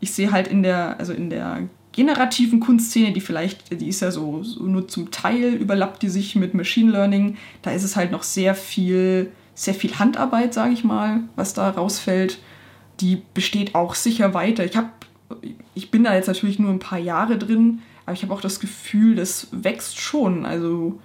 Ich 0.00 0.12
sehe 0.12 0.32
halt 0.32 0.48
in 0.48 0.64
der, 0.64 0.98
also 0.98 1.12
in 1.12 1.30
der 1.30 1.68
generativen 1.92 2.58
Kunstszene, 2.58 3.12
die 3.12 3.20
vielleicht, 3.20 3.80
die 3.80 3.88
ist 3.88 4.00
ja 4.00 4.10
so, 4.10 4.42
so 4.42 4.64
nur 4.64 4.88
zum 4.88 5.12
Teil 5.12 5.54
überlappt 5.54 6.02
die 6.02 6.08
sich 6.08 6.34
mit 6.34 6.54
Machine 6.54 6.90
Learning, 6.90 7.36
da 7.62 7.70
ist 7.70 7.84
es 7.84 7.94
halt 7.94 8.10
noch 8.10 8.24
sehr 8.24 8.56
viel, 8.56 9.30
sehr 9.54 9.74
viel 9.74 9.96
Handarbeit, 9.96 10.54
sage 10.54 10.72
ich 10.72 10.82
mal, 10.82 11.20
was 11.36 11.54
da 11.54 11.70
rausfällt. 11.70 12.38
Die 12.98 13.22
besteht 13.32 13.76
auch 13.76 13.94
sicher 13.94 14.34
weiter. 14.34 14.64
Ich 14.64 14.76
habe 14.76 14.90
ich 15.80 15.90
bin 15.90 16.04
da 16.04 16.14
jetzt 16.14 16.26
natürlich 16.26 16.58
nur 16.58 16.70
ein 16.70 16.78
paar 16.78 16.98
Jahre 16.98 17.38
drin, 17.38 17.80
aber 18.04 18.12
ich 18.12 18.22
habe 18.22 18.34
auch 18.34 18.42
das 18.42 18.60
Gefühl, 18.60 19.16
das 19.16 19.48
wächst 19.50 19.98
schon. 19.98 20.44
Also 20.44 20.98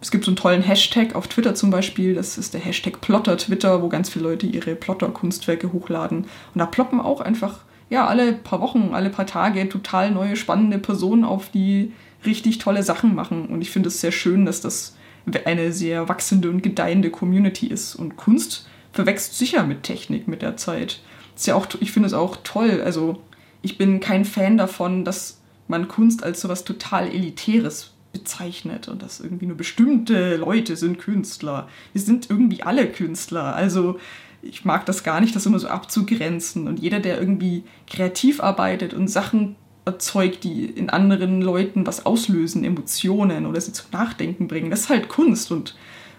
es 0.00 0.12
gibt 0.12 0.24
so 0.24 0.30
einen 0.30 0.36
tollen 0.36 0.62
Hashtag 0.62 1.16
auf 1.16 1.26
Twitter 1.26 1.56
zum 1.56 1.70
Beispiel, 1.70 2.14
das 2.14 2.38
ist 2.38 2.54
der 2.54 2.60
Hashtag 2.60 3.00
Plotter 3.00 3.36
Twitter, 3.36 3.82
wo 3.82 3.88
ganz 3.88 4.10
viele 4.10 4.28
Leute 4.28 4.46
ihre 4.46 4.76
Plotter-Kunstwerke 4.76 5.72
hochladen. 5.72 6.18
Und 6.18 6.58
da 6.58 6.66
ploppen 6.66 7.00
auch 7.00 7.20
einfach, 7.20 7.64
ja, 7.90 8.06
alle 8.06 8.32
paar 8.32 8.60
Wochen, 8.60 8.90
alle 8.92 9.10
paar 9.10 9.26
Tage 9.26 9.68
total 9.68 10.12
neue, 10.12 10.36
spannende 10.36 10.78
Personen 10.78 11.24
auf, 11.24 11.50
die 11.50 11.92
richtig 12.24 12.58
tolle 12.58 12.84
Sachen 12.84 13.16
machen. 13.16 13.46
Und 13.46 13.60
ich 13.60 13.72
finde 13.72 13.88
es 13.88 14.00
sehr 14.00 14.12
schön, 14.12 14.46
dass 14.46 14.60
das 14.60 14.96
eine 15.44 15.72
sehr 15.72 16.08
wachsende 16.08 16.48
und 16.48 16.62
gedeihende 16.62 17.10
Community 17.10 17.66
ist. 17.66 17.96
Und 17.96 18.16
Kunst 18.16 18.68
verwechselt 18.92 19.34
sicher 19.34 19.64
mit 19.64 19.82
Technik 19.82 20.28
mit 20.28 20.42
der 20.42 20.56
Zeit. 20.56 21.00
ist 21.34 21.46
ja 21.48 21.56
auch, 21.56 21.66
ich 21.80 21.90
finde 21.90 22.06
es 22.06 22.12
auch 22.12 22.36
toll. 22.44 22.80
Also 22.84 23.20
ich 23.62 23.78
bin 23.78 24.00
kein 24.00 24.24
Fan 24.24 24.56
davon, 24.58 25.04
dass 25.04 25.40
man 25.68 25.88
Kunst 25.88 26.22
als 26.22 26.40
sowas 26.40 26.64
total 26.64 27.08
Elitäres 27.08 27.92
bezeichnet 28.12 28.88
und 28.88 29.02
dass 29.02 29.20
irgendwie 29.20 29.46
nur 29.46 29.56
bestimmte 29.56 30.36
Leute 30.36 30.76
sind 30.76 30.98
Künstler. 30.98 31.68
Wir 31.92 32.02
sind 32.02 32.28
irgendwie 32.28 32.62
alle 32.62 32.86
Künstler. 32.86 33.54
Also 33.56 33.98
ich 34.42 34.64
mag 34.64 34.84
das 34.86 35.04
gar 35.04 35.20
nicht, 35.20 35.34
das 35.34 35.46
immer 35.46 35.58
so 35.58 35.68
abzugrenzen. 35.68 36.68
Und 36.68 36.80
jeder, 36.80 37.00
der 37.00 37.18
irgendwie 37.18 37.64
kreativ 37.86 38.40
arbeitet 38.40 38.92
und 38.92 39.08
Sachen 39.08 39.56
erzeugt, 39.84 40.44
die 40.44 40.66
in 40.66 40.90
anderen 40.90 41.40
Leuten 41.42 41.86
was 41.86 42.06
auslösen, 42.06 42.64
Emotionen 42.64 43.46
oder 43.46 43.60
sie 43.60 43.72
zum 43.72 43.90
Nachdenken 43.92 44.46
bringen, 44.46 44.70
das 44.70 44.80
ist 44.80 44.88
halt 44.90 45.08
Kunst. 45.08 45.50
Und 45.50 45.74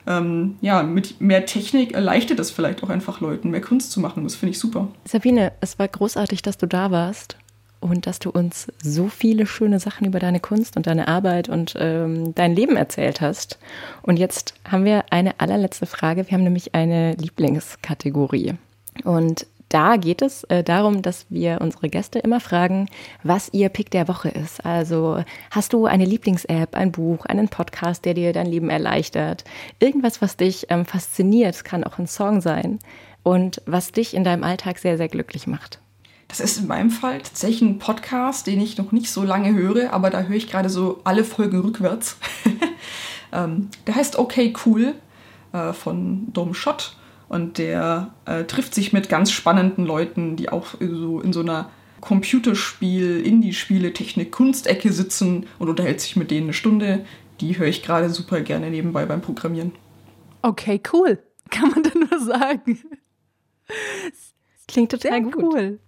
ähm, 0.08 0.58
ja, 0.62 0.84
mit 0.84 1.22
mehr 1.22 1.46
Technik 1.46 1.94
erleichtert 1.94 2.40
es 2.40 2.52
vielleicht 2.52 2.84
auch 2.84 2.90
einfach 2.90 3.22
Leuten, 3.22 3.52
mehr 3.52 3.62
Kunst 3.62 3.92
zu 3.92 4.00
machen. 4.00 4.24
Das 4.24 4.36
finde 4.36 4.52
ich 4.52 4.60
super. 4.60 4.90
Sabine, 5.06 5.52
es 5.62 5.80
war 5.80 5.88
großartig, 5.88 6.42
dass 6.42 6.58
du 6.58 6.68
da 6.68 6.92
warst 6.92 7.38
und 7.80 8.08
dass 8.08 8.20
du 8.20 8.30
uns 8.30 8.68
so 8.82 9.08
viele 9.08 9.46
schöne 9.46 9.80
Sachen 9.80 10.08
über 10.08 10.20
deine 10.20 10.40
Kunst 10.40 10.78
und 10.78 10.88
deine 10.88 11.08
Arbeit 11.08 11.50
und 11.50 11.76
ähm, 11.78 12.34
dein 12.36 12.56
Leben 12.56 12.78
erzählt 12.78 13.22
hast. 13.22 13.60
Und 14.02 14.18
jetzt 14.18 14.54
haben 14.70 14.86
wir 14.86 15.06
eine 15.12 15.40
allerletzte 15.40 15.86
Frage. 15.86 16.26
Wir 16.28 16.38
haben 16.38 16.44
nämlich 16.44 16.74
eine 16.76 17.14
Lieblingskategorie. 17.16 18.56
Und 19.04 19.48
da 19.74 19.98
geht 19.98 20.22
es 20.22 20.44
äh, 20.46 20.64
darum, 20.64 21.02
dass 21.02 21.26
wir 21.30 21.60
unsere 21.60 21.90
Gäste 21.90 22.20
immer 22.20 22.40
fragen, 22.40 22.90
was 23.24 23.50
ihr 23.54 23.70
Pick 23.70 23.90
der 23.90 24.08
Woche 24.08 24.30
ist. 24.30 24.64
Also 24.64 25.24
hast 25.50 25.74
du 25.74 25.88
eine 25.88 26.06
Lieblings-App, 26.06 26.76
ein 26.76 26.92
Buch, 26.92 27.26
einen 27.26 27.50
Podcast, 27.50 28.06
der 28.06 28.14
dir 28.14 28.34
dein 28.34 28.46
Leben 28.46 28.70
erleichtert? 28.70 29.44
Irgendwas, 29.80 30.22
was 30.22 30.38
dich 30.38 30.68
ähm, 30.70 30.86
fasziniert, 30.86 31.66
kann 31.66 31.84
auch 31.84 31.98
ein 31.98 32.06
Song 32.06 32.40
sein 32.40 32.78
und 33.24 33.64
was 33.66 33.92
dich 33.92 34.14
in 34.14 34.24
deinem 34.24 34.44
Alltag 34.44 34.78
sehr, 34.78 34.98
sehr 34.98 35.08
glücklich 35.08 35.48
macht. 35.48 35.80
Das 36.28 36.40
ist 36.40 36.60
in 36.60 36.68
meinem 36.68 36.92
Fall 36.92 37.20
tatsächlich 37.20 37.62
ein 37.62 37.80
Podcast, 37.80 38.46
den 38.46 38.62
ich 38.62 38.78
noch 38.78 38.92
nicht 38.92 39.10
so 39.10 39.24
lange 39.24 39.56
höre, 39.56 39.92
aber 39.92 40.12
da 40.12 40.22
höre 40.22 40.36
ich 40.36 40.52
gerade 40.52 40.70
so 40.70 41.02
alle 41.04 41.24
Folgen 41.24 41.60
rückwärts. 41.62 42.18
ähm, 43.32 43.70
der 43.88 43.96
heißt 43.96 44.20
Okay 44.20 44.54
Cool 44.66 44.94
äh, 45.52 45.74
von 45.74 46.32
Dom 46.32 46.54
Schott 46.54 46.96
und 47.34 47.58
der 47.58 48.14
äh, 48.26 48.44
trifft 48.46 48.74
sich 48.74 48.94
mit 48.94 49.10
ganz 49.10 49.32
spannenden 49.32 49.86
Leuten, 49.86 50.36
die 50.36 50.50
auch 50.50 50.68
so 50.80 51.20
in 51.20 51.34
so 51.34 51.42
einer 51.42 51.70
Computerspiel, 52.00 53.26
Indie-Spiele, 53.26 53.94
Technik, 53.94 54.32
Kunstecke 54.32 54.92
sitzen 54.92 55.48
und 55.60 55.70
unterhält 55.70 56.02
sich 56.02 56.16
mit 56.16 56.32
denen 56.32 56.48
eine 56.48 56.54
Stunde. 56.54 57.06
Die 57.42 57.58
höre 57.58 57.68
ich 57.68 57.84
gerade 57.84 58.10
super 58.10 58.42
gerne 58.42 58.70
nebenbei 58.70 59.06
beim 59.06 59.22
Programmieren. 59.22 59.74
Okay, 60.42 60.82
cool. 60.92 61.20
Kann 61.50 61.70
man 61.70 61.84
da 61.84 61.92
nur 61.94 62.20
sagen. 62.20 62.80
Klingt 64.68 64.92
total 64.92 65.12
Sehr 65.12 65.22
gut. 65.22 65.44
cool 65.44 65.80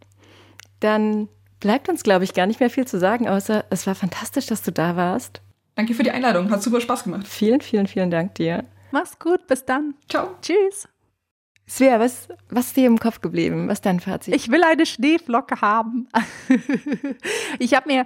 dann 0.80 1.28
bleibt 1.60 1.90
uns, 1.90 2.04
glaube 2.04 2.24
ich, 2.24 2.34
gar 2.34 2.46
nicht 2.46 2.60
mehr 2.60 2.70
viel 2.70 2.86
zu 2.86 3.00
sagen, 3.00 3.28
außer 3.28 3.66
es 3.70 3.88
war 3.88 3.96
fantastisch, 3.96 4.46
dass 4.46 4.62
du 4.62 4.72
da 4.72 4.96
warst. 4.96 5.42
Danke 5.76 5.94
für 5.94 6.04
die 6.04 6.12
Einladung, 6.12 6.50
hat 6.52 6.64
super 6.64 6.80
Spaß 6.80 7.04
gemacht. 7.04 7.28
Vielen, 7.28 7.62
vielen, 7.62 7.88
vielen 7.88 8.12
Dank 8.12 8.36
dir. 8.36 8.64
Mach's 8.92 9.20
gut, 9.20 9.46
bis 9.48 9.66
dann. 9.66 9.96
Ciao. 10.08 10.30
Tschüss. 10.42 10.88
Svea, 11.68 12.00
was, 12.00 12.28
was 12.50 12.68
ist 12.68 12.78
dir 12.78 12.86
im 12.86 13.00
Kopf 13.00 13.22
geblieben? 13.22 13.68
Was 13.68 13.80
ist 13.80 13.86
dein 13.86 14.00
Fazit? 14.00 14.36
Ich 14.36 14.52
will 14.52 14.64
eine 14.64 14.86
Schneeflocke 14.86 15.62
haben. 15.62 16.08
ich 17.60 17.74
habe 17.74 17.88
mir, 17.88 18.06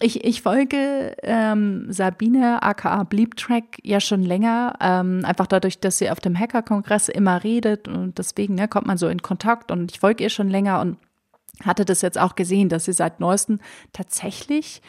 ich, 0.00 0.24
ich 0.24 0.42
folge 0.42 1.16
ähm, 1.22 1.86
Sabine 1.90 2.62
aka 2.62 3.04
Bleeptrack 3.04 3.78
ja 3.82 4.00
schon 4.00 4.22
länger, 4.22 4.74
ähm, 4.80 5.24
einfach 5.24 5.46
dadurch, 5.46 5.78
dass 5.80 5.98
sie 5.98 6.10
auf 6.10 6.20
dem 6.20 6.38
Hacker-Kongress 6.38 7.08
immer 7.08 7.42
redet 7.42 7.88
und 7.88 8.18
deswegen 8.18 8.54
ne, 8.54 8.68
kommt 8.68 8.86
man 8.86 8.98
so 8.98 9.08
in 9.08 9.22
Kontakt 9.22 9.70
und 9.70 9.92
ich 9.92 10.00
folge 10.00 10.24
ihr 10.24 10.30
schon 10.30 10.48
länger 10.48 10.80
und 10.80 10.98
hatte 11.64 11.84
das 11.84 12.02
jetzt 12.02 12.18
auch 12.18 12.34
gesehen, 12.34 12.68
dass 12.68 12.86
sie 12.86 12.92
seit 12.92 13.20
neuestem 13.20 13.60
tatsächlich 13.92 14.80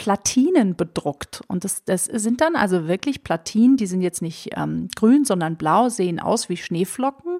Platinen 0.00 0.76
bedruckt. 0.76 1.42
Und 1.46 1.62
das, 1.64 1.84
das 1.84 2.06
sind 2.06 2.40
dann 2.40 2.56
also 2.56 2.88
wirklich 2.88 3.22
Platinen, 3.22 3.76
die 3.76 3.84
sind 3.84 4.00
jetzt 4.00 4.22
nicht 4.22 4.48
ähm, 4.56 4.88
grün, 4.96 5.26
sondern 5.26 5.56
blau, 5.56 5.90
sehen 5.90 6.18
aus 6.18 6.48
wie 6.48 6.56
Schneeflocken. 6.56 7.38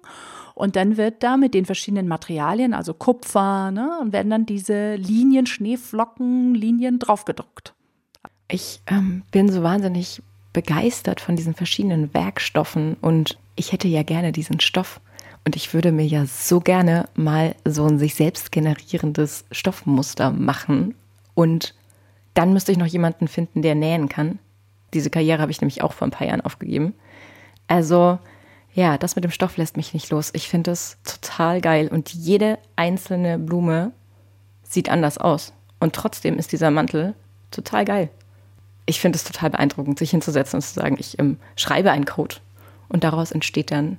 Und 0.54 0.76
dann 0.76 0.98
wird 0.98 1.22
da 1.22 1.38
mit 1.38 1.54
den 1.54 1.64
verschiedenen 1.64 2.06
Materialien, 2.06 2.74
also 2.74 2.92
Kupfer, 2.92 3.70
ne, 3.70 3.98
und 4.02 4.12
werden 4.12 4.28
dann 4.28 4.44
diese 4.44 4.96
Linien, 4.96 5.46
Schneeflocken, 5.46 6.54
Linien 6.54 6.98
draufgedruckt. 6.98 7.72
Ich 8.48 8.82
ähm, 8.88 9.22
bin 9.30 9.50
so 9.50 9.62
wahnsinnig 9.62 10.22
begeistert 10.52 11.22
von 11.22 11.36
diesen 11.36 11.54
verschiedenen 11.54 12.12
Werkstoffen 12.12 12.98
und 13.00 13.38
ich 13.56 13.72
hätte 13.72 13.88
ja 13.88 14.02
gerne 14.02 14.32
diesen 14.32 14.60
Stoff. 14.60 15.00
Und 15.46 15.56
ich 15.56 15.72
würde 15.72 15.92
mir 15.92 16.04
ja 16.04 16.26
so 16.26 16.60
gerne 16.60 17.08
mal 17.14 17.54
so 17.64 17.86
ein 17.86 17.98
sich 17.98 18.14
selbst 18.14 18.52
generierendes 18.52 19.46
Stoffmuster 19.50 20.30
machen. 20.30 20.94
Und 21.32 21.74
dann 22.40 22.54
müsste 22.54 22.72
ich 22.72 22.78
noch 22.78 22.86
jemanden 22.86 23.28
finden, 23.28 23.60
der 23.60 23.74
nähen 23.74 24.08
kann. 24.08 24.38
Diese 24.94 25.10
Karriere 25.10 25.42
habe 25.42 25.52
ich 25.52 25.60
nämlich 25.60 25.82
auch 25.82 25.92
vor 25.92 26.08
ein 26.08 26.10
paar 26.10 26.26
Jahren 26.26 26.40
aufgegeben. 26.40 26.94
Also, 27.68 28.18
ja, 28.72 28.96
das 28.96 29.14
mit 29.14 29.24
dem 29.24 29.30
Stoff 29.30 29.58
lässt 29.58 29.76
mich 29.76 29.92
nicht 29.92 30.08
los. 30.08 30.30
Ich 30.32 30.48
finde 30.48 30.70
es 30.70 30.96
total 31.04 31.60
geil. 31.60 31.88
Und 31.88 32.14
jede 32.14 32.58
einzelne 32.76 33.38
Blume 33.38 33.92
sieht 34.62 34.88
anders 34.88 35.18
aus. 35.18 35.52
Und 35.80 35.94
trotzdem 35.94 36.38
ist 36.38 36.50
dieser 36.50 36.70
Mantel 36.70 37.12
total 37.50 37.84
geil. 37.84 38.08
Ich 38.86 39.00
finde 39.00 39.16
es 39.16 39.24
total 39.24 39.50
beeindruckend, 39.50 39.98
sich 39.98 40.10
hinzusetzen 40.10 40.56
und 40.56 40.62
zu 40.62 40.72
sagen, 40.72 40.96
ich 40.98 41.18
ähm, 41.18 41.36
schreibe 41.56 41.90
einen 41.90 42.06
Code. 42.06 42.36
Und 42.88 43.04
daraus 43.04 43.32
entsteht 43.32 43.70
dann 43.70 43.98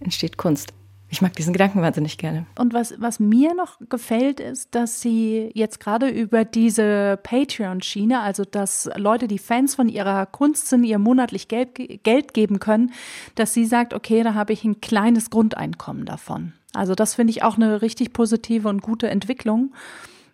entsteht 0.00 0.38
Kunst. 0.38 0.72
Ich 1.12 1.20
mag 1.20 1.34
diesen 1.34 1.52
Gedanken 1.52 1.82
wahnsinnig 1.82 2.18
gerne. 2.18 2.46
Und 2.56 2.72
was, 2.72 2.94
was 2.98 3.18
mir 3.18 3.52
noch 3.54 3.80
gefällt, 3.88 4.38
ist, 4.38 4.76
dass 4.76 5.00
sie 5.00 5.50
jetzt 5.54 5.80
gerade 5.80 6.08
über 6.08 6.44
diese 6.44 7.18
Patreon-Schiene, 7.24 8.20
also 8.20 8.44
dass 8.44 8.88
Leute, 8.94 9.26
die 9.26 9.40
Fans 9.40 9.74
von 9.74 9.88
ihrer 9.88 10.24
Kunst 10.26 10.68
sind, 10.68 10.84
ihr 10.84 11.00
monatlich 11.00 11.48
Geld, 11.48 11.74
Geld 12.04 12.32
geben 12.32 12.60
können, 12.60 12.92
dass 13.34 13.52
sie 13.52 13.66
sagt, 13.66 13.92
okay, 13.92 14.22
da 14.22 14.34
habe 14.34 14.52
ich 14.52 14.62
ein 14.64 14.80
kleines 14.80 15.30
Grundeinkommen 15.30 16.06
davon. 16.06 16.52
Also 16.74 16.94
das 16.94 17.16
finde 17.16 17.32
ich 17.32 17.42
auch 17.42 17.56
eine 17.56 17.82
richtig 17.82 18.12
positive 18.12 18.68
und 18.68 18.80
gute 18.80 19.10
Entwicklung 19.10 19.74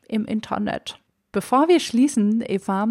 im 0.09 0.27
Internet. 0.27 0.99
Bevor 1.33 1.69
wir 1.69 1.81
schließen, 1.81 2.45
Eva, 2.47 2.89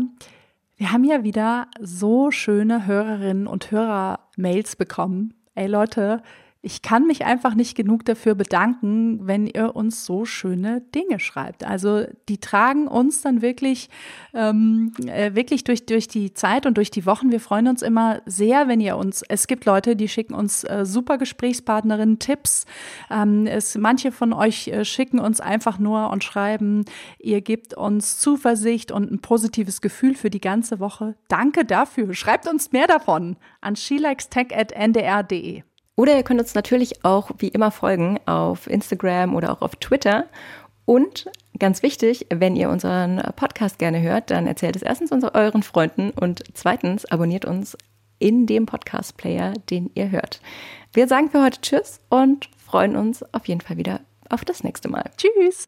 wir 0.77 0.91
haben 0.91 1.03
ja 1.03 1.23
wieder 1.23 1.67
so 1.79 2.31
schöne 2.31 2.87
Hörerinnen 2.87 3.45
und 3.45 3.69
Hörer-Mails 3.69 4.75
bekommen. 4.75 5.35
Ey 5.53 5.67
Leute, 5.67 6.23
ich 6.65 6.81
kann 6.81 7.05
mich 7.05 7.25
einfach 7.25 7.53
nicht 7.53 7.77
genug 7.77 8.05
dafür 8.05 8.33
bedanken, 8.33 9.27
wenn 9.27 9.45
ihr 9.45 9.75
uns 9.75 10.03
so 10.03 10.25
schöne 10.25 10.81
Dinge 10.81 11.19
schreibt. 11.19 11.63
Also 11.63 12.05
die 12.27 12.39
tragen 12.39 12.87
uns 12.87 13.21
dann 13.21 13.43
wirklich, 13.43 13.87
ähm, 14.33 14.91
äh, 15.05 15.35
wirklich 15.35 15.63
durch, 15.63 15.85
durch 15.85 16.07
die 16.07 16.33
Zeit 16.33 16.65
und 16.65 16.77
durch 16.77 16.89
die 16.89 17.05
Wochen. 17.05 17.31
Wir 17.31 17.39
freuen 17.39 17.67
uns 17.67 17.83
immer 17.83 18.19
sehr, 18.25 18.67
wenn 18.67 18.81
ihr 18.81 18.97
uns, 18.97 19.21
es 19.29 19.45
gibt 19.45 19.65
Leute, 19.65 19.95
die 19.95 20.07
schicken 20.07 20.33
uns 20.33 20.63
äh, 20.63 20.85
super 20.87 21.19
Gesprächspartnerinnen 21.19 22.17
Tipps. 22.17 22.65
Ähm, 23.11 23.45
es, 23.45 23.77
manche 23.77 24.11
von 24.11 24.33
euch 24.33 24.67
äh, 24.69 24.85
schicken 24.85 25.19
uns 25.19 25.41
einfach 25.41 25.77
nur 25.77 26.09
und 26.09 26.23
schreiben, 26.23 26.85
ihr 27.19 27.41
gebt 27.41 27.75
uns 27.75 28.17
Zuversicht 28.17 28.91
und 28.91 29.11
ein 29.11 29.19
positives 29.19 29.81
Gefühl 29.81 30.15
für 30.15 30.31
die 30.31 30.41
ganze 30.41 30.79
Woche. 30.79 31.13
Danke 31.27 31.63
dafür. 31.63 32.15
Schreibt 32.15 32.47
uns 32.47 32.71
mehr 32.71 32.87
davon 32.87 33.37
an 33.61 33.75
shelikestech.ndr.de. 33.75 35.61
Oder 35.95 36.15
ihr 36.17 36.23
könnt 36.23 36.41
uns 36.41 36.55
natürlich 36.55 37.05
auch 37.05 37.31
wie 37.37 37.47
immer 37.47 37.71
folgen 37.71 38.19
auf 38.25 38.67
Instagram 38.67 39.35
oder 39.35 39.51
auch 39.51 39.61
auf 39.61 39.75
Twitter. 39.77 40.25
Und 40.85 41.29
ganz 41.57 41.83
wichtig, 41.83 42.27
wenn 42.33 42.55
ihr 42.55 42.69
unseren 42.69 43.21
Podcast 43.35 43.79
gerne 43.79 44.01
hört, 44.01 44.29
dann 44.29 44.45
erzählt 44.45 44.75
es 44.75 44.81
erstens 44.81 45.11
euren 45.11 45.63
Freunden 45.63 46.11
und 46.11 46.43
zweitens 46.53 47.05
abonniert 47.05 47.45
uns 47.45 47.77
in 48.19 48.45
dem 48.45 48.65
Podcast-Player, 48.65 49.53
den 49.69 49.89
ihr 49.95 50.11
hört. 50.11 50.41
Wir 50.93 51.07
sagen 51.07 51.29
für 51.29 51.43
heute 51.43 51.61
Tschüss 51.61 51.99
und 52.09 52.49
freuen 52.57 52.95
uns 52.95 53.23
auf 53.33 53.47
jeden 53.47 53.61
Fall 53.61 53.77
wieder 53.77 54.01
auf 54.29 54.45
das 54.45 54.63
nächste 54.63 54.89
Mal. 54.89 55.09
Tschüss! 55.17 55.65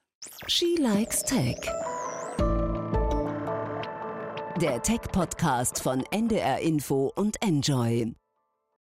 She 0.47 0.75
Likes 0.79 1.23
Tech. 1.23 1.57
Der 4.61 4.81
Tech-Podcast 4.81 5.81
von 5.81 6.03
NDR 6.11 6.59
Info 6.59 7.11
und 7.15 7.41
Enjoy. 7.41 8.13